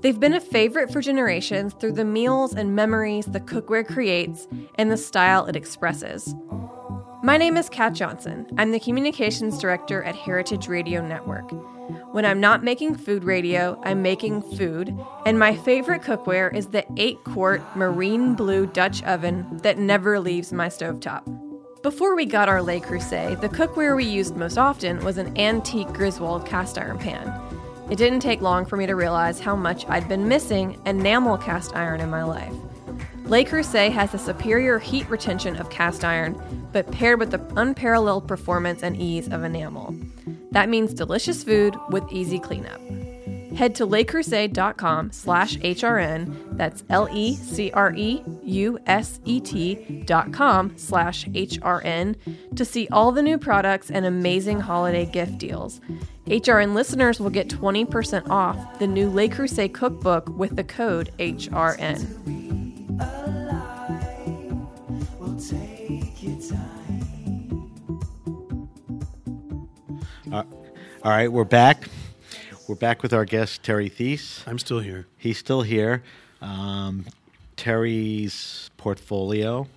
They've 0.00 0.20
been 0.20 0.34
a 0.34 0.40
favorite 0.40 0.92
for 0.92 1.00
generations 1.00 1.72
through 1.72 1.92
the 1.92 2.04
meals 2.04 2.54
and 2.54 2.76
memories 2.76 3.26
the 3.26 3.40
cookware 3.40 3.86
creates 3.86 4.46
and 4.74 4.90
the 4.90 4.96
style 4.96 5.46
it 5.46 5.56
expresses. 5.56 6.34
My 7.24 7.38
name 7.38 7.56
is 7.56 7.70
Kat 7.70 7.94
Johnson. 7.94 8.46
I'm 8.58 8.70
the 8.70 8.78
Communications 8.78 9.58
Director 9.58 10.02
at 10.02 10.14
Heritage 10.14 10.68
Radio 10.68 11.00
Network. 11.00 11.50
When 12.12 12.26
I'm 12.26 12.38
not 12.38 12.62
making 12.62 12.96
food 12.96 13.24
radio, 13.24 13.80
I'm 13.82 14.02
making 14.02 14.42
food, 14.42 14.94
and 15.24 15.38
my 15.38 15.56
favorite 15.56 16.02
cookware 16.02 16.54
is 16.54 16.66
the 16.66 16.84
8 16.98 17.24
quart 17.24 17.62
marine 17.74 18.34
blue 18.34 18.66
Dutch 18.66 19.02
oven 19.04 19.46
that 19.62 19.78
never 19.78 20.20
leaves 20.20 20.52
my 20.52 20.66
stovetop. 20.66 21.22
Before 21.82 22.14
we 22.14 22.26
got 22.26 22.50
our 22.50 22.60
Le 22.60 22.78
Creuset, 22.78 23.40
the 23.40 23.48
cookware 23.48 23.96
we 23.96 24.04
used 24.04 24.36
most 24.36 24.58
often 24.58 25.02
was 25.02 25.16
an 25.16 25.34
antique 25.38 25.94
Griswold 25.94 26.44
cast 26.44 26.76
iron 26.76 26.98
pan. 26.98 27.32
It 27.90 27.96
didn't 27.96 28.20
take 28.20 28.42
long 28.42 28.66
for 28.66 28.76
me 28.76 28.84
to 28.84 28.96
realize 28.96 29.40
how 29.40 29.56
much 29.56 29.88
I'd 29.88 30.10
been 30.10 30.28
missing 30.28 30.78
enamel 30.84 31.38
cast 31.38 31.74
iron 31.74 32.02
in 32.02 32.10
my 32.10 32.22
life. 32.22 32.52
Le 33.24 33.42
Creuset 33.42 33.90
has 33.90 34.12
the 34.12 34.18
superior 34.18 34.78
heat 34.78 35.08
retention 35.08 35.56
of 35.56 35.70
cast 35.70 36.04
iron, 36.04 36.38
but 36.72 36.90
paired 36.92 37.18
with 37.18 37.30
the 37.30 37.40
unparalleled 37.56 38.28
performance 38.28 38.82
and 38.82 38.98
ease 38.98 39.28
of 39.28 39.42
enamel. 39.42 39.94
That 40.50 40.68
means 40.68 40.92
delicious 40.92 41.42
food 41.42 41.74
with 41.88 42.04
easy 42.12 42.38
cleanup. 42.38 42.80
Head 43.56 43.74
to 43.76 43.86
lecreuset.com 43.86 45.12
slash 45.12 45.56
HRN, 45.56 46.56
that's 46.58 46.84
L-E-C-R-E-U-S-E-T 46.90 47.72
dot 50.04 50.32
com 50.32 50.76
slash 50.76 51.24
HRN 51.26 52.16
to 52.56 52.64
see 52.64 52.88
all 52.92 53.10
the 53.12 53.22
new 53.22 53.38
products 53.38 53.90
and 53.90 54.04
amazing 54.04 54.60
holiday 54.60 55.06
gift 55.06 55.38
deals. 55.38 55.80
HRN 56.26 56.74
listeners 56.74 57.20
will 57.20 57.30
get 57.30 57.48
20% 57.48 58.28
off 58.28 58.78
the 58.78 58.86
new 58.86 59.08
Le 59.08 59.28
Creuset 59.28 59.72
cookbook 59.72 60.28
with 60.36 60.56
the 60.56 60.64
code 60.64 61.10
HRN. 61.18 62.63
All 71.04 71.10
right, 71.10 71.30
we're 71.30 71.44
back. 71.44 71.90
We're 72.66 72.76
back 72.76 73.02
with 73.02 73.12
our 73.12 73.26
guest 73.26 73.62
Terry 73.62 73.90
Theise. 73.90 74.42
I'm 74.46 74.58
still 74.58 74.80
here. 74.80 75.06
He's 75.18 75.36
still 75.36 75.60
here. 75.60 76.02
Um, 76.40 77.04
Terry's 77.56 78.70
portfolio 78.78 79.68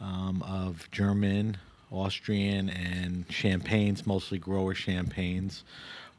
um, 0.00 0.42
of 0.42 0.90
German, 0.90 1.58
Austrian, 1.90 2.70
and 2.70 3.26
champagnes, 3.28 4.06
mostly 4.06 4.38
grower 4.38 4.72
champagnes, 4.72 5.62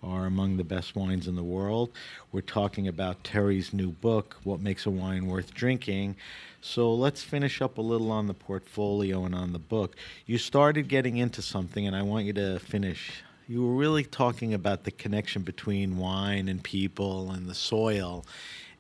are 0.04 0.28
among 0.28 0.58
the 0.58 0.64
best 0.64 0.96
wines 0.96 1.28
in 1.28 1.36
the 1.36 1.44
world. 1.44 1.90
We're 2.32 2.42
talking 2.42 2.88
about 2.88 3.24
Terry's 3.24 3.74
new 3.74 3.90
book, 3.90 4.38
What 4.44 4.60
Makes 4.60 4.86
a 4.86 4.92
Wine 4.92 5.26
Worth 5.26 5.56
Drinking. 5.56 6.16
So 6.62 6.94
let's 6.94 7.24
finish 7.24 7.60
up 7.60 7.80
a 7.80 7.82
little 7.82 8.12
on 8.12 8.28
the 8.28 8.36
portfolio 8.36 9.26
and 9.26 9.34
on 9.34 9.52
the 9.52 9.58
book. 9.58 9.96
You 10.28 10.38
started 10.38 10.90
getting 10.90 11.18
into 11.18 11.42
something, 11.42 11.88
and 11.88 11.96
I 11.96 12.04
want 12.04 12.26
you 12.26 12.34
to 12.34 12.60
finish. 12.60 13.24
You 13.48 13.66
were 13.66 13.76
really 13.76 14.06
talking 14.06 14.54
about 14.54 14.86
the 14.86 14.92
connection 14.92 15.42
between 15.42 15.98
wine 15.98 16.48
and 16.48 16.64
people 16.64 17.32
and 17.32 17.48
the 17.48 17.56
soil. 17.56 18.26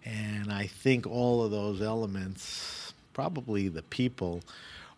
And 0.05 0.51
I 0.51 0.67
think 0.67 1.05
all 1.05 1.43
of 1.43 1.51
those 1.51 1.81
elements, 1.81 2.93
probably 3.13 3.67
the 3.67 3.81
people, 3.83 4.41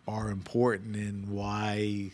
are 0.06 0.30
important 0.30 0.94
in 0.94 1.32
why 1.32 2.12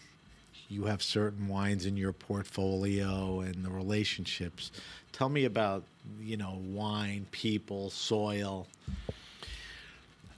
you 0.71 0.85
have 0.85 1.03
certain 1.03 1.49
wines 1.49 1.85
in 1.85 1.99
your 1.99 2.15
portfolio 2.15 3.41
and 3.41 3.63
the 3.63 3.71
relationships. 3.71 4.73
Tell 5.13 5.29
me 5.29 5.45
about, 5.45 5.85
you 6.19 6.39
know, 6.39 6.59
wine, 6.65 7.27
people, 7.33 7.91
soil. 7.91 8.67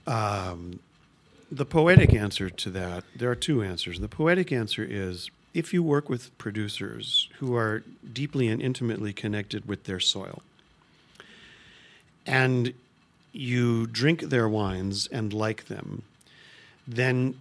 Um, 0.05 0.81
the 1.49 1.65
poetic 1.65 2.13
answer 2.13 2.49
to 2.49 2.69
that, 2.71 3.05
there 3.15 3.31
are 3.31 3.35
two 3.35 3.63
answers. 3.63 4.01
The 4.01 4.09
poetic 4.09 4.51
answer 4.51 4.85
is 4.87 5.29
if 5.55 5.73
you 5.73 5.81
work 5.81 6.09
with 6.09 6.37
producers 6.37 7.29
who 7.39 7.55
are 7.55 7.81
deeply 8.11 8.49
and 8.49 8.61
intimately 8.61 9.13
connected 9.13 9.65
with 9.65 9.85
their 9.85 10.01
soil, 10.01 10.43
and 12.25 12.73
you 13.31 13.87
drink 13.87 14.21
their 14.23 14.49
wines 14.49 15.07
and 15.07 15.31
like 15.33 15.65
them, 15.65 16.03
then 16.85 17.39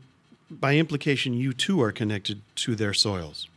by 0.48 0.76
implication, 0.76 1.34
you 1.34 1.52
too 1.52 1.82
are 1.82 1.90
connected 1.90 2.40
to 2.54 2.76
their 2.76 2.94
soils. 2.94 3.48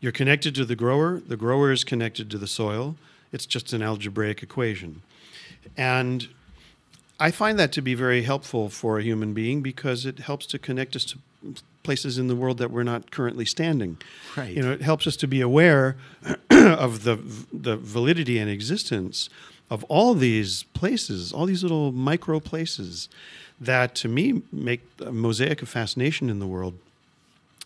You're 0.00 0.12
connected 0.12 0.54
to 0.54 0.64
the 0.64 0.76
grower, 0.76 1.20
the 1.20 1.36
grower 1.36 1.72
is 1.72 1.82
connected 1.82 2.30
to 2.30 2.38
the 2.38 2.46
soil. 2.46 2.96
It's 3.32 3.46
just 3.46 3.72
an 3.72 3.82
algebraic 3.82 4.42
equation. 4.42 5.02
And 5.76 6.28
I 7.18 7.30
find 7.30 7.58
that 7.58 7.72
to 7.72 7.82
be 7.82 7.94
very 7.94 8.22
helpful 8.22 8.68
for 8.68 8.98
a 8.98 9.02
human 9.02 9.32
being 9.32 9.60
because 9.60 10.06
it 10.06 10.20
helps 10.20 10.46
to 10.46 10.58
connect 10.58 10.94
us 10.94 11.04
to 11.06 11.18
places 11.82 12.18
in 12.18 12.28
the 12.28 12.36
world 12.36 12.58
that 12.58 12.70
we're 12.70 12.82
not 12.82 13.10
currently 13.10 13.44
standing. 13.44 13.98
Right. 14.36 14.54
You 14.54 14.62
know, 14.62 14.72
it 14.72 14.82
helps 14.82 15.06
us 15.06 15.16
to 15.16 15.26
be 15.26 15.40
aware 15.40 15.96
of 16.50 17.04
the 17.04 17.16
the 17.52 17.76
validity 17.76 18.38
and 18.38 18.50
existence 18.50 19.28
of 19.70 19.84
all 19.84 20.14
these 20.14 20.64
places, 20.74 21.32
all 21.32 21.46
these 21.46 21.62
little 21.62 21.92
micro 21.92 22.40
places 22.40 23.08
that 23.60 23.94
to 23.94 24.08
me 24.08 24.42
make 24.52 24.86
a 25.00 25.12
mosaic 25.12 25.62
of 25.62 25.68
fascination 25.68 26.28
in 26.28 26.40
the 26.40 26.46
world. 26.46 26.74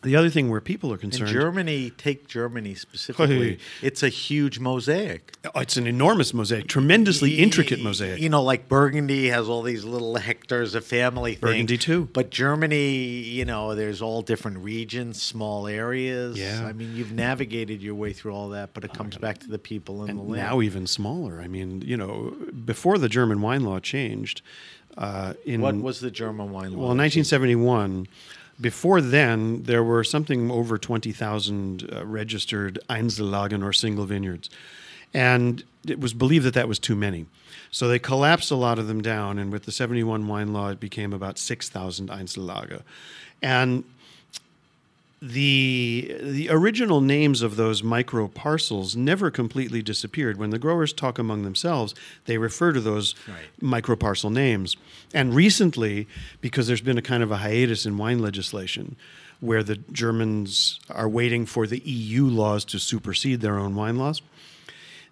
The 0.06 0.14
other 0.14 0.30
thing 0.30 0.50
where 0.50 0.60
people 0.60 0.92
are 0.92 0.94
In 0.94 1.00
concerned 1.00 1.32
Germany, 1.32 1.90
take 1.90 2.28
Germany 2.28 2.76
specifically, 2.76 3.58
it's 3.82 4.04
a 4.04 4.08
huge 4.08 4.60
mosaic. 4.60 5.34
Oh, 5.52 5.58
it's 5.58 5.76
an 5.76 5.88
enormous 5.88 6.32
mosaic, 6.32 6.68
tremendously 6.68 7.38
intricate 7.38 7.82
mosaic. 7.82 8.20
You 8.20 8.28
know, 8.28 8.40
like 8.40 8.68
Burgundy 8.68 9.30
has 9.30 9.48
all 9.48 9.62
these 9.62 9.84
little 9.84 10.14
hectares 10.14 10.76
of 10.76 10.84
family 10.84 11.32
things. 11.32 11.40
Burgundy 11.40 11.76
too. 11.76 12.08
But 12.12 12.30
Germany, 12.30 12.98
you 12.98 13.44
know, 13.44 13.74
there's 13.74 14.00
all 14.00 14.22
different 14.22 14.58
regions, 14.58 15.20
small 15.20 15.66
areas. 15.66 16.38
Yeah. 16.38 16.64
I 16.64 16.72
mean, 16.72 16.94
you've 16.94 17.12
navigated 17.12 17.82
your 17.82 17.96
way 17.96 18.12
through 18.12 18.32
all 18.32 18.50
that, 18.50 18.74
but 18.74 18.84
it 18.84 18.94
comes 18.94 19.18
back 19.18 19.38
to 19.38 19.48
the 19.48 19.58
people 19.58 20.04
in 20.04 20.14
the 20.14 20.22
and 20.22 20.30
land. 20.30 20.42
now 20.46 20.60
even 20.60 20.86
smaller. 20.86 21.40
I 21.40 21.48
mean, 21.48 21.82
you 21.82 21.96
know, 21.96 22.32
before 22.64 22.98
the 22.98 23.08
German 23.08 23.40
wine 23.40 23.64
law 23.64 23.80
changed, 23.80 24.40
uh, 24.96 25.34
in 25.44 25.60
what 25.60 25.74
was 25.74 25.98
the 25.98 26.12
German 26.12 26.52
wine 26.52 26.72
law? 26.72 26.78
well, 26.78 26.92
in 26.92 26.98
1971. 26.98 28.06
Before 28.60 29.00
then, 29.00 29.64
there 29.64 29.84
were 29.84 30.02
something 30.02 30.50
over 30.50 30.78
20,000 30.78 31.90
uh, 31.92 32.06
registered 32.06 32.78
Einzellagen 32.88 33.62
or 33.62 33.72
single 33.72 34.06
vineyards. 34.06 34.48
And 35.12 35.62
it 35.86 36.00
was 36.00 36.14
believed 36.14 36.44
that 36.46 36.54
that 36.54 36.68
was 36.68 36.78
too 36.78 36.96
many. 36.96 37.26
So 37.70 37.88
they 37.88 37.98
collapsed 37.98 38.50
a 38.50 38.56
lot 38.56 38.78
of 38.78 38.86
them 38.86 39.02
down. 39.02 39.38
And 39.38 39.52
with 39.52 39.64
the 39.64 39.72
71 39.72 40.26
wine 40.26 40.52
law, 40.52 40.68
it 40.68 40.80
became 40.80 41.12
about 41.12 41.38
6,000 41.38 42.08
Einzellage. 42.08 42.82
And 43.42 43.84
the 45.22 46.16
the 46.20 46.48
original 46.50 47.00
names 47.00 47.40
of 47.42 47.56
those 47.56 47.82
micro 47.82 48.28
parcels 48.28 48.94
never 48.94 49.30
completely 49.30 49.82
disappeared. 49.82 50.36
When 50.36 50.50
the 50.50 50.58
growers 50.58 50.92
talk 50.92 51.18
among 51.18 51.42
themselves, 51.42 51.94
they 52.26 52.38
refer 52.38 52.72
to 52.72 52.80
those 52.80 53.14
Right. 53.26 53.36
micro 53.60 53.96
parcel 53.96 54.30
names. 54.30 54.76
And 55.14 55.34
recently, 55.34 56.06
because 56.40 56.66
there's 56.66 56.80
been 56.82 56.98
a 56.98 57.02
kind 57.02 57.22
of 57.22 57.30
a 57.30 57.38
hiatus 57.38 57.86
in 57.86 57.96
wine 57.96 58.18
legislation, 58.18 58.96
where 59.40 59.62
the 59.62 59.76
Germans 59.90 60.80
are 60.90 61.08
waiting 61.08 61.46
for 61.46 61.66
the 61.66 61.78
EU 61.80 62.26
laws 62.26 62.64
to 62.66 62.78
supersede 62.78 63.40
their 63.40 63.58
own 63.58 63.74
wine 63.74 63.96
laws, 63.96 64.20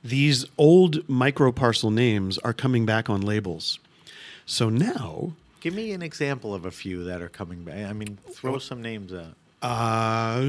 these 0.02 0.44
old 0.58 1.08
micro 1.08 1.50
parcel 1.50 1.90
names 1.90 2.36
are 2.38 2.52
coming 2.52 2.84
back 2.84 3.08
on 3.08 3.20
labels. 3.22 3.78
So 4.44 4.68
now 4.68 5.32
Give 5.60 5.72
me 5.72 5.92
an 5.92 6.02
example 6.02 6.52
of 6.54 6.66
a 6.66 6.70
few 6.70 7.04
that 7.04 7.22
are 7.22 7.30
coming 7.30 7.64
back. 7.64 7.86
I 7.88 7.94
mean, 7.94 8.18
throw 8.32 8.58
some 8.58 8.82
names 8.82 9.14
out. 9.14 9.34
Uh, 9.64 10.40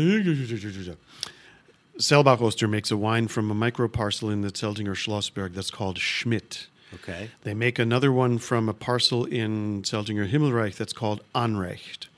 Selbach 1.97 2.41
Oster 2.41 2.67
makes 2.67 2.91
a 2.91 2.97
wine 2.97 3.29
from 3.29 3.49
a 3.49 3.53
micro 3.53 3.87
parcel 3.87 4.29
in 4.29 4.41
the 4.41 4.49
Zeltinger 4.49 4.93
Schlossberg 4.93 5.53
that's 5.53 5.71
called 5.71 5.97
Schmitt. 5.97 6.67
Okay. 6.93 7.31
They 7.43 7.53
make 7.53 7.79
another 7.79 8.11
one 8.11 8.37
from 8.39 8.67
a 8.67 8.73
parcel 8.73 9.23
in 9.23 9.83
Zeltinger 9.83 10.29
Himmelreich 10.29 10.75
that's 10.75 10.91
called 10.91 11.21
Anrecht. 11.33 12.09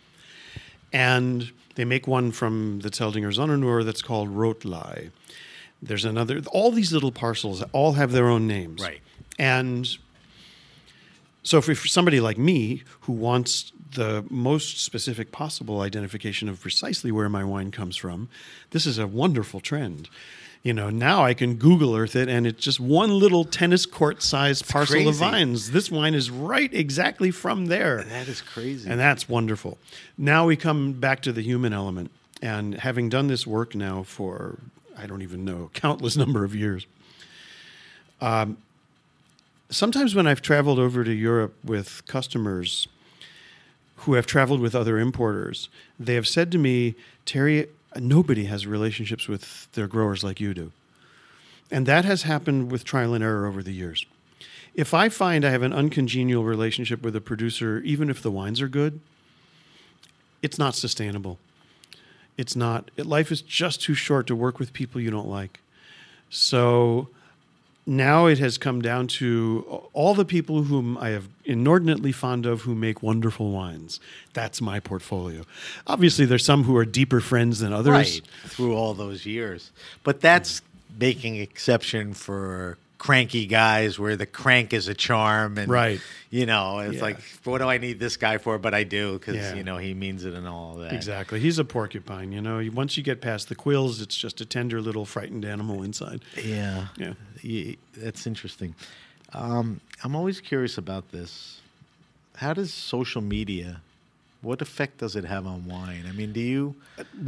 And 0.92 1.52
they 1.76 1.86
make 1.86 2.08
one 2.08 2.32
from 2.32 2.80
the 2.80 2.90
Zeltinger 2.90 3.32
Sonnenuhr 3.32 3.86
that's 3.86 4.02
called 4.02 4.30
Rotlay. 4.30 5.12
There's 5.80 6.04
another, 6.04 6.42
all 6.52 6.72
these 6.72 6.92
little 6.92 7.12
parcels 7.12 7.64
all 7.74 7.94
have 7.94 8.12
their 8.12 8.28
own 8.28 8.48
names. 8.48 8.82
Right. 8.82 9.02
And 9.38 9.88
so, 11.44 11.62
for, 11.62 11.76
for 11.76 11.88
somebody 11.88 12.20
like 12.20 12.40
me 12.40 12.82
who 13.02 13.14
wants 13.14 13.72
the 13.94 14.26
most 14.30 14.80
specific 14.80 15.32
possible 15.32 15.82
identification 15.82 16.50
of 16.50 16.62
precisely 16.62 17.12
where 17.12 17.30
my 17.30 17.44
wine 17.44 17.72
comes 17.72 17.96
from, 17.96 18.30
this 18.72 18.86
is 18.86 18.98
a 18.98 19.08
wonderful 19.08 19.60
trend. 19.60 20.10
You 20.64 20.74
know, 20.74 20.90
now 20.90 21.24
I 21.24 21.34
can 21.34 21.56
Google 21.56 21.96
Earth 21.96 22.16
it, 22.16 22.28
and 22.28 22.46
it's 22.46 22.62
just 22.62 22.80
one 22.80 23.18
little 23.20 23.46
tennis 23.46 23.86
court 23.86 24.22
sized 24.22 24.68
parcel 24.68 25.08
of 25.08 25.16
vines. 25.16 25.72
This 25.72 25.90
wine 25.90 26.14
is 26.14 26.30
right 26.30 26.74
exactly 26.74 27.32
from 27.32 27.68
there. 27.68 28.04
That 28.04 28.28
is 28.28 28.42
crazy. 28.42 28.90
And 28.90 29.00
that's 29.00 29.30
wonderful. 29.30 29.78
Now 30.18 30.46
we 30.46 30.58
come 30.58 30.94
back 30.94 31.22
to 31.22 31.32
the 31.32 31.42
human 31.42 31.74
element. 31.74 32.12
And 32.42 32.76
having 32.76 33.10
done 33.10 33.28
this 33.28 33.48
work 33.48 33.76
now 33.76 34.04
for, 34.04 34.60
I 34.98 35.06
don't 35.08 35.22
even 35.22 35.46
know, 35.46 35.72
countless 35.74 36.18
number 36.24 36.44
of 36.44 36.54
years, 36.54 36.86
um, 38.20 38.58
sometimes 39.70 40.16
when 40.16 40.28
I've 40.28 40.42
traveled 40.42 40.80
over 40.80 41.04
to 41.04 41.12
Europe 41.12 41.56
with 41.64 42.06
customers 42.08 42.88
who 43.98 44.14
have 44.14 44.26
traveled 44.26 44.60
with 44.60 44.76
other 44.76 45.00
importers, 45.00 45.70
they 46.00 46.16
have 46.16 46.28
said 46.28 46.52
to 46.52 46.58
me, 46.58 46.96
Terry, 47.26 47.68
nobody 47.96 48.46
has 48.46 48.68
relationships 48.68 49.28
with 49.28 49.72
their 49.74 49.88
growers 49.88 50.24
like 50.24 50.40
you 50.40 50.54
do. 50.54 50.72
And 51.72 51.86
that 51.86 52.06
has 52.06 52.24
happened 52.24 52.72
with 52.72 52.84
trial 52.84 53.14
and 53.14 53.24
error 53.24 53.46
over 53.46 53.62
the 53.62 53.74
years. 53.74 54.06
If 54.74 54.94
I 54.94 55.10
find 55.10 55.44
I 55.44 55.50
have 55.50 55.64
an 55.64 55.74
uncongenial 55.74 56.44
relationship 56.44 57.02
with 57.02 57.16
a 57.16 57.22
producer, 57.22 57.80
even 57.80 58.10
if 58.10 58.22
the 58.22 58.32
wines 58.32 58.62
are 58.62 58.68
good, 58.68 59.00
it's 60.42 60.60
not 60.60 60.76
sustainable. 60.76 61.40
It's 62.38 62.56
not. 62.56 62.92
Life 62.98 63.32
is 63.32 63.42
just 63.42 63.82
too 63.82 63.96
short 63.96 64.28
to 64.28 64.36
work 64.36 64.60
with 64.60 64.72
people 64.72 65.02
you 65.02 65.10
don't 65.10 65.28
like. 65.28 65.60
So 66.30 67.10
now 67.88 68.26
it 68.26 68.38
has 68.38 68.58
come 68.58 68.82
down 68.82 69.08
to 69.08 69.88
all 69.94 70.14
the 70.14 70.26
people 70.26 70.64
whom 70.64 70.98
I 70.98 71.10
have 71.10 71.30
inordinately 71.46 72.12
fond 72.12 72.46
of 72.46 72.62
who 72.62 72.76
make 72.76 73.02
wonderful 73.02 73.52
wines. 73.52 74.02
That's 74.34 74.62
my 74.62 74.82
portfolio. 74.82 75.44
Obviously, 75.88 76.26
there's 76.26 76.44
some 76.44 76.64
who 76.66 76.76
are 76.76 76.86
deeper 76.86 77.22
friends 77.22 77.60
than 77.60 77.72
others. 77.72 77.94
Right, 77.94 78.22
through 78.46 78.76
all 78.76 78.94
those 78.94 79.26
years. 79.26 79.72
But 80.04 80.20
that's 80.20 80.62
making 81.00 81.38
exception 81.38 82.14
for 82.14 82.78
cranky 82.98 83.46
guys 83.46 84.00
where 84.00 84.16
the 84.16 84.26
crank 84.26 84.74
is 84.74 84.88
a 84.88 84.94
charm 84.94 85.58
and 85.60 85.70
Right. 85.72 86.02
you 86.32 86.46
know 86.48 86.80
it's 86.80 86.96
Yeah. 86.96 87.02
like 87.02 87.20
what 87.44 87.60
do 87.60 87.66
i 87.70 87.78
need 87.78 88.00
this 88.00 88.18
guy 88.18 88.38
for 88.40 88.58
but 88.58 88.74
i 88.74 88.84
do 88.84 89.14
because 89.20 89.36
Yeah. 89.36 89.54
you 89.56 89.64
know 89.64 89.78
he 89.78 89.94
means 89.94 90.26
it 90.26 90.34
and 90.34 90.48
all 90.48 90.76
that 90.78 90.94
Exactly. 90.94 91.40
He's 91.40 91.60
a 91.60 91.64
porcupine. 91.66 92.32
You 92.32 92.42
know, 92.42 92.68
once 92.74 92.98
you 92.98 93.04
get 93.04 93.22
past 93.22 93.50
the 93.50 93.56
quills, 93.56 94.02
it's 94.02 94.18
just 94.18 94.42
a 94.42 94.46
tender 94.46 94.82
little 94.82 95.06
frightened 95.06 95.46
animal 95.46 95.84
inside. 95.84 96.22
yeah 96.44 96.88
Yeah. 96.98 97.14
Ye- 97.42 97.78
that's 97.96 98.26
interesting 98.26 98.74
um, 99.34 99.80
i'm 100.04 100.16
always 100.16 100.40
curious 100.42 100.78
about 100.78 101.12
this 101.12 101.60
how 102.38 102.54
does 102.54 102.74
social 102.74 103.22
media 103.22 103.82
what 104.48 104.62
effect 104.62 104.94
does 105.04 105.16
it 105.16 105.26
have 105.26 105.46
on 105.54 105.60
wine 105.74 106.04
i 106.08 106.14
mean 106.20 106.32
do 106.34 106.40
you 106.54 106.76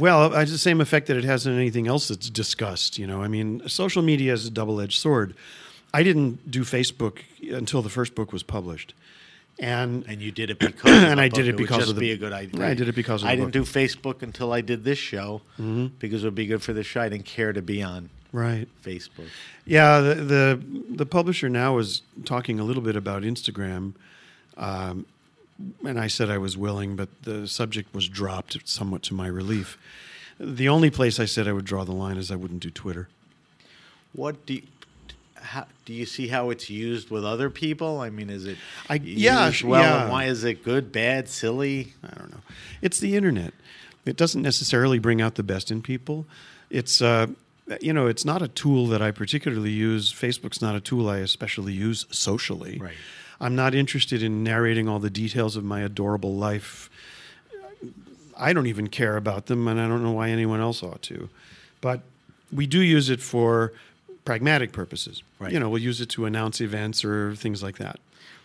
Well, 0.04 0.34
it's 0.34 0.50
the 0.50 0.58
same 0.70 0.80
effect 0.80 1.06
that 1.08 1.16
it 1.16 1.24
has 1.32 1.46
on 1.46 1.54
anything 1.64 1.86
else 1.86 2.08
that's 2.08 2.28
discussed. 2.42 2.98
You 3.00 3.06
know, 3.10 3.22
I 3.22 3.28
mean, 3.28 3.48
social 3.68 4.02
media 4.02 4.32
is 4.38 4.44
a 4.46 4.50
double-edged 4.60 4.98
sword. 5.06 5.28
I 5.98 6.02
didn't 6.08 6.50
do 6.56 6.62
Facebook 6.76 7.14
until 7.62 7.80
the 7.86 7.88
first 7.98 8.12
book 8.18 8.32
was 8.32 8.42
published, 8.42 8.90
and 9.58 10.04
and 10.10 10.20
you 10.24 10.32
did 10.40 10.48
it 10.50 10.58
because 10.58 10.90
And 11.10 11.20
I 11.20 11.28
book. 11.28 11.36
did 11.38 11.46
it 11.48 11.52
would 11.54 11.62
because 11.66 11.88
of 11.88 11.94
the- 11.96 12.00
be 12.08 12.10
a 12.12 12.16
good 12.24 12.32
idea. 12.32 12.66
I 12.66 12.74
did 12.74 12.88
it 12.88 12.96
because 13.02 13.22
of 13.22 13.28
I 13.28 13.36
didn't 13.36 13.52
do 13.60 13.62
Facebook 13.62 14.22
until 14.22 14.52
I 14.58 14.60
did 14.60 14.82
this 14.84 14.98
show 14.98 15.42
Mm-hmm. 15.58 15.86
because 16.02 16.24
it 16.24 16.26
would 16.26 16.34
be 16.44 16.46
good 16.52 16.62
for 16.62 16.72
the 16.72 16.82
show. 16.82 17.00
I 17.06 17.08
didn't 17.12 17.26
care 17.26 17.52
to 17.52 17.62
be 17.62 17.78
on 17.82 18.10
right. 18.32 18.66
Facebook. 18.82 19.28
Yeah, 19.66 20.00
the, 20.00 20.14
the 20.34 20.44
the 21.02 21.06
publisher 21.06 21.48
now 21.48 21.78
is 21.78 22.02
talking 22.24 22.58
a 22.60 22.64
little 22.64 22.82
bit 22.82 22.96
about 22.96 23.22
Instagram, 23.22 23.94
um, 24.56 25.06
and 25.84 25.98
I 25.98 26.06
said 26.06 26.30
I 26.30 26.38
was 26.38 26.56
willing, 26.56 26.96
but 26.96 27.08
the 27.22 27.46
subject 27.46 27.94
was 27.94 28.08
dropped 28.08 28.68
somewhat 28.68 29.02
to 29.04 29.14
my 29.14 29.26
relief. 29.26 29.78
The 30.38 30.68
only 30.68 30.90
place 30.90 31.20
I 31.20 31.26
said 31.26 31.46
I 31.46 31.52
would 31.52 31.64
draw 31.64 31.84
the 31.84 31.92
line 31.92 32.16
is 32.16 32.30
I 32.30 32.36
wouldn't 32.36 32.60
do 32.60 32.70
Twitter. 32.70 33.08
What 34.12 34.46
do 34.46 34.54
you, 34.54 34.62
how, 35.34 35.66
do 35.84 35.92
you 35.92 36.06
see 36.06 36.28
how 36.28 36.50
it's 36.50 36.70
used 36.70 37.10
with 37.10 37.24
other 37.24 37.50
people? 37.50 38.00
I 38.00 38.10
mean, 38.10 38.30
is 38.30 38.46
it 38.46 38.56
I- 38.88 38.94
yeah, 39.02 39.52
well? 39.64 39.82
yeah. 39.82 40.02
And 40.02 40.10
why 40.10 40.24
is 40.24 40.44
it 40.44 40.64
good, 40.64 40.92
bad, 40.92 41.28
silly? 41.28 41.92
I 42.02 42.18
don't 42.18 42.30
know. 42.30 42.40
It's 42.80 42.98
the 42.98 43.16
internet. 43.16 43.52
It 44.06 44.16
doesn't 44.16 44.42
necessarily 44.42 44.98
bring 44.98 45.20
out 45.20 45.34
the 45.34 45.42
best 45.42 45.70
in 45.70 45.82
people. 45.82 46.24
It's 46.70 47.02
uh, 47.02 47.28
you 47.80 47.92
know, 47.92 48.06
it's 48.06 48.24
not 48.24 48.42
a 48.42 48.48
tool 48.48 48.86
that 48.88 49.02
I 49.02 49.10
particularly 49.10 49.70
use. 49.70 50.12
Facebook's 50.12 50.60
not 50.60 50.74
a 50.74 50.80
tool 50.80 51.08
I 51.08 51.18
especially 51.18 51.72
use 51.72 52.06
socially. 52.10 52.78
Right. 52.78 52.94
I'm 53.40 53.56
not 53.56 53.74
interested 53.74 54.22
in 54.22 54.44
narrating 54.44 54.88
all 54.88 54.98
the 54.98 55.10
details 55.10 55.56
of 55.56 55.64
my 55.64 55.80
adorable 55.80 56.34
life. 56.34 56.90
I 58.36 58.52
don't 58.52 58.66
even 58.66 58.88
care 58.88 59.16
about 59.16 59.46
them, 59.46 59.66
and 59.68 59.80
I 59.80 59.88
don't 59.88 60.02
know 60.02 60.12
why 60.12 60.30
anyone 60.30 60.60
else 60.60 60.82
ought 60.82 61.02
to. 61.02 61.28
But 61.80 62.00
we 62.52 62.66
do 62.66 62.80
use 62.80 63.08
it 63.08 63.20
for 63.20 63.72
pragmatic 64.24 64.72
purposes. 64.72 65.22
Right. 65.38 65.52
You 65.52 65.60
know, 65.60 65.70
we'll 65.70 65.82
use 65.82 66.00
it 66.00 66.08
to 66.10 66.26
announce 66.26 66.60
events 66.60 67.04
or 67.04 67.34
things 67.34 67.62
like 67.62 67.78
that. 67.78 67.98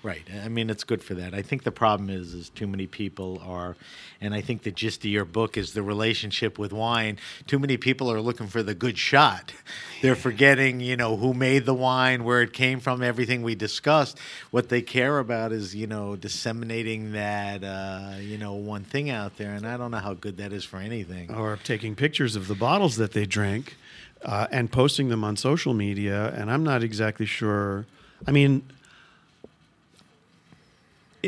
Right. 0.05 0.21
I 0.43 0.49
mean, 0.49 0.69
it's 0.69 0.83
good 0.83 1.01
for 1.01 1.15
that. 1.15 1.33
I 1.33 1.41
think 1.41 1.63
the 1.63 1.71
problem 1.71 2.11
is, 2.11 2.35
is 2.35 2.49
too 2.49 2.67
many 2.67 2.85
people 2.85 3.41
are, 3.43 3.75
and 4.21 4.35
I 4.35 4.41
think 4.41 4.61
the 4.61 4.69
gist 4.69 4.99
of 4.99 5.09
your 5.09 5.25
book 5.25 5.57
is 5.57 5.73
the 5.73 5.81
relationship 5.81 6.59
with 6.59 6.71
wine. 6.71 7.17
Too 7.47 7.57
many 7.57 7.75
people 7.77 8.11
are 8.11 8.21
looking 8.21 8.45
for 8.45 8.61
the 8.61 8.75
good 8.75 8.99
shot. 8.99 9.51
They're 10.03 10.15
forgetting, 10.15 10.79
you 10.79 10.95
know, 10.95 11.17
who 11.17 11.33
made 11.33 11.65
the 11.65 11.73
wine, 11.73 12.23
where 12.23 12.43
it 12.43 12.53
came 12.53 12.79
from, 12.79 13.01
everything 13.01 13.41
we 13.41 13.55
discussed. 13.55 14.19
What 14.51 14.69
they 14.69 14.83
care 14.83 15.17
about 15.17 15.51
is, 15.51 15.73
you 15.73 15.87
know, 15.87 16.15
disseminating 16.15 17.13
that, 17.13 17.63
uh, 17.63 18.17
you 18.19 18.37
know, 18.37 18.53
one 18.53 18.83
thing 18.83 19.09
out 19.09 19.37
there, 19.37 19.55
and 19.55 19.65
I 19.65 19.75
don't 19.75 19.89
know 19.89 19.97
how 19.97 20.13
good 20.13 20.37
that 20.37 20.53
is 20.53 20.63
for 20.63 20.77
anything. 20.77 21.33
or 21.33 21.57
taking 21.63 21.95
pictures 21.95 22.35
of 22.35 22.47
the 22.47 22.53
bottles 22.53 22.97
that 22.97 23.13
they 23.13 23.25
drank 23.25 23.75
uh, 24.23 24.45
and 24.51 24.71
posting 24.71 25.09
them 25.09 25.23
on 25.23 25.35
social 25.35 25.73
media. 25.73 26.31
And 26.35 26.51
I'm 26.51 26.63
not 26.63 26.83
exactly 26.83 27.25
sure. 27.25 27.87
I 28.27 28.31
mean, 28.31 28.61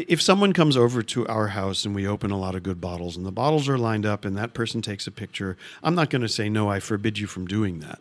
if 0.07 0.21
someone 0.21 0.53
comes 0.53 0.77
over 0.77 1.01
to 1.01 1.27
our 1.27 1.49
house 1.49 1.85
and 1.85 1.95
we 1.95 2.07
open 2.07 2.31
a 2.31 2.37
lot 2.37 2.55
of 2.55 2.63
good 2.63 2.79
bottles 2.79 3.17
and 3.17 3.25
the 3.25 3.31
bottles 3.31 3.67
are 3.67 3.77
lined 3.77 4.05
up 4.05 4.25
and 4.25 4.37
that 4.37 4.53
person 4.53 4.81
takes 4.81 5.07
a 5.07 5.11
picture, 5.11 5.57
I'm 5.81 5.95
not 5.95 6.09
going 6.09 6.21
to 6.21 6.29
say, 6.29 6.49
no, 6.49 6.69
I 6.69 6.79
forbid 6.79 7.17
you 7.17 7.27
from 7.27 7.47
doing 7.47 7.79
that. 7.79 7.99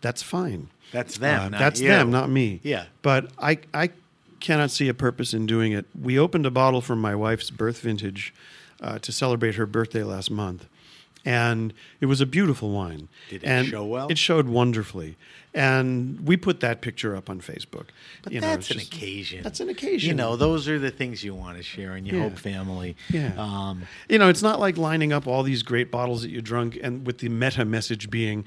That's 0.00 0.22
fine. 0.22 0.70
That's 0.92 1.18
them. 1.18 1.54
Uh, 1.54 1.58
that's 1.58 1.80
you. 1.80 1.88
them, 1.88 2.10
not 2.10 2.30
me. 2.30 2.60
Yeah. 2.62 2.86
But 3.02 3.30
I, 3.38 3.58
I 3.72 3.90
cannot 4.40 4.70
see 4.70 4.88
a 4.88 4.94
purpose 4.94 5.32
in 5.32 5.46
doing 5.46 5.72
it. 5.72 5.86
We 6.00 6.18
opened 6.18 6.46
a 6.46 6.50
bottle 6.50 6.80
from 6.80 7.00
my 7.00 7.14
wife's 7.14 7.50
birth 7.50 7.80
vintage 7.80 8.34
uh, 8.80 8.98
to 8.98 9.12
celebrate 9.12 9.54
her 9.54 9.66
birthday 9.66 10.02
last 10.02 10.30
month. 10.30 10.66
And 11.24 11.72
it 12.00 12.06
was 12.06 12.20
a 12.20 12.26
beautiful 12.26 12.70
wine. 12.70 13.08
Did 13.30 13.42
it 13.42 13.46
and 13.46 13.66
show 13.68 13.84
well? 13.84 14.08
It 14.08 14.18
showed 14.18 14.46
wonderfully. 14.48 15.16
And 15.54 16.20
we 16.26 16.36
put 16.36 16.60
that 16.60 16.80
picture 16.82 17.14
up 17.16 17.30
on 17.30 17.40
Facebook. 17.40 17.86
But 18.22 18.32
You 18.32 18.40
know, 18.40 18.48
that's 18.48 18.70
an 18.70 18.78
just- 18.78 18.92
occasion. 18.92 19.42
That's 19.42 19.60
an 19.60 19.68
occasion. 19.68 20.08
You 20.08 20.14
know, 20.14 20.36
those 20.36 20.68
are 20.68 20.78
the 20.78 20.90
things 20.90 21.22
you 21.24 21.34
want 21.34 21.56
to 21.56 21.62
share 21.62 21.96
in 21.96 22.04
your 22.04 22.16
Yeah. 22.16 22.22
Hope 22.28 22.38
family. 22.38 22.96
Yeah. 23.08 23.32
Um, 23.38 23.82
You 24.08 24.18
know, 24.18 24.28
it's 24.28 24.42
not 24.42 24.58
like 24.60 24.76
lining 24.76 25.12
up 25.12 25.26
all 25.26 25.42
these 25.42 25.62
great 25.62 25.90
bottles 25.90 26.22
that 26.22 26.30
you 26.30 26.42
drunk 26.42 26.78
and 26.82 27.06
with 27.06 27.18
the 27.18 27.28
meta 27.28 27.64
message 27.64 28.10
being, 28.10 28.44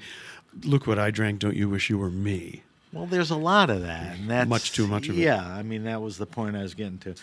look 0.64 0.86
what 0.86 0.98
I 0.98 1.10
drank, 1.10 1.40
don't 1.40 1.56
you 1.56 1.68
wish 1.68 1.88
you 1.90 1.98
were 1.98 2.10
me? 2.10 2.62
Well, 2.92 3.06
there's 3.06 3.30
a 3.30 3.36
lot 3.36 3.68
of 3.68 3.82
that, 3.82 4.16
and 4.16 4.30
that's 4.30 4.48
Much 4.48 4.72
too 4.72 4.86
much 4.86 5.08
of 5.08 5.18
it. 5.18 5.20
Yeah, 5.22 5.46
I 5.46 5.62
mean 5.62 5.84
that 5.84 6.00
was 6.00 6.16
the 6.16 6.26
point 6.26 6.56
I 6.56 6.62
was 6.62 6.74
getting 6.74 6.98
to. 6.98 7.10
All 7.10 7.16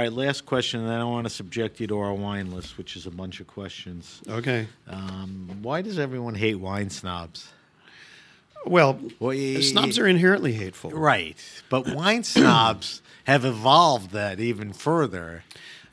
right, 0.00 0.12
last 0.12 0.46
question, 0.46 0.80
and 0.80 0.88
then 0.88 0.98
I 1.00 1.04
want 1.04 1.26
to 1.26 1.30
subject 1.30 1.78
you 1.80 1.86
to 1.88 1.98
our 1.98 2.14
wine 2.14 2.50
list, 2.52 2.78
which 2.78 2.96
is 2.96 3.06
a 3.06 3.10
bunch 3.10 3.40
of 3.40 3.46
questions. 3.46 4.22
Okay. 4.28 4.66
Um, 4.88 5.58
why 5.62 5.82
does 5.82 5.98
everyone 5.98 6.36
hate 6.36 6.54
wine 6.56 6.88
snobs? 6.90 7.50
Well, 8.64 8.98
Well, 9.18 9.36
snobs 9.62 9.98
are 9.98 10.06
inherently 10.06 10.52
hateful. 10.52 10.90
Right, 10.90 11.36
but 11.68 11.88
wine 11.94 12.24
snobs 12.24 13.02
have 13.24 13.44
evolved 13.44 14.12
that 14.12 14.40
even 14.40 14.72
further. 14.72 15.44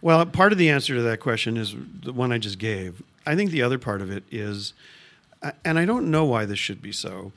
Well, 0.01 0.25
part 0.25 0.51
of 0.51 0.57
the 0.57 0.69
answer 0.69 0.93
to 0.95 1.01
that 1.01 1.19
question 1.19 1.57
is 1.57 1.75
the 2.03 2.13
one 2.13 2.31
I 2.31 2.37
just 2.37 2.59
gave. 2.59 3.01
I 3.25 3.35
think 3.35 3.51
the 3.51 3.61
other 3.63 3.77
part 3.77 4.01
of 4.01 4.11
it 4.11 4.23
is, 4.31 4.73
and 5.65 5.79
I 5.79 5.85
don't 5.85 6.11
know 6.11 6.23
why 6.25 6.45
this 6.45 6.59
should 6.59 6.81
be 6.81 6.91
so. 6.91 7.31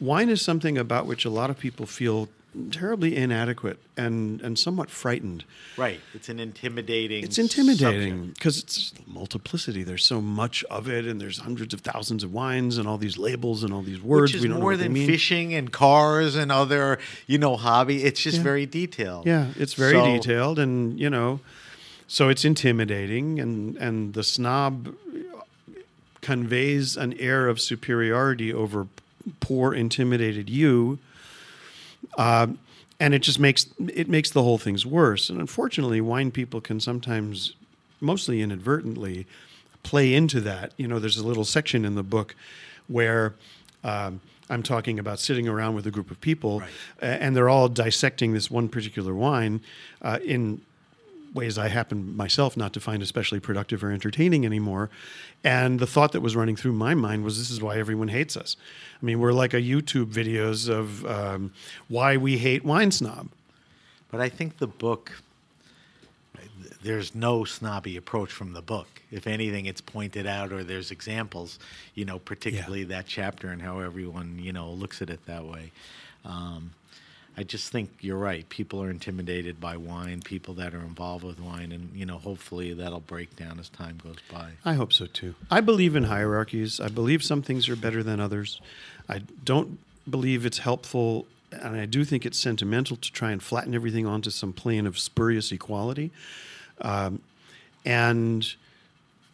Wine 0.00 0.28
is 0.28 0.42
something 0.42 0.76
about 0.76 1.06
which 1.06 1.24
a 1.24 1.30
lot 1.30 1.48
of 1.50 1.58
people 1.58 1.86
feel 1.86 2.28
terribly 2.70 3.14
inadequate 3.16 3.78
and, 3.98 4.40
and 4.40 4.58
somewhat 4.58 4.88
frightened. 4.88 5.44
Right, 5.76 6.00
it's 6.14 6.28
an 6.30 6.38
intimidating. 6.40 7.22
It's 7.22 7.38
intimidating 7.38 8.28
because 8.28 8.58
it's 8.58 8.92
multiplicity. 9.06 9.82
There's 9.82 10.04
so 10.06 10.20
much 10.22 10.64
of 10.64 10.88
it, 10.88 11.04
and 11.06 11.20
there's 11.20 11.38
hundreds 11.40 11.74
of 11.74 11.80
thousands 11.80 12.24
of 12.24 12.32
wines, 12.32 12.78
and 12.78 12.88
all 12.88 12.96
these 12.98 13.18
labels, 13.18 13.62
and 13.62 13.72
all 13.74 13.82
these 13.82 14.00
words. 14.00 14.32
Which 14.32 14.36
is 14.36 14.42
we 14.42 14.48
don't 14.48 14.58
know 14.58 14.62
more 14.62 14.76
than 14.76 14.94
fishing 14.94 15.54
and 15.54 15.70
cars 15.72 16.34
and 16.34 16.50
other, 16.50 16.98
you 17.26 17.36
know, 17.38 17.56
hobby. 17.56 18.04
It's 18.04 18.20
just 18.20 18.38
Yeah. 18.38 18.42
very 18.42 18.64
detailed. 18.66 19.26
Yeah, 19.26 19.48
it's 19.56 19.74
very 19.74 19.92
So- 19.92 20.06
detailed, 20.16 20.58
and 20.58 20.98
you 20.98 21.10
know, 21.10 21.40
so 22.08 22.28
it's 22.30 22.44
intimidating, 22.44 23.38
and 23.38 23.76
and 23.76 24.14
the 24.14 24.24
snob 24.24 24.94
conveys 26.22 26.96
an 26.96 27.12
air 27.18 27.48
of 27.48 27.60
superiority 27.60 28.52
over 28.52 28.86
poor, 29.40 29.74
intimidated 29.74 30.48
you, 30.48 30.98
uh, 32.18 32.48
and 32.98 33.14
it 33.14 33.20
just 33.20 33.38
makes 33.38 33.66
it 33.88 34.08
makes 34.08 34.30
the 34.30 34.42
whole 34.42 34.58
things 34.58 34.86
worse. 34.86 35.28
And 35.30 35.40
unfortunately, 35.40 36.00
wine 36.00 36.30
people 36.30 36.60
can 36.60 36.80
sometimes, 36.80 37.54
mostly 38.00 38.40
inadvertently, 38.40 39.26
play 39.82 40.14
into 40.14 40.40
that. 40.42 40.72
You 40.76 40.88
know, 40.88 40.98
there's 40.98 41.18
a 41.18 41.26
little 41.26 41.44
section 41.44 41.84
in 41.84 41.94
the 41.94 42.02
book 42.02 42.34
where. 42.88 43.34
Um, 43.84 44.20
I'm 44.48 44.62
talking 44.62 45.00
about 45.00 45.18
sitting 45.18 45.48
around 45.48 45.74
with 45.74 45.88
a 45.88 45.90
group 45.90 46.08
of 46.08 46.20
people, 46.20 46.60
Right. 46.60 46.70
and 47.00 47.34
they're 47.34 47.48
all 47.48 47.68
dissecting 47.68 48.32
this 48.32 48.48
one 48.48 48.68
particular 48.68 49.12
wine 49.12 49.60
uh, 50.02 50.20
in 50.24 50.60
ways 51.36 51.58
I 51.58 51.68
happen 51.68 52.16
myself 52.16 52.56
not 52.56 52.72
to 52.72 52.80
find 52.80 53.02
especially 53.02 53.38
productive 53.38 53.84
or 53.84 53.92
entertaining 53.92 54.44
anymore. 54.44 54.90
And 55.44 55.78
the 55.78 55.86
thought 55.86 56.12
that 56.12 56.20
was 56.20 56.34
running 56.34 56.56
through 56.56 56.72
my 56.72 56.94
mind 56.94 57.22
was 57.22 57.38
this 57.38 57.50
is 57.50 57.62
why 57.62 57.78
everyone 57.78 58.08
hates 58.08 58.36
us. 58.36 58.56
I 59.00 59.04
mean, 59.04 59.20
we're 59.20 59.32
like 59.32 59.54
a 59.54 59.60
YouTube 59.60 60.06
videos 60.06 60.68
of 60.68 61.06
um, 61.06 61.52
why 61.88 62.16
we 62.16 62.38
hate 62.38 62.64
wine 62.64 62.90
snob. 62.90 63.28
But 64.10 64.20
I 64.20 64.28
think 64.28 64.58
the 64.58 64.66
book, 64.66 65.12
there's 66.82 67.14
no 67.14 67.44
snobby 67.44 67.96
approach 67.96 68.32
from 68.32 68.52
the 68.52 68.62
book. 68.62 68.88
If 69.12 69.26
anything, 69.26 69.66
it's 69.66 69.80
pointed 69.80 70.26
out 70.26 70.52
or 70.52 70.64
there's 70.64 70.90
examples, 70.90 71.58
you 71.94 72.04
know, 72.04 72.18
particularly 72.18 72.84
that 72.84 73.06
chapter 73.06 73.50
and 73.50 73.62
how 73.62 73.78
everyone, 73.80 74.38
you 74.40 74.52
know, 74.52 74.70
looks 74.70 75.02
at 75.02 75.10
it 75.10 75.24
that 75.26 75.44
way. 75.44 75.70
Um, 76.24 76.72
I 77.38 77.42
just 77.42 77.70
think 77.70 77.90
you're 78.00 78.16
right. 78.16 78.48
People 78.48 78.82
are 78.82 78.90
intimidated 78.90 79.60
by 79.60 79.76
wine, 79.76 80.22
people 80.22 80.54
that 80.54 80.74
are 80.74 80.80
involved 80.80 81.22
with 81.22 81.38
wine, 81.38 81.70
and, 81.70 81.90
you 81.94 82.06
know, 82.06 82.16
hopefully 82.16 82.72
that'll 82.72 83.00
break 83.00 83.36
down 83.36 83.60
as 83.60 83.68
time 83.68 83.98
goes 84.02 84.16
by. 84.32 84.52
I 84.64 84.74
hope 84.74 84.92
so 84.92 85.06
too. 85.06 85.34
I 85.50 85.60
believe 85.60 85.96
in 85.96 86.04
hierarchies. 86.04 86.80
I 86.80 86.88
believe 86.88 87.22
some 87.22 87.42
things 87.42 87.68
are 87.68 87.76
better 87.76 88.02
than 88.02 88.20
others. 88.20 88.60
I 89.08 89.18
don't 89.44 89.78
believe 90.08 90.46
it's 90.46 90.58
helpful, 90.58 91.26
and 91.52 91.76
I 91.76 91.84
do 91.84 92.04
think 92.04 92.24
it's 92.24 92.38
sentimental 92.38 92.96
to 92.96 93.12
try 93.12 93.32
and 93.32 93.42
flatten 93.42 93.74
everything 93.74 94.06
onto 94.06 94.30
some 94.30 94.54
plane 94.54 94.86
of 94.86 94.98
spurious 94.98 95.52
equality. 95.52 96.10
Um, 96.80 97.20
and 97.84 98.54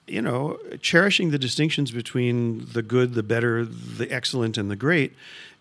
you 0.07 0.21
know, 0.21 0.59
cherishing 0.81 1.31
the 1.31 1.39
distinctions 1.39 1.93
between 1.93 2.67
the 2.73 2.83
good, 2.83 3.15
the 3.15 3.23
better, 3.23 3.65
the 3.65 4.11
excellent, 4.11 4.59
and 4.59 4.71
the 4.71 4.77
great 4.77 5.13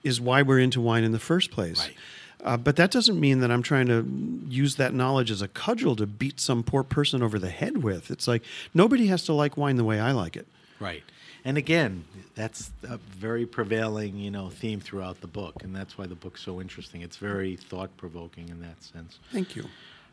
is 0.04 0.20
why 0.20 0.42
we're 0.42 0.60
into 0.60 0.82
wine 0.82 1.04
in 1.04 1.12
the 1.12 1.20
first 1.20 1.52
place. 1.52 1.80
Right. 1.80 1.96
Uh, 2.44 2.58
but 2.58 2.76
that 2.76 2.90
doesn't 2.92 3.20
mean 3.20 3.40
that 3.42 3.52
I'm 3.52 3.62
trying 3.62 3.88
to 3.88 4.06
use 4.50 4.76
that 4.78 4.94
knowledge 4.94 5.30
as 5.30 5.42
a 5.42 5.48
cudgel 5.48 5.96
to 5.98 6.08
beat 6.08 6.40
some 6.40 6.64
poor 6.64 6.84
person 6.84 7.22
over 7.22 7.38
the 7.38 7.50
head 7.50 7.84
with. 7.84 8.10
It's 8.10 8.28
like 8.28 8.44
nobody 8.74 9.08
has 9.08 9.24
to 9.26 9.34
like 9.34 9.58
wine 9.58 9.76
the 9.76 9.84
way 9.84 10.00
I 10.00 10.12
like 10.12 10.36
it. 10.36 10.48
Right. 10.80 11.04
And 11.46 11.58
again, 11.58 12.04
that's 12.36 12.72
a 12.88 12.98
very 12.98 13.46
prevailing, 13.46 14.18
you 14.18 14.32
know, 14.32 14.50
theme 14.50 14.80
throughout 14.80 15.22
the 15.22 15.28
book, 15.28 15.64
and 15.64 15.76
that's 15.76 15.98
why 15.98 16.06
the 16.08 16.16
book's 16.16 16.42
so 16.42 16.62
interesting. 16.62 17.02
It's 17.02 17.18
very 17.18 17.56
thought 17.56 17.96
provoking 17.98 18.50
in 18.50 18.62
that 18.62 18.82
sense. 18.84 19.20
Thank 19.32 19.56
you. 19.56 19.64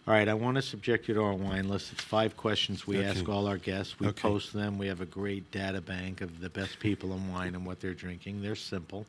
All 0.06 0.14
right, 0.14 0.26
I 0.26 0.32
want 0.32 0.54
to 0.56 0.62
subject 0.62 1.06
you 1.06 1.12
to 1.14 1.22
our 1.22 1.34
wine 1.34 1.68
list. 1.68 1.92
It's 1.92 2.02
five 2.02 2.34
questions 2.34 2.86
we 2.86 2.96
Okay. 2.98 3.06
ask 3.08 3.28
all 3.28 3.46
our 3.46 3.58
guests. 3.58 4.00
We 4.00 4.06
Okay. 4.06 4.22
post 4.22 4.54
them. 4.54 4.78
We 4.78 4.86
have 4.86 5.02
a 5.02 5.06
great 5.06 5.50
data 5.50 5.82
bank 5.82 6.22
of 6.22 6.40
the 6.40 6.48
best 6.48 6.78
people 6.80 7.12
in 7.12 7.30
wine 7.30 7.54
and 7.54 7.66
what 7.66 7.80
they're 7.80 7.92
drinking. 7.92 8.40
They're 8.40 8.56
simple. 8.56 9.04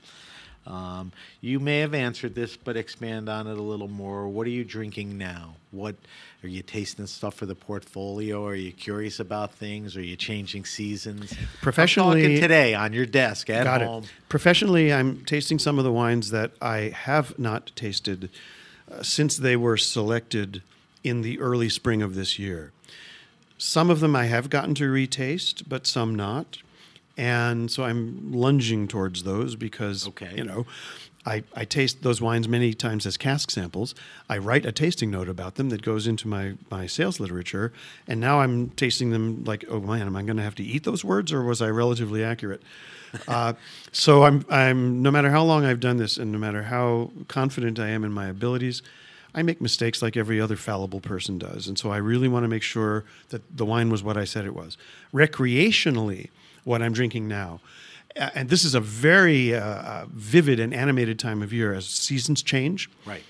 Um, 0.70 1.12
you 1.42 1.60
may 1.60 1.80
have 1.80 1.94
answered 1.96 2.36
this, 2.36 2.56
but 2.56 2.78
expand 2.78 3.28
on 3.28 3.48
it 3.48 3.58
a 3.58 3.62
little 3.62 3.88
more. 3.88 4.28
What 4.28 4.46
are 4.46 4.52
you 4.52 4.64
drinking 4.64 5.18
now? 5.18 5.56
What 5.72 5.96
are 6.44 6.48
you 6.48 6.62
tasting 6.62 7.08
stuff 7.08 7.34
for 7.34 7.48
the 7.48 7.56
portfolio? 7.56 8.46
Are 8.46 8.56
you 8.56 8.72
curious 8.72 9.20
about 9.20 9.52
things? 9.54 9.98
Are 9.98 10.02
you 10.02 10.16
changing 10.16 10.66
seasons? 10.66 11.34
Professionally- 11.62 12.22
talking 12.22 12.40
today 12.40 12.76
on 12.76 12.94
your 12.94 13.08
desk 13.08 13.50
at 13.50 13.64
Got 13.64 13.82
home. 13.82 14.04
it. 14.04 14.12
Professionally, 14.30 14.94
I'm 14.94 15.26
tasting 15.26 15.58
some 15.58 15.80
of 15.80 15.84
the 15.84 15.92
wines 15.92 16.30
that 16.30 16.52
I 16.62 16.94
have 16.96 17.38
not 17.40 17.72
tasted 17.76 18.30
uh, 18.92 19.02
since 19.02 19.38
they 19.38 19.56
were 19.56 19.78
selected 19.78 20.62
in 21.04 21.22
the 21.24 21.40
early 21.40 21.70
spring 21.70 22.02
of 22.04 22.14
this 22.14 22.38
year. 22.38 22.72
Some 23.58 23.90
of 23.90 24.00
them 24.02 24.16
I 24.16 24.26
have 24.26 24.50
gotten 24.50 24.76
to 24.76 24.86
retaste, 24.90 25.68
but 25.68 25.88
some 25.88 26.16
not. 26.16 26.60
And 27.20 27.70
so 27.70 27.84
I'm 27.84 28.32
lunging 28.32 28.88
towards 28.88 29.24
those 29.24 29.58
because, 29.58 30.08
Okay. 30.08 30.34
you 30.38 30.44
know, 30.46 30.66
I, 31.26 31.44
I 31.54 31.66
taste 31.66 32.02
those 32.02 32.22
wines 32.22 32.48
many 32.48 32.74
times 32.74 33.06
as 33.06 33.18
cask 33.18 33.52
samples. 33.52 33.94
I 34.30 34.38
write 34.38 34.66
a 34.66 34.72
tasting 34.72 35.12
note 35.12 35.28
about 35.28 35.56
them 35.56 35.68
that 35.70 35.82
goes 35.82 36.08
into 36.08 36.30
my, 36.30 36.54
my 36.72 36.88
sales 36.88 37.20
literature. 37.20 37.74
And 38.08 38.22
now 38.22 38.40
I'm 38.40 38.70
tasting 38.70 39.10
them 39.10 39.44
like, 39.44 39.66
oh 39.70 39.82
man, 39.82 40.08
am 40.08 40.16
I 40.16 40.24
going 40.24 40.38
to 40.38 40.44
have 40.44 40.56
to 40.56 40.64
eat 40.64 40.86
those 40.86 41.04
words 41.04 41.34
or 41.34 41.44
was 41.44 41.62
I 41.62 41.68
relatively 41.68 42.24
accurate? 42.24 42.62
uh, 43.28 43.52
so 43.92 44.24
I'm, 44.24 44.46
I'm, 44.50 45.02
no 45.02 45.12
matter 45.12 45.30
how 45.30 45.44
long 45.44 45.66
I've 45.66 45.82
done 45.82 45.98
this 45.98 46.16
and 46.16 46.32
no 46.32 46.38
matter 46.38 46.64
how 46.64 47.12
confident 47.28 47.80
I 47.80 47.90
am 47.90 48.06
in 48.06 48.14
my 48.14 48.28
abilities, 48.28 48.82
I 49.36 49.44
make 49.44 49.60
mistakes 49.60 50.02
like 50.02 50.16
every 50.16 50.40
other 50.40 50.56
fallible 50.56 51.02
person 51.02 51.38
does. 51.38 51.68
And 51.68 51.78
so 51.78 51.92
I 51.92 51.98
really 51.98 52.30
want 52.30 52.46
to 52.46 52.48
make 52.48 52.64
sure 52.64 53.04
that 53.28 53.42
the 53.58 53.66
wine 53.66 53.90
was 53.90 54.02
what 54.04 54.16
I 54.16 54.24
said 54.24 54.46
it 54.46 54.56
was. 54.56 54.78
Recreationally, 55.14 56.30
what 56.70 56.82
I'm 56.84 56.94
drinking 56.94 57.28
now, 57.28 57.60
and 58.16 58.50
this 58.50 58.64
is 58.64 58.76
a 58.76 58.80
very 58.80 59.56
uh, 59.56 59.60
uh, 59.62 60.06
vivid 60.12 60.60
and 60.60 60.74
animated 60.74 61.18
time 61.18 61.42
of 61.42 61.52
year 61.52 61.74
as 61.74 61.88
seasons 61.88 62.44
change. 62.44 62.90
Right. 63.06 63.24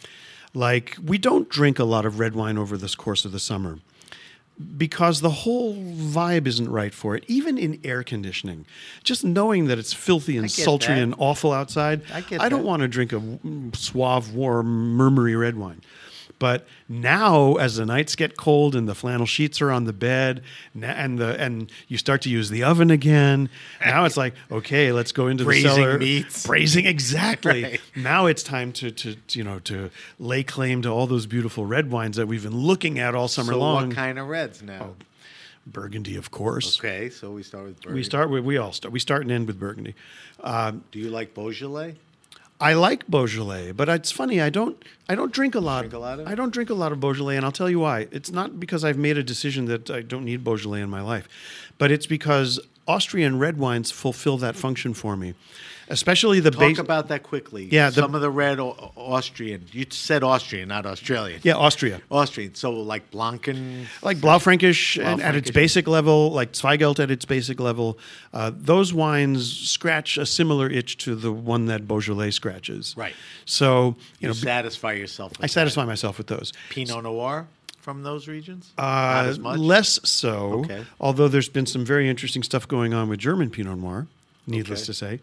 Like, 0.53 0.97
we 1.03 1.17
don't 1.17 1.47
drink 1.47 1.79
a 1.79 1.83
lot 1.85 2.05
of 2.05 2.19
red 2.19 2.35
wine 2.35 2.57
over 2.57 2.75
this 2.75 2.95
course 2.95 3.23
of 3.23 3.31
the 3.31 3.39
summer 3.39 3.79
because 4.77 5.21
the 5.21 5.29
whole 5.29 5.75
vibe 5.75 6.45
isn't 6.47 6.69
right 6.69 6.93
for 6.93 7.15
it, 7.15 7.23
even 7.27 7.57
in 7.57 7.79
air 7.83 8.03
conditioning. 8.03 8.65
Just 9.03 9.23
knowing 9.23 9.67
that 9.67 9.79
it's 9.79 9.93
filthy 9.93 10.37
and 10.37 10.51
sultry 10.51 10.95
that. 10.95 11.03
and 11.03 11.15
awful 11.17 11.53
outside, 11.53 12.01
I 12.13 12.21
get 12.21 12.41
don't 12.49 12.65
want 12.65 12.81
to 12.81 12.87
drink 12.89 13.13
a 13.13 13.21
suave, 13.73 14.33
warm, 14.33 14.95
murmury 14.97 15.35
red 15.35 15.55
wine. 15.55 15.81
But 16.39 16.65
now, 16.87 17.55
as 17.55 17.75
the 17.75 17.85
nights 17.85 18.15
get 18.15 18.37
cold 18.37 18.73
and 18.73 18.87
the 18.87 18.95
flannel 18.95 19.25
sheets 19.25 19.61
are 19.61 19.71
on 19.71 19.83
the 19.83 19.91
bed, 19.93 20.41
and 20.81 21.19
the 21.19 21.37
and 21.39 21.69
you 21.89 21.97
start 21.97 22.21
to 22.21 22.29
use 22.29 22.49
the 22.49 22.63
oven 22.63 22.89
again, 22.89 23.49
now 23.85 24.05
it's 24.05 24.15
like 24.15 24.33
okay, 24.51 24.93
let's 24.93 25.11
go 25.11 25.27
into 25.27 25.43
Braising 25.43 25.69
the 25.69 25.75
cellar. 25.75 25.97
meats. 25.99 26.47
braising 26.47 26.85
exactly. 26.85 27.63
Right. 27.63 27.81
Now 27.95 28.25
it's 28.25 28.41
time 28.41 28.71
to 28.73 28.89
to 28.91 29.17
you 29.33 29.43
know 29.43 29.59
to 29.59 29.91
lay 30.17 30.43
claim 30.43 30.81
to 30.83 30.89
all 30.89 31.07
those 31.07 31.25
beautiful 31.25 31.65
red 31.65 31.91
wines 31.91 32.15
that 32.15 32.27
we've 32.27 32.43
been 32.43 32.55
looking 32.57 32.99
at 32.99 33.15
all 33.15 33.27
summer 33.27 33.51
so 33.53 33.59
long. 33.59 33.87
what 33.89 33.95
kind 33.95 34.17
of 34.17 34.27
reds 34.27 34.61
now? 34.63 34.95
Burgundy, 35.67 36.15
of 36.15 36.31
course. 36.31 36.79
Okay, 36.79 37.09
so 37.09 37.31
we 37.31 37.43
start 37.43 37.65
with 37.65 37.81
Burgundy. 37.81 37.99
We 37.99 38.03
start 38.03 38.29
with 38.29 38.43
we 38.45 38.57
all 38.57 38.71
start 38.71 38.93
we 38.93 38.99
start 38.99 39.23
and 39.23 39.31
end 39.31 39.45
with 39.47 39.59
Burgundy. 39.59 39.93
Um, 40.41 40.83
Do 40.91 40.99
you 40.99 41.09
like 41.09 41.33
Beaujolais? 41.33 41.95
I 42.61 42.73
like 42.73 43.07
Beaujolais, 43.07 43.71
but 43.71 43.87
it's 43.87 44.11
funny. 44.11 44.41
I 44.41 44.49
don't. 44.49 44.83
I 45.07 45.15
don't 45.15 45.31
drink 45.31 45.55
a 45.55 45.59
lot. 45.59 45.81
Drink 45.81 45.93
a 45.93 45.99
lot? 45.99 46.27
I 46.27 46.35
don't 46.35 46.51
drink 46.51 46.69
a 46.69 46.73
lot 46.73 46.91
of 46.91 46.99
Beaujolais, 46.99 47.37
and 47.37 47.45
I'll 47.45 47.53
tell 47.53 47.69
you 47.69 47.79
why. 47.79 48.07
It's 48.11 48.31
not 48.31 48.59
because 48.59 48.83
I've 48.83 48.97
made 48.97 49.17
a 49.17 49.23
decision 49.23 49.65
that 49.65 49.89
I 49.89 50.01
don't 50.01 50.25
need 50.25 50.43
Beaujolais 50.43 50.81
in 50.81 50.89
my 50.89 51.01
life, 51.01 51.29
but 51.77 51.89
it's 51.89 52.05
because 52.05 52.59
Austrian 52.87 53.39
red 53.39 53.57
wines 53.57 53.91
fulfill 53.91 54.37
that 54.39 54.55
function 54.55 54.93
for 54.93 55.15
me, 55.15 55.35
especially 55.89 56.39
the 56.39 56.51
Talk 56.51 56.59
base. 56.59 56.79
about 56.79 57.07
that 57.09 57.23
quickly. 57.23 57.67
Yeah, 57.71 57.89
the- 57.89 58.01
some 58.01 58.15
of 58.15 58.21
the 58.21 58.29
red 58.29 58.59
Au- 58.59 58.91
Austrian. 58.95 59.65
You 59.71 59.85
said 59.89 60.23
Austrian, 60.23 60.69
not 60.69 60.85
Australian. 60.85 61.41
yeah, 61.43 61.55
Austria. 61.55 62.01
Austrian. 62.11 62.55
So 62.55 62.71
like 62.71 63.09
Blanken. 63.11 63.85
like 64.01 64.17
Blaufränkisch 64.17 65.03
and 65.03 65.21
at 65.21 65.35
its 65.35 65.51
basic 65.51 65.87
level, 65.87 66.31
like 66.31 66.53
Zweigelt 66.53 66.99
at 66.99 67.11
its 67.11 67.25
basic 67.25 67.59
level, 67.59 67.97
uh, 68.33 68.51
those 68.55 68.93
wines 68.93 69.51
scratch 69.69 70.17
a 70.17 70.25
similar 70.25 70.69
itch 70.69 70.97
to 70.99 71.15
the 71.15 71.31
one 71.31 71.65
that 71.65 71.87
Beaujolais 71.87 72.31
scratches. 72.31 72.93
Right. 72.97 73.15
So 73.45 73.69
you 73.87 73.95
You 74.19 74.27
know, 74.29 74.33
satisfy 74.33 74.93
yourself. 74.93 75.31
With 75.31 75.43
I 75.43 75.47
satisfy 75.47 75.85
myself 75.85 76.17
with 76.17 76.27
those. 76.27 76.53
Pinot 76.69 77.03
Noir 77.03 77.47
from 77.81 78.03
those 78.03 78.27
regions. 78.27 78.71
not 78.77 79.25
Uh, 79.25 79.29
as 79.29 79.39
much. 79.39 79.57
less 79.57 79.99
so. 80.03 80.61
Okay. 80.65 80.83
Although 80.99 81.27
there's 81.27 81.49
been 81.49 81.65
some 81.65 81.83
very 81.85 82.07
interesting 82.09 82.43
stuff 82.43 82.67
going 82.67 82.93
on 82.93 83.09
with 83.09 83.19
German 83.19 83.49
Pinot 83.49 83.77
Noir, 83.79 84.05
needless 84.45 84.81
Okay. 84.81 84.85
to 84.87 84.93
say. 84.93 85.19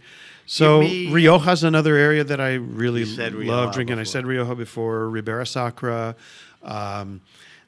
So 0.46 0.80
me- 0.80 1.10
Rioja's 1.10 1.64
another 1.64 1.96
area 1.96 2.24
that 2.24 2.40
I 2.40 2.54
really 2.54 3.04
love 3.04 3.74
drinking. 3.74 3.98
I 3.98 4.04
said 4.04 4.26
Rioja 4.26 4.54
before. 4.54 5.08
Ribera 5.08 5.46
Sacra. 5.46 6.14
Um, 6.62 7.20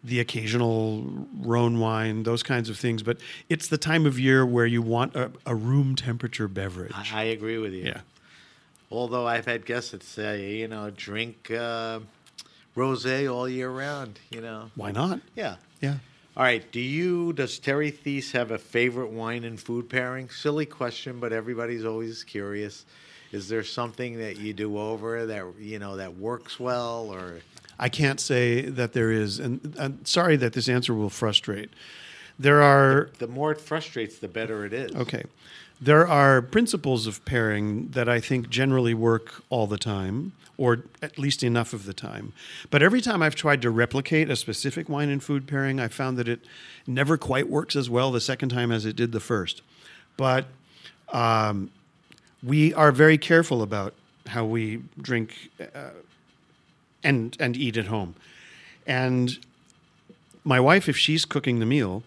the 0.05 0.21
occasional 0.21 1.27
Rhone 1.41 1.81
wine, 1.81 2.23
those 2.23 2.43
kinds 2.45 2.71
of 2.71 2.79
things, 2.79 3.03
but 3.03 3.19
it's 3.49 3.67
the 3.67 3.79
time 3.79 4.07
of 4.07 4.19
year 4.19 4.47
where 4.47 4.65
you 4.67 4.81
want 4.81 5.17
a, 5.17 5.33
a 5.45 5.55
room 5.57 5.97
temperature 5.97 6.47
beverage. 6.47 6.93
I, 6.95 7.23
I 7.23 7.23
agree 7.25 7.59
with 7.59 7.73
you. 7.73 7.85
yeah, 7.85 8.01
Although 8.93 9.27
I've 9.27 9.45
had 9.47 9.67
guests 9.67 9.91
that 9.91 10.03
say, 10.05 10.55
you 10.57 10.69
know, 10.69 10.91
drink 10.91 11.51
uh, 11.51 11.99
rosé 12.77 13.33
all 13.33 13.49
year 13.49 13.71
round. 13.71 14.21
You 14.31 14.41
know. 14.41 14.71
why 14.77 14.93
not? 14.93 15.21
Yeah. 15.35 15.57
Yeah. 15.81 15.97
All 16.39 16.45
right. 16.45 16.71
Do 16.71 16.79
you? 16.79 17.33
Does 17.33 17.59
Terry 17.59 17.91
Theise 17.91 18.31
have 18.31 18.53
a 18.53 18.59
favorite 18.59 19.11
wine 19.11 19.43
and 19.43 19.59
food 19.59 19.89
pairing? 19.89 20.31
Silly 20.31 20.67
question, 20.67 21.19
but 21.19 21.33
everybody's 21.33 21.85
always 21.85 22.23
curious. 22.23 22.87
Is 23.33 23.49
there 23.49 23.65
something 23.65 24.19
that 24.19 24.39
you 24.39 24.53
do 24.53 24.79
over 24.79 25.27
that 25.27 25.45
you 25.59 25.81
know 25.81 25.97
that 25.97 26.17
works 26.17 26.61
well, 26.61 27.13
or 27.13 27.41
I 27.81 27.89
can't 27.89 28.21
say 28.21 28.61
that 28.61 28.93
there 28.93 29.11
is, 29.11 29.41
and 29.41 29.75
I'm 29.81 30.05
sorry 30.05 30.37
that 30.37 30.53
this 30.53 30.69
answer 30.69 30.95
will 30.95 31.11
frustrate. 31.11 31.71
There 32.39 32.63
are 32.63 33.11
the 33.19 33.27
more 33.27 33.51
it 33.51 33.61
frustrates, 33.61 34.21
the 34.21 34.29
better 34.29 34.65
it 34.65 34.73
is. 34.73 34.95
Okay. 34.95 35.25
There 35.81 36.07
are 36.09 36.43
principles 36.43 37.07
of 37.07 37.25
pairing 37.25 37.89
that 37.91 38.09
I 38.09 38.21
think 38.21 38.49
generally 38.51 38.95
work 38.95 39.43
all 39.49 39.67
the 39.69 39.79
time, 39.79 40.33
or 40.57 40.83
at 41.01 41.19
least 41.19 41.45
enough 41.45 41.73
of 41.73 41.85
the 41.85 41.95
time. 41.95 42.33
But 42.71 42.83
every 42.83 43.01
time 43.01 43.23
I've 43.23 43.37
tried 43.37 43.63
to 43.63 43.71
replicate 43.71 44.29
a 44.29 44.35
specific 44.35 44.89
wine 44.89 45.09
and 45.09 45.23
food 45.23 45.47
pairing, 45.47 45.79
I 45.79 45.87
found 45.87 46.19
that 46.19 46.27
it 46.27 46.41
never 46.87 47.17
quite 47.17 47.49
works 47.49 47.77
as 47.77 47.89
well 47.89 48.11
the 48.11 48.21
second 48.21 48.49
time 48.49 48.73
as 48.73 48.85
it 48.85 48.97
did 48.97 49.13
the 49.13 49.21
first. 49.21 49.63
But 50.17 50.47
um, 51.13 51.71
we 52.43 52.75
are 52.75 52.91
very 52.91 53.17
careful 53.17 53.63
about 53.63 53.95
how 54.27 54.45
we 54.45 54.83
drink 55.01 55.51
uh, 55.61 55.91
and 57.05 57.37
and 57.39 57.57
eat 57.57 57.77
at 57.77 57.87
home. 57.87 58.17
And 58.87 59.39
my 60.45 60.59
wife, 60.59 60.89
if 60.89 60.97
she's 60.97 61.25
cooking 61.25 61.61
the 61.61 61.67
meal, 61.67 62.03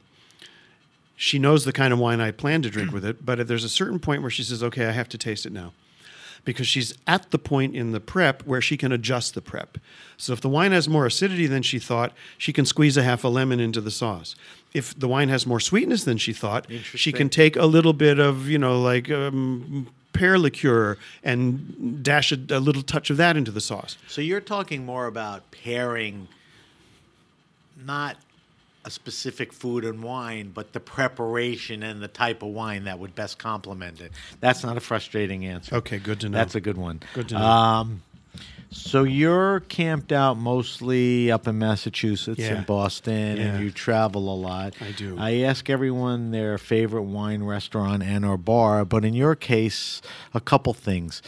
she 1.22 1.38
knows 1.38 1.66
the 1.66 1.72
kind 1.72 1.94
of 1.94 2.00
wine 2.00 2.20
I 2.20 2.32
plan 2.32 2.64
to 2.64 2.70
drink 2.72 2.92
with 2.92 3.06
it. 3.06 3.24
But 3.24 3.48
there's 3.48 3.64
a 3.64 3.70
certain 3.70 4.00
point 4.00 4.24
where 4.24 4.32
she 4.32 4.42
says, 4.42 4.64
"Okay, 4.64 4.88
I 4.88 4.92
have 4.92 5.08
to 5.10 5.20
taste 5.20 5.46
it 5.46 5.54
now." 5.54 5.72
Because 6.44 6.68
she's 6.68 6.96
at 7.06 7.30
the 7.30 7.38
point 7.38 7.76
in 7.76 7.92
the 7.92 8.00
prep 8.00 8.42
where 8.48 8.60
she 8.60 8.76
can 8.76 8.92
adjust 8.92 9.36
the 9.36 9.42
prep. 9.42 9.78
So 10.18 10.34
if 10.34 10.42
the 10.42 10.50
wine 10.50 10.72
has 10.72 10.90
more 10.90 11.06
acidity 11.06 11.46
than 11.46 11.62
she 11.62 11.78
thought, 11.78 12.14
she 12.40 12.52
can 12.52 12.66
squeeze 12.66 12.98
a 12.98 13.04
half 13.04 13.24
a 13.24 13.28
lemon 13.28 13.60
into 13.60 13.80
the 13.80 13.92
sauce. 13.92 14.36
If 14.74 15.00
the 15.00 15.08
wine 15.08 15.30
has 15.30 15.46
more 15.46 15.60
sweetness 15.60 16.06
than 16.06 16.18
she 16.18 16.34
thought, 16.34 16.66
she 16.82 17.12
can 17.12 17.30
take 17.30 17.56
a 17.56 17.68
little 17.68 17.94
bit 17.94 18.18
of, 18.18 18.48
you 18.50 18.58
know, 18.58 18.82
like 18.82 19.12
um, 19.12 19.90
pear 20.14 20.40
liqueur 20.40 20.98
and 21.24 22.04
dash 22.04 22.32
a, 22.32 22.40
a 22.50 22.60
little 22.60 22.82
touch 22.82 23.12
of 23.12 23.18
that 23.18 23.38
into 23.38 23.52
the 23.52 23.62
sauce. 23.62 23.96
So 24.08 24.22
you're 24.22 24.42
talking 24.42 24.84
more 24.84 25.06
about 25.06 25.52
pairing 25.52 26.28
not 27.86 28.18
a 28.86 28.90
specific 28.92 29.54
food 29.54 29.86
and 29.86 30.02
wine, 30.04 30.52
but 30.54 30.74
the 30.74 30.80
preparation 30.80 31.84
and 31.84 32.02
the 32.02 32.08
type 32.08 32.42
of 32.42 32.50
wine 32.50 32.86
that 32.86 32.98
would 33.00 33.14
best 33.16 33.38
complement 33.38 34.02
it. 34.02 34.12
That's 34.40 34.64
not 34.64 34.78
a 34.78 34.80
frustrating 34.80 35.46
answer. 35.46 35.76
Okay, 35.76 36.00
good 36.00 36.20
to 36.22 36.30
know. 36.30 36.38
That's 36.38 36.56
a 36.56 36.62
good 36.62 36.78
one. 36.78 37.00
Good 37.14 37.30
to 37.30 37.36
know. 37.36 37.42
Um, 37.46 38.02
so 38.72 39.04
you're 39.04 39.60
camped 39.62 40.12
out 40.12 40.38
mostly 40.38 41.30
up 41.30 41.46
in 41.48 41.58
Massachusetts 41.60 42.40
Yeah. 42.40 42.56
and 42.56 42.66
Boston, 42.66 43.38
Yeah. 43.38 43.44
and 43.44 43.64
you 43.64 43.70
travel 43.72 44.34
a 44.34 44.38
lot. 44.38 44.74
I 44.82 44.92
do. 44.92 45.16
I 45.20 45.42
ask 45.42 45.70
everyone 45.70 46.32
their 46.32 46.58
favorite 46.58 47.04
wine 47.04 47.44
restaurant 47.44 48.02
and 48.02 48.24
or 48.26 48.38
bar, 48.38 48.86
but 48.86 49.04
in 49.04 49.14
your 49.14 49.36
case, 49.36 50.02
a 50.34 50.40
couple 50.40 50.74
things. 50.74 51.22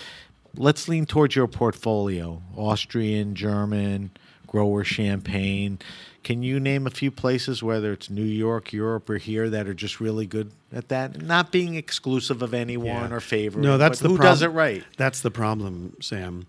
Let's 0.56 0.88
lean 0.88 1.06
towards 1.06 1.36
your 1.36 1.48
portfolio: 1.48 2.42
Austrian, 2.56 3.36
German, 3.36 4.12
grower 4.54 4.84
champagne. 4.84 5.80
Can 6.24 6.44
you 6.44 6.60
name 6.60 6.86
a 6.86 6.92
few 6.92 7.10
places, 7.10 7.64
whether 7.64 7.92
it's 7.92 8.08
New 8.10 8.22
York, 8.24 8.72
Europe, 8.72 9.10
or 9.10 9.18
here, 9.18 9.50
that 9.50 9.68
are 9.68 9.74
just 9.74 10.00
really 10.00 10.28
good 10.28 10.52
at 10.72 10.90
that? 10.90 11.20
Not 11.22 11.52
being 11.52 11.74
exclusive 11.74 12.44
of 12.44 12.54
anyone 12.54 13.10
Yeah. 13.10 13.16
or 13.16 13.20
favorite. 13.20 13.64
No, 13.64 13.80
that's 13.80 14.00
the 14.00 14.10
who 14.10 14.16
prob- 14.18 14.30
does 14.30 14.42
it 14.44 14.50
right. 14.50 14.84
That's 14.96 15.22
the 15.22 15.32
problem, 15.32 15.98
Sam. 16.02 16.46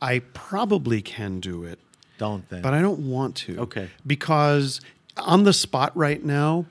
I 0.00 0.20
probably 0.34 1.02
can 1.02 1.40
do 1.40 1.64
it, 1.64 1.80
Don't 2.16 2.48
then. 2.48 2.62
but 2.62 2.72
I 2.74 2.80
don't 2.80 3.00
want 3.10 3.34
to. 3.38 3.58
Okay. 3.58 3.88
Because 4.06 4.80
on 5.16 5.42
the 5.42 5.52
spot 5.52 5.90
right 5.96 6.24
now, 6.24 6.64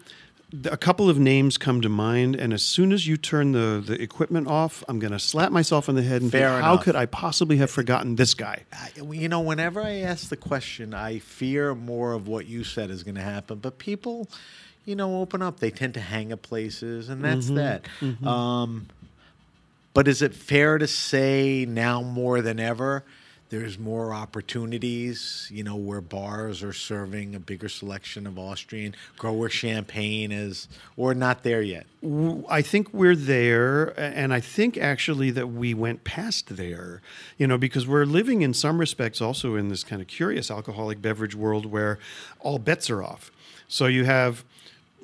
a 0.65 0.77
couple 0.77 1.09
of 1.09 1.19
names 1.19 1.57
come 1.57 1.81
to 1.81 1.89
mind, 1.89 2.35
and 2.35 2.53
as 2.53 2.63
soon 2.63 2.91
as 2.93 3.05
you 3.05 3.17
turn 3.17 3.51
the, 3.51 3.83
the 3.85 4.01
equipment 4.01 4.47
off, 4.47 4.83
I'm 4.87 4.97
going 4.97 5.11
to 5.11 5.19
slap 5.19 5.51
myself 5.51 5.89
in 5.89 5.95
the 5.95 6.03
head 6.03 6.21
and 6.21 6.31
Fair 6.31 6.51
think, 6.51 6.63
how 6.63 6.77
could 6.77 6.95
I 6.95 7.05
possibly 7.05 7.57
have 7.57 7.69
forgotten 7.69 8.15
this 8.15 8.33
guy? 8.33 8.63
You 8.95 9.27
know, 9.27 9.41
whenever 9.41 9.81
I 9.81 9.97
ask 9.97 10.29
the 10.29 10.37
question, 10.37 10.93
I 10.93 11.19
fear 11.19 11.75
more 11.75 12.13
of 12.13 12.27
what 12.27 12.45
you 12.45 12.63
said 12.63 12.89
is 12.89 13.03
going 13.03 13.15
to 13.15 13.21
happen. 13.21 13.59
But 13.59 13.77
people, 13.77 14.29
you 14.85 14.95
know, 14.95 15.19
open 15.19 15.41
up. 15.41 15.59
They 15.59 15.71
tend 15.71 15.95
to 15.95 16.01
hang 16.01 16.31
at 16.31 16.41
places, 16.43 17.09
and 17.09 17.23
that's 17.23 17.49
that. 17.49 17.85
Um, 18.25 18.87
but 19.93 20.07
is 20.07 20.21
it 20.21 20.33
fair 20.33 20.77
to 20.77 20.87
say 20.87 21.65
now 21.67 22.01
more 22.01 22.41
than 22.41 22.59
ever? 22.59 23.03
There's 23.49 23.79
more 23.79 24.13
opportunities, 24.13 25.49
you 25.51 25.63
know, 25.63 25.77
where 25.77 26.01
bars 26.01 26.63
are 26.63 26.73
serving 26.73 27.33
a 27.33 27.39
bigger 27.39 27.69
selection 27.69 28.27
of 28.27 28.37
Austrian 28.37 28.93
grower 29.17 29.47
champagne 29.49 30.33
is, 30.33 30.67
or 30.97 31.13
not 31.13 31.43
there 31.43 31.61
yet. 31.61 31.87
I 32.49 32.61
think 32.61 32.93
we're 32.93 33.15
there, 33.15 33.97
and 33.97 34.33
I 34.33 34.41
think 34.41 34.77
actually 34.77 35.31
that 35.31 35.47
we 35.47 35.73
went 35.73 36.03
past 36.03 36.57
there, 36.57 37.01
you 37.37 37.47
know, 37.47 37.57
because 37.57 37.87
we're 37.87 38.05
living 38.05 38.41
in 38.41 38.53
some 38.53 38.79
respects 38.79 39.21
also 39.21 39.55
in 39.55 39.69
this 39.69 39.83
kind 39.83 40.01
of 40.01 40.09
curious 40.09 40.51
alcoholic 40.51 41.01
beverage 41.01 41.35
world 41.35 41.65
where 41.65 41.99
all 42.39 42.59
bets 42.59 42.89
are 42.89 43.01
off. 43.01 43.31
So 43.69 43.85
you 43.85 44.03
have 44.03 44.43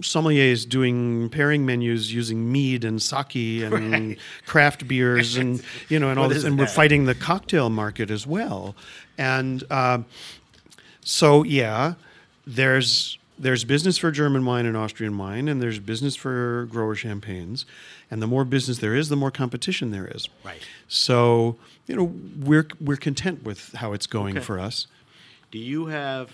sommeliers 0.03 0.67
doing 0.67 1.29
pairing 1.29 1.65
menus 1.65 2.13
using 2.13 2.51
mead 2.51 2.83
and 2.83 3.01
sake 3.01 3.63
and 3.63 4.17
craft 4.45 4.87
beers 4.87 5.35
and 5.35 5.63
you 5.89 5.97
know 5.99 6.09
and 6.09 6.19
all 6.19 6.29
this, 6.29 6.39
is 6.39 6.43
and 6.43 6.59
we're 6.59 6.67
fighting 6.67 7.05
the 7.05 7.15
cocktail 7.15 7.69
market 7.69 8.09
as 8.11 8.27
well, 8.27 8.75
and. 9.17 9.63
um 9.71 10.05
so 11.05 11.43
yeah, 11.43 11.95
there's 12.47 13.17
there's 13.37 13.65
business 13.65 13.97
for 13.97 14.09
German 14.11 14.45
wine 14.45 14.65
and 14.65 14.77
Austrian 14.77 15.17
wine, 15.17 15.49
and 15.49 15.61
there's 15.61 15.79
business 15.79 16.15
for 16.15 16.65
grower 16.71 16.95
champagnes, 16.95 17.65
and 18.09 18.21
the 18.21 18.27
more 18.27 18.45
business 18.45 18.77
there 18.77 18.95
is, 18.95 19.09
the 19.09 19.15
more 19.17 19.31
competition 19.31 19.91
there 19.91 20.07
is. 20.07 20.29
Right. 20.45 20.61
So 20.87 21.57
you 21.87 21.95
know 21.97 22.13
we're 22.39 22.67
we're 22.79 22.95
content 22.95 23.43
with 23.43 23.73
how 23.73 23.91
it's 23.91 24.07
going 24.07 24.37
Okay. 24.37 24.45
for 24.45 24.59
us. 24.59 24.87
Do 25.51 25.59
you 25.59 25.87
have? 25.87 26.31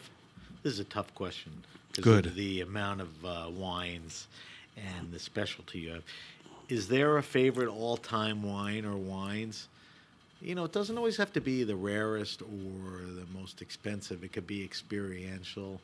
This 0.61 0.74
is 0.74 0.80
a 0.80 0.84
tough 0.84 1.15
question. 1.15 1.63
Good. 1.94 2.36
The 2.36 2.62
amount 2.62 3.02
of 3.02 3.26
uh, 3.26 3.50
wines 3.50 4.28
and 4.78 5.12
the 5.12 5.20
specialty 5.20 5.80
you 5.80 5.92
have. 5.92 6.04
Is 6.70 6.88
there 6.88 7.18
a 7.18 7.24
favorite 7.24 7.68
all-time 7.68 8.44
wine 8.44 8.86
or 8.86 8.96
wines? 8.96 9.68
You 10.42 10.56
know, 10.56 10.64
it 10.64 10.72
doesn't 10.72 10.98
always 10.98 11.18
have 11.18 11.34
to 11.34 11.42
be 11.42 11.64
the 11.64 11.76
rarest 11.76 12.42
or 12.42 13.02
the 13.02 13.26
most 13.34 13.62
expensive. 13.62 14.24
It 14.24 14.32
could 14.32 14.48
be 14.48 14.64
experiential. 14.64 15.82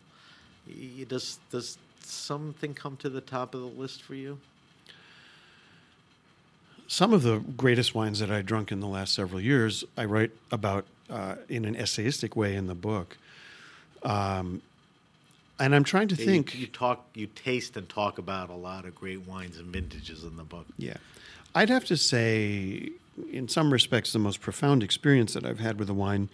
Y- 0.68 1.06
Does 1.08 1.40
does 1.52 1.78
something 2.02 2.74
come 2.74 2.96
to 2.98 3.10
the 3.10 3.22
top 3.22 3.56
of 3.56 3.62
the 3.62 3.68
list 3.68 4.04
for 4.04 4.16
you? 4.16 4.38
Some 6.88 7.14
of 7.14 7.24
the 7.24 7.40
greatest 7.58 7.96
wines 7.96 8.20
that 8.20 8.30
I 8.32 8.44
drunk 8.44 8.72
in 8.72 8.80
the 8.80 8.88
last 8.88 9.14
several 9.16 9.42
years, 9.42 9.84
I 9.98 10.06
write 10.06 10.32
about 10.52 10.86
uh, 11.10 11.36
in 11.50 11.66
an 11.66 11.76
essayistic 11.76 12.36
way 12.36 12.56
in 12.56 12.68
the 12.68 12.76
book. 12.76 13.18
Um, 14.04 14.62
and 15.60 15.74
I'm 15.76 15.84
trying 15.84 16.08
to 16.10 16.16
You- 16.16 16.26
think. 16.26 16.56
you 16.56 16.68
talk, 16.68 17.08
you 17.14 17.28
taste 17.28 17.78
and 17.78 17.88
talk 17.88 18.18
about 18.18 18.50
a 18.50 18.56
lot 18.56 18.86
of 18.86 18.96
great 18.96 19.22
wines 19.28 19.58
and 19.58 19.68
vintages 19.68 20.24
in 20.24 20.36
the 20.38 20.44
book. 20.44 20.66
Yeah. 20.78 20.98
I'd 21.54 21.70
have 21.70 21.86
to 21.86 21.98
say, 21.98 22.90
in 23.32 23.48
some 23.48 23.72
respects, 23.72 24.12
the 24.12 24.20
most 24.20 24.42
profound 24.42 24.84
experience 24.84 25.34
that 25.34 25.46
I've 25.46 25.60
had 25.60 25.80
with 25.80 25.90
a 25.90 25.94
wine 25.94 26.28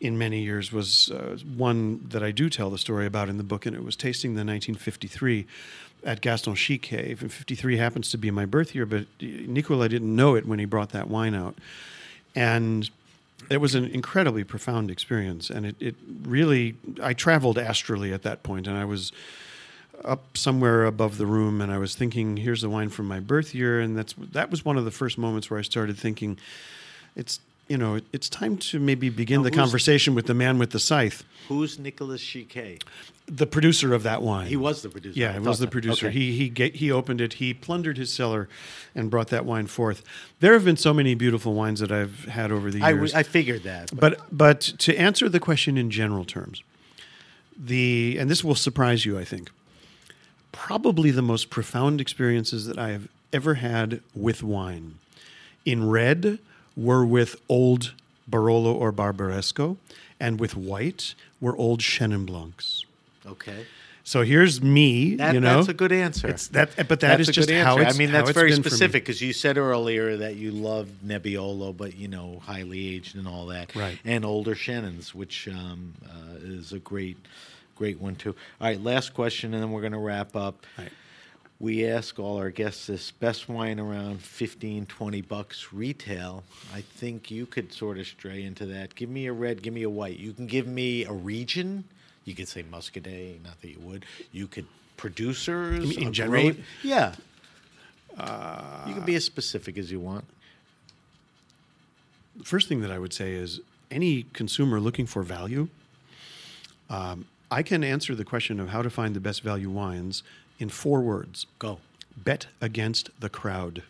in 0.00 0.16
many 0.16 0.42
years 0.42 0.72
was 0.72 1.10
uh, 1.10 1.36
one 1.56 2.06
that 2.08 2.22
I 2.22 2.30
do 2.30 2.48
tell 2.48 2.70
the 2.70 2.78
story 2.78 3.06
about 3.06 3.28
in 3.28 3.36
the 3.36 3.42
book, 3.44 3.66
and 3.66 3.74
it 3.76 3.84
was 3.84 3.96
tasting 3.96 4.30
the 4.34 4.44
1953 4.44 5.46
at 6.04 6.20
Gaston 6.22 6.54
Chiquet 6.54 6.78
Cave. 7.04 7.20
And 7.22 7.30
53 7.32 7.76
happens 7.76 8.10
to 8.12 8.16
be 8.18 8.30
my 8.30 8.46
birth 8.46 8.74
year, 8.74 8.86
but 8.86 9.06
Nicola 9.20 9.88
didn't 9.88 10.14
know 10.14 10.36
it 10.36 10.46
when 10.46 10.58
he 10.58 10.64
brought 10.64 10.90
that 10.90 11.08
wine 11.08 11.34
out. 11.34 11.56
And 12.34 12.88
it 13.48 13.58
was 13.58 13.74
an 13.74 13.86
incredibly 13.86 14.44
profound 14.44 14.90
experience. 14.90 15.50
And 15.50 15.66
it, 15.66 15.76
it 15.80 15.94
really, 16.22 16.76
I 17.02 17.14
traveled 17.14 17.58
astrally 17.58 18.12
at 18.12 18.22
that 18.22 18.42
point, 18.42 18.66
and 18.66 18.76
I 18.76 18.84
was 18.84 19.12
up 20.04 20.36
somewhere 20.36 20.84
above 20.84 21.18
the 21.18 21.26
room 21.26 21.60
and 21.60 21.70
I 21.70 21.78
was 21.78 21.94
thinking, 21.94 22.38
here's 22.38 22.62
the 22.62 22.70
wine 22.70 22.88
from 22.88 23.06
my 23.06 23.20
birth 23.20 23.54
year. 23.54 23.80
And 23.80 23.96
that's 23.96 24.14
that 24.32 24.50
was 24.50 24.64
one 24.64 24.78
of 24.78 24.84
the 24.84 24.90
first 24.90 25.18
moments 25.18 25.50
where 25.50 25.58
I 25.58 25.62
started 25.62 25.98
thinking, 25.98 26.38
it's 27.16 27.40
you 27.70 27.78
know, 27.78 28.00
it's 28.12 28.28
time 28.28 28.56
to 28.56 28.80
maybe 28.80 29.08
begin 29.10 29.38
Now, 29.40 29.44
the 29.44 29.50
conversation 29.52 30.16
with 30.16 30.26
the 30.26 30.34
man 30.34 30.58
with 30.58 30.70
the 30.70 30.80
scythe, 30.80 31.22
Who's 31.48 31.78
Nicholas 31.78 32.20
Chiquet? 32.20 32.82
the 33.26 33.46
producer 33.46 33.94
of 33.94 34.02
that 34.02 34.22
wine. 34.22 34.48
He 34.48 34.56
was 34.56 34.82
the 34.82 34.88
producer. 34.88 35.16
Yeah, 35.18 35.32
I 35.32 35.36
it 35.36 35.42
was 35.42 35.60
the 35.60 35.66
that. 35.66 35.70
producer. 35.70 36.08
Okay. 36.08 36.18
He 36.18 36.32
he 36.36 36.48
ga- 36.48 36.72
he 36.72 36.90
opened 36.90 37.20
it. 37.20 37.34
He 37.34 37.54
plundered 37.54 37.96
his 37.96 38.12
cellar, 38.12 38.48
and 38.92 39.08
brought 39.08 39.28
that 39.28 39.44
wine 39.44 39.68
forth. 39.68 40.02
There 40.40 40.52
have 40.52 40.64
been 40.64 40.76
so 40.76 40.92
many 40.92 41.14
beautiful 41.14 41.54
wines 41.54 41.78
that 41.78 41.92
I've 41.92 42.24
had 42.24 42.50
over 42.50 42.72
the 42.72 42.80
years. 42.80 43.14
I 43.14 43.22
figured 43.22 43.62
that. 43.62 43.94
But 43.94 44.20
but 44.36 44.60
to 44.60 44.96
answer 44.96 45.28
the 45.28 45.38
question 45.38 45.78
in 45.78 45.92
general 45.92 46.24
terms, 46.24 46.64
the 47.56 48.16
and 48.18 48.28
this 48.28 48.42
will 48.42 48.56
surprise 48.56 49.06
you, 49.06 49.16
I 49.16 49.24
think. 49.24 49.50
Probably 50.50 51.12
the 51.12 51.22
most 51.22 51.48
profound 51.50 52.00
experiences 52.00 52.66
that 52.66 52.78
I 52.78 52.88
have 52.90 53.06
ever 53.32 53.54
had 53.54 54.00
with 54.12 54.42
wine 54.42 54.96
in 55.64 55.88
red 55.88 56.40
were 56.80 57.04
with 57.04 57.36
old 57.48 57.92
Barolo 58.30 58.72
or 58.74 58.92
Barbaresco, 58.92 59.76
and 60.18 60.40
with 60.40 60.56
white 60.56 61.14
were 61.40 61.56
old 61.56 61.80
Chenin 61.80 62.26
Blancs. 62.26 62.84
okay. 63.26 63.66
So 64.02 64.22
here's 64.22 64.60
me, 64.60 65.14
That, 65.16 65.34
you 65.34 65.40
know. 65.40 65.56
that's 65.56 65.68
a 65.68 65.74
good 65.74 65.92
answer. 65.92 66.26
It's 66.28 66.48
that, 66.48 66.74
but 66.88 66.88
that 66.88 67.18
that's 67.18 67.28
is 67.28 67.34
just 67.34 67.50
how 67.50 67.78
it's. 67.78 67.94
I 67.94 67.98
mean, 67.98 68.10
that's 68.10 68.30
very 68.30 68.50
been 68.50 68.62
for 68.62 68.66
me. 68.66 68.70
specific 68.70 69.04
because 69.04 69.20
you 69.20 69.32
said 69.32 69.56
earlier 69.56 70.16
that 70.16 70.34
you 70.34 70.50
love 70.50 70.88
Nebbiolo, 71.06 71.76
but 71.76 71.94
you 71.96 72.08
know, 72.08 72.40
highly 72.44 72.96
aged 72.96 73.14
and 73.14 73.28
all 73.28 73.46
that, 73.46 73.72
Right. 73.76 73.98
And 74.04 74.24
older 74.24 74.56
Chenins, 74.56 75.14
which 75.14 75.46
um, 75.48 75.92
uh, 76.08 76.34
is 76.42 76.72
a 76.72 76.80
great, 76.80 77.18
great 77.76 78.00
one 78.00 78.16
too. 78.16 78.34
All 78.60 78.66
right, 78.68 78.82
last 78.82 79.14
question, 79.14 79.54
and 79.54 79.62
then 79.62 79.70
we're 79.70 79.82
going 79.82 79.92
to 79.92 79.98
wrap 79.98 80.34
up. 80.34 80.66
Right. 80.76 80.90
We 81.60 81.86
ask 81.86 82.18
all 82.18 82.38
our 82.38 82.48
guests 82.50 82.86
this 82.86 83.10
best 83.10 83.46
wine 83.48 83.78
around 83.78 84.22
15, 84.22 84.86
20 84.86 85.20
bucks 85.20 85.74
retail. 85.74 86.42
I 86.74 86.80
think 86.80 87.30
you 87.30 87.44
could 87.44 87.70
sort 87.70 87.98
of 87.98 88.06
stray 88.06 88.44
into 88.44 88.64
that. 88.66 88.94
Give 88.94 89.10
me 89.10 89.26
a 89.26 89.32
red, 89.34 89.62
give 89.62 89.74
me 89.74 89.82
a 89.82 89.90
white. 89.90 90.18
You 90.18 90.32
can 90.32 90.46
give 90.46 90.66
me 90.66 91.04
a 91.04 91.12
region. 91.12 91.84
You 92.24 92.34
could 92.34 92.48
say 92.48 92.62
Muscadet, 92.62 93.42
not 93.44 93.60
that 93.60 93.68
you 93.68 93.78
would. 93.80 94.06
You 94.32 94.46
could 94.46 94.66
producers. 94.96 95.96
in 95.98 96.12
general? 96.14 96.42
grape- 96.52 96.64
Yeah. 96.82 97.14
you 98.86 98.94
can 98.94 99.04
be 99.04 99.14
as 99.14 99.24
specific 99.26 99.76
as 99.76 99.90
you 99.92 100.00
want. 100.00 100.24
The 102.36 102.44
first 102.44 102.68
thing 102.68 102.80
that 102.80 102.90
I 102.90 102.98
would 102.98 103.12
say 103.12 103.32
is 103.34 103.60
any 103.90 104.22
consumer 104.32 104.80
looking 104.80 105.04
for 105.04 105.22
value, 105.22 105.68
um, 106.88 107.26
I 107.50 107.62
can 107.62 107.84
answer 107.84 108.14
the 108.14 108.24
question 108.24 108.60
of 108.60 108.70
how 108.70 108.80
to 108.80 108.88
find 108.88 109.14
the 109.14 109.20
best 109.20 109.42
value 109.42 109.68
wines 109.68 110.22
in 110.60 110.68
four 110.68 111.00
words 111.00 111.46
Go 111.58 111.80
bet 112.16 112.46
against 112.60 113.10
the 113.18 113.28
crowd. 113.28 113.82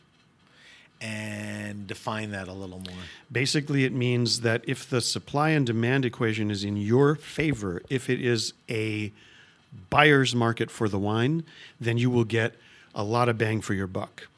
and 1.02 1.86
define 1.86 2.30
that 2.30 2.46
a 2.46 2.52
little 2.52 2.78
more. 2.78 3.04
Basically, 3.32 3.84
it 3.84 3.92
means 3.92 4.40
that 4.42 4.62
if 4.66 4.88
the 4.88 5.00
supply 5.00 5.50
and 5.50 5.66
demand 5.66 6.04
equation 6.04 6.50
is 6.50 6.62
in 6.62 6.76
your 6.76 7.14
favor, 7.14 7.80
if 7.88 8.10
it 8.10 8.20
is 8.20 8.52
a 8.68 9.10
buyer's 9.88 10.34
market 10.34 10.70
for 10.70 10.88
the 10.90 10.98
wine, 10.98 11.42
then 11.80 11.96
you 11.96 12.10
will 12.10 12.24
get 12.24 12.54
a 12.94 13.02
lot 13.02 13.28
of 13.30 13.38
bang 13.38 13.60
for 13.62 13.72
your 13.72 13.86
buck. 13.86 14.28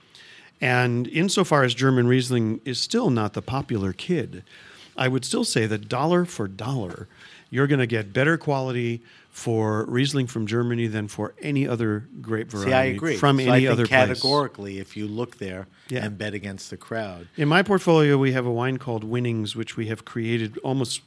And 0.60 1.08
insofar 1.08 1.64
as 1.64 1.74
German 1.74 2.06
Riesling 2.06 2.60
is 2.64 2.78
still 2.78 3.10
not 3.10 3.32
the 3.32 3.42
popular 3.42 3.92
kid, 3.92 4.44
I 4.96 5.08
would 5.08 5.24
still 5.24 5.44
say 5.44 5.66
that 5.66 5.88
dollar 5.88 6.24
for 6.24 6.46
dollar, 6.46 7.08
you're 7.50 7.66
going 7.66 7.80
to 7.80 7.86
get 7.88 8.12
better 8.12 8.38
quality 8.38 9.00
for 9.32 9.84
Riesling 9.86 10.26
from 10.26 10.46
Germany 10.46 10.86
than 10.86 11.08
for 11.08 11.34
any 11.40 11.66
other 11.66 12.06
grape 12.20 12.50
variety 12.50 12.70
See, 12.70 12.74
I 12.74 12.84
agree. 12.84 13.16
from 13.16 13.38
So 13.40 13.50
any 13.50 13.66
other 13.66 13.86
place. 13.86 14.06
categorically, 14.08 14.78
if 14.78 14.94
you 14.96 15.08
look 15.08 15.38
there 15.38 15.66
Yeah. 15.88 16.04
and 16.04 16.18
bet 16.18 16.34
against 16.34 16.68
the 16.70 16.76
crowd, 16.76 17.28
In 17.36 17.48
my 17.48 17.62
portfolio, 17.62 18.18
we 18.18 18.32
have 18.32 18.44
a 18.46 18.52
wine 18.52 18.76
called 18.76 19.02
Winnings, 19.04 19.56
which 19.56 19.76
we 19.76 19.86
have 19.86 20.04
created 20.04 20.58
almost 20.58 21.00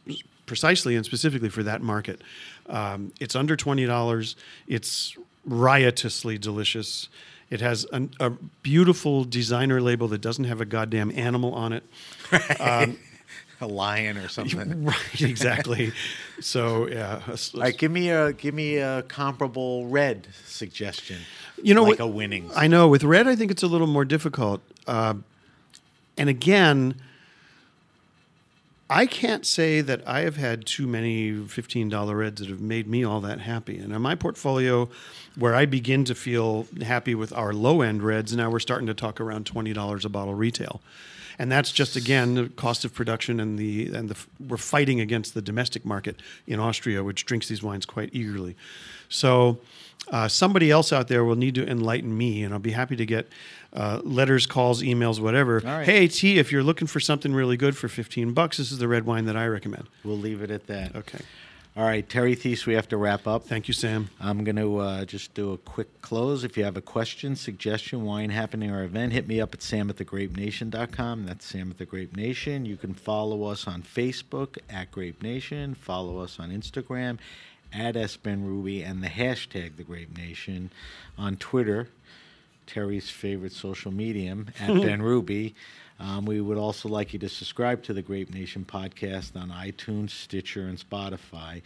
precisely 0.47 0.95
and 0.95 1.05
specifically 1.05 1.49
for 1.49 1.61
that 1.63 1.81
market. 1.83 2.19
Um, 2.67 3.11
it's 3.19 3.35
under 3.35 3.55
twenty 3.55 3.85
dollars. 3.85 4.35
It's 4.67 5.15
riotously 5.45 6.37
delicious. 6.39 7.09
It 7.51 7.61
has 7.61 7.85
an, 7.93 8.09
a 8.19 8.31
beautiful 8.63 9.23
designer 9.23 9.79
label 9.79 10.07
that 10.07 10.19
doesn't 10.21 10.45
have 10.45 10.61
a 10.61 10.65
goddamn 10.65 11.11
animal 11.15 11.53
on 11.53 11.73
it. 11.73 11.83
a 13.61 13.67
lion 13.67 14.17
or 14.17 14.27
something. 14.27 14.85
Right, 14.85 15.21
exactly. 15.21 15.91
so 16.39 16.87
yeah, 16.87 17.21
a 17.27 17.33
s- 17.33 17.53
All 17.55 17.61
right, 17.61 17.77
give 17.77 17.91
me 17.91 18.09
a 18.09 18.33
give 18.33 18.53
me 18.53 18.77
a 18.77 19.03
comparable 19.03 19.87
red 19.87 20.27
suggestion. 20.45 21.17
you 21.61 21.73
know 21.73 21.83
like 21.83 21.99
what- 21.99 22.05
a 22.05 22.07
winnings. 22.07 22.53
I 22.55 22.67
know 22.67 22.87
with 22.87 23.03
red, 23.03 23.27
I 23.27 23.35
think 23.35 23.51
it's 23.51 23.63
a 23.63 23.67
little 23.67 23.87
more 23.87 24.05
difficult. 24.05 24.61
Uh, 24.87 25.15
and 26.17 26.29
again, 26.29 26.95
I 28.89 29.07
can't 29.07 29.45
say 29.47 29.81
that 29.81 30.07
I 30.07 30.21
have 30.21 30.35
had 30.35 30.65
too 30.65 30.85
many 30.85 31.33
fifteen 31.47 31.89
dollar 31.89 32.17
reds 32.17 32.39
that 32.41 32.49
have 32.49 32.61
made 32.61 32.87
me 32.87 33.03
all 33.03 33.19
that 33.21 33.39
happy. 33.41 33.77
And 33.79 33.91
in 33.93 34.01
my 34.01 34.13
portfolio, 34.13 34.89
where 35.35 35.55
I 35.55 35.65
begin 35.65 36.05
to 36.05 36.13
feel 36.15 36.67
happy 36.83 37.15
with 37.15 37.33
our 37.33 37.51
low 37.51 37.81
end 37.81 38.03
reds, 38.03 38.35
now 38.35 38.51
we're 38.51 38.59
starting 38.59 38.85
to 38.87 38.93
talk 38.93 39.19
around 39.19 39.45
twenty 39.47 39.73
dollars 39.73 40.05
a 40.05 40.09
bottle 40.09 40.35
retail. 40.35 40.81
And 41.37 41.51
that's 41.51 41.71
just 41.71 41.95
again 41.95 42.35
the 42.35 42.49
cost 42.49 42.85
of 42.85 42.93
production 42.93 43.39
and 43.39 43.57
the 43.59 43.93
and 43.93 44.09
the 44.09 44.17
we're 44.47 44.57
fighting 44.57 44.99
against 44.99 45.33
the 45.33 45.41
domestic 45.41 45.85
market 45.85 46.21
in 46.47 46.59
Austria, 46.59 47.03
which 47.03 47.25
drinks 47.25 47.47
these 47.47 47.61
wines 47.63 47.85
quite 47.85 48.09
eagerly. 48.13 48.55
So 49.09 49.59
uh, 50.11 50.27
somebody 50.27 50.71
else 50.71 50.93
out 50.93 51.07
there 51.07 51.23
will 51.23 51.35
need 51.35 51.55
to 51.55 51.67
enlighten 51.67 52.15
me, 52.17 52.43
and 52.43 52.53
I'll 52.53 52.59
be 52.59 52.71
happy 52.71 52.95
to 52.95 53.05
get 53.05 53.27
uh, 53.73 53.99
letters, 54.03 54.45
calls, 54.45 54.81
emails, 54.81 55.19
whatever. 55.19 55.59
Right. 55.59 55.85
Hey 55.85 56.07
T, 56.07 56.37
if 56.39 56.51
you're 56.51 56.63
looking 56.63 56.87
for 56.87 56.99
something 56.99 57.33
really 57.33 57.57
good 57.57 57.75
for 57.75 57.87
fifteen 57.87 58.33
bucks, 58.33 58.57
this 58.57 58.71
is 58.71 58.77
the 58.77 58.87
red 58.87 59.05
wine 59.05 59.25
that 59.25 59.35
I 59.35 59.47
recommend. 59.47 59.87
we'll 60.03 60.17
leave 60.17 60.41
it 60.41 60.51
at 60.51 60.67
that. 60.67 60.95
Okay, 60.95 61.19
All 61.77 61.83
right, 61.83 62.07
Terry 62.07 62.35
Theise, 62.35 62.65
we 62.65 62.73
have 62.75 62.87
to 62.87 62.95
wrap 62.95 63.27
up. 63.27 63.43
thank 63.43 63.67
you, 63.67 63.73
Sam. 63.73 64.09
I'm 64.21 64.45
going 64.45 64.55
to 64.55 64.77
uh, 64.77 65.03
just 65.03 65.33
do 65.33 65.51
a 65.51 65.57
quick 65.57 66.01
close. 66.01 66.45
If 66.45 66.55
you 66.55 66.63
have 66.63 66.77
a 66.77 66.81
question, 66.81 67.35
suggestion, 67.35 68.05
wine 68.05 68.29
happening, 68.29 68.71
or 68.71 68.85
event, 68.85 69.11
hit 69.11 69.27
me 69.27 69.41
up 69.41 69.53
at 69.53 69.61
sam 69.61 69.89
at 69.89 69.97
thegrapenation.com. 69.97 71.25
That's 71.25 71.45
Sam 71.45 71.71
at 71.71 71.77
the 71.77 71.85
Grape 71.85 72.15
Nation. 72.15 72.65
You 72.65 72.77
can 72.77 72.93
follow 72.93 73.43
us 73.43 73.67
on 73.67 73.83
Facebook 73.83 74.57
at 74.69 74.89
Grape 74.89 75.21
Nation. 75.21 75.75
Follow 75.75 76.19
us 76.19 76.39
on 76.39 76.49
Instagram 76.49 77.17
at 77.73 77.95
SBenRuby 77.95 78.89
and 78.89 79.03
the 79.03 79.09
hashtag 79.09 79.75
The 79.75 79.83
Grape 79.83 80.17
Nation. 80.17 80.71
On 81.17 81.35
Twitter, 81.35 81.89
Terry's 82.67 83.09
favorite 83.09 83.51
social 83.51 83.91
medium 83.91 84.47
at 84.61 84.67
Ben 84.81 85.01
Ruby. 85.01 85.53
Um, 85.99 86.25
we 86.25 86.41
would 86.41 86.57
also 86.57 86.89
like 86.89 87.13
you 87.13 87.19
to 87.19 87.29
subscribe 87.29 87.83
to 87.83 87.93
the 87.93 88.01
Grape 88.01 88.33
Nation 88.33 88.65
podcast 88.65 89.39
on 89.39 89.49
iTunes, 89.49 90.09
Stitcher, 90.09 90.67
and 90.67 90.77
Spotify. 90.77 91.61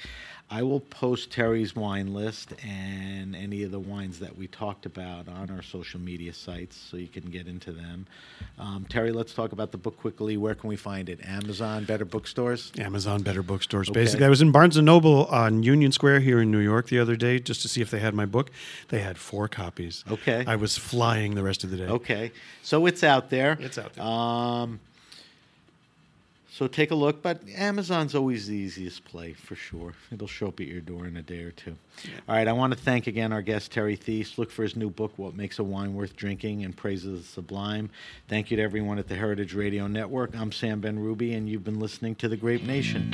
I 0.51 0.63
will 0.63 0.79
post 0.79 1.31
Terry's 1.31 1.75
wine 1.75 2.13
list 2.13 2.53
and 2.65 3.35
any 3.35 3.61
of 3.63 3.69
the 3.71 3.79
wines 3.79 4.17
that 4.19 4.35
we 4.35 4.47
talked 4.47 4.87
about 4.87 5.27
on 5.27 5.51
our 5.51 5.61
social 5.61 5.99
media 5.99 6.33
sites 6.33 6.75
so 6.75 6.97
you 6.97 7.07
can 7.07 7.29
get 7.29 7.47
into 7.47 7.71
them. 7.71 8.07
Um, 8.57 8.85
Terry, 8.89 9.11
let's 9.11 9.33
talk 9.35 9.51
about 9.51 9.71
the 9.71 9.77
book 9.77 9.97
quickly. 9.97 10.37
Where 10.37 10.55
can 10.55 10.67
we 10.67 10.75
find 10.75 11.07
it? 11.07 11.23
Amazon, 11.23 11.85
better 11.85 12.05
bookstores? 12.05 12.71
Amazon, 12.79 13.21
better 13.21 13.43
bookstores. 13.43 13.89
Okay. 13.89 13.99
Basically, 13.99 14.25
I 14.25 14.29
was 14.29 14.41
in 14.41 14.51
Barnes 14.51 14.75
and 14.75 14.87
Noble 14.87 15.25
on 15.25 15.61
Union 15.61 15.91
Square 15.91 16.21
here 16.21 16.41
in 16.41 16.49
New 16.49 16.59
York 16.59 16.87
the 16.87 16.97
other 16.97 17.15
day 17.15 17.39
just 17.39 17.61
to 17.61 17.67
see 17.67 17.81
if 17.81 17.91
they 17.91 17.99
had 17.99 18.15
my 18.15 18.25
book. 18.25 18.49
They 18.87 19.01
had 19.01 19.19
four 19.19 19.47
copies. 19.47 20.03
Okay. 20.09 20.43
I 20.47 20.55
was 20.55 20.77
flying 20.77 21.35
the 21.35 21.43
rest 21.43 21.63
of 21.63 21.69
the 21.69 21.77
day. 21.77 21.85
Okay, 21.85 22.31
so 22.63 22.87
it's 22.87 23.03
out 23.03 23.29
there. 23.29 23.55
It's 23.59 23.77
out 23.77 23.93
there. 23.93 24.03
Um, 24.03 24.18
Um, 24.19 24.79
so 26.51 26.67
take 26.67 26.91
a 26.91 26.95
look, 26.95 27.21
but 27.21 27.41
Amazon's 27.55 28.13
always 28.13 28.47
the 28.47 28.55
easiest 28.55 29.05
play 29.05 29.31
for 29.31 29.55
sure. 29.55 29.93
It'll 30.11 30.27
show 30.27 30.47
up 30.47 30.59
at 30.59 30.67
your 30.67 30.81
door 30.81 31.05
in 31.05 31.15
a 31.15 31.21
day 31.21 31.43
or 31.43 31.51
two. 31.51 31.77
All 32.27 32.35
right, 32.35 32.47
I 32.47 32.51
want 32.51 32.73
to 32.73 32.79
thank 32.79 33.07
again 33.07 33.31
our 33.31 33.41
guest 33.41 33.71
Terry 33.71 33.95
Theise. 33.95 34.37
Look 34.37 34.51
for 34.51 34.63
his 34.63 34.75
new 34.75 34.89
book, 34.89 35.13
"What 35.15 35.35
Makes 35.35 35.59
a 35.59 35.63
Wine 35.63 35.93
Worth 35.93 36.17
Drinking," 36.17 36.65
and 36.65 36.75
praises 36.75 37.21
the 37.21 37.27
sublime. 37.27 37.89
Thank 38.27 38.51
you 38.51 38.57
to 38.57 38.63
everyone 38.63 38.99
at 38.99 39.07
the 39.07 39.15
Heritage 39.15 39.53
Radio 39.53 39.87
Network. 39.87 40.35
I'm 40.35 40.51
Sam 40.51 40.81
Ben 40.81 40.99
Ruby, 40.99 41.33
and 41.33 41.47
you've 41.47 41.63
been 41.63 41.79
listening 41.79 42.15
to 42.15 42.27
the 42.27 42.35
Grape 42.35 42.63
Nation. 42.63 43.13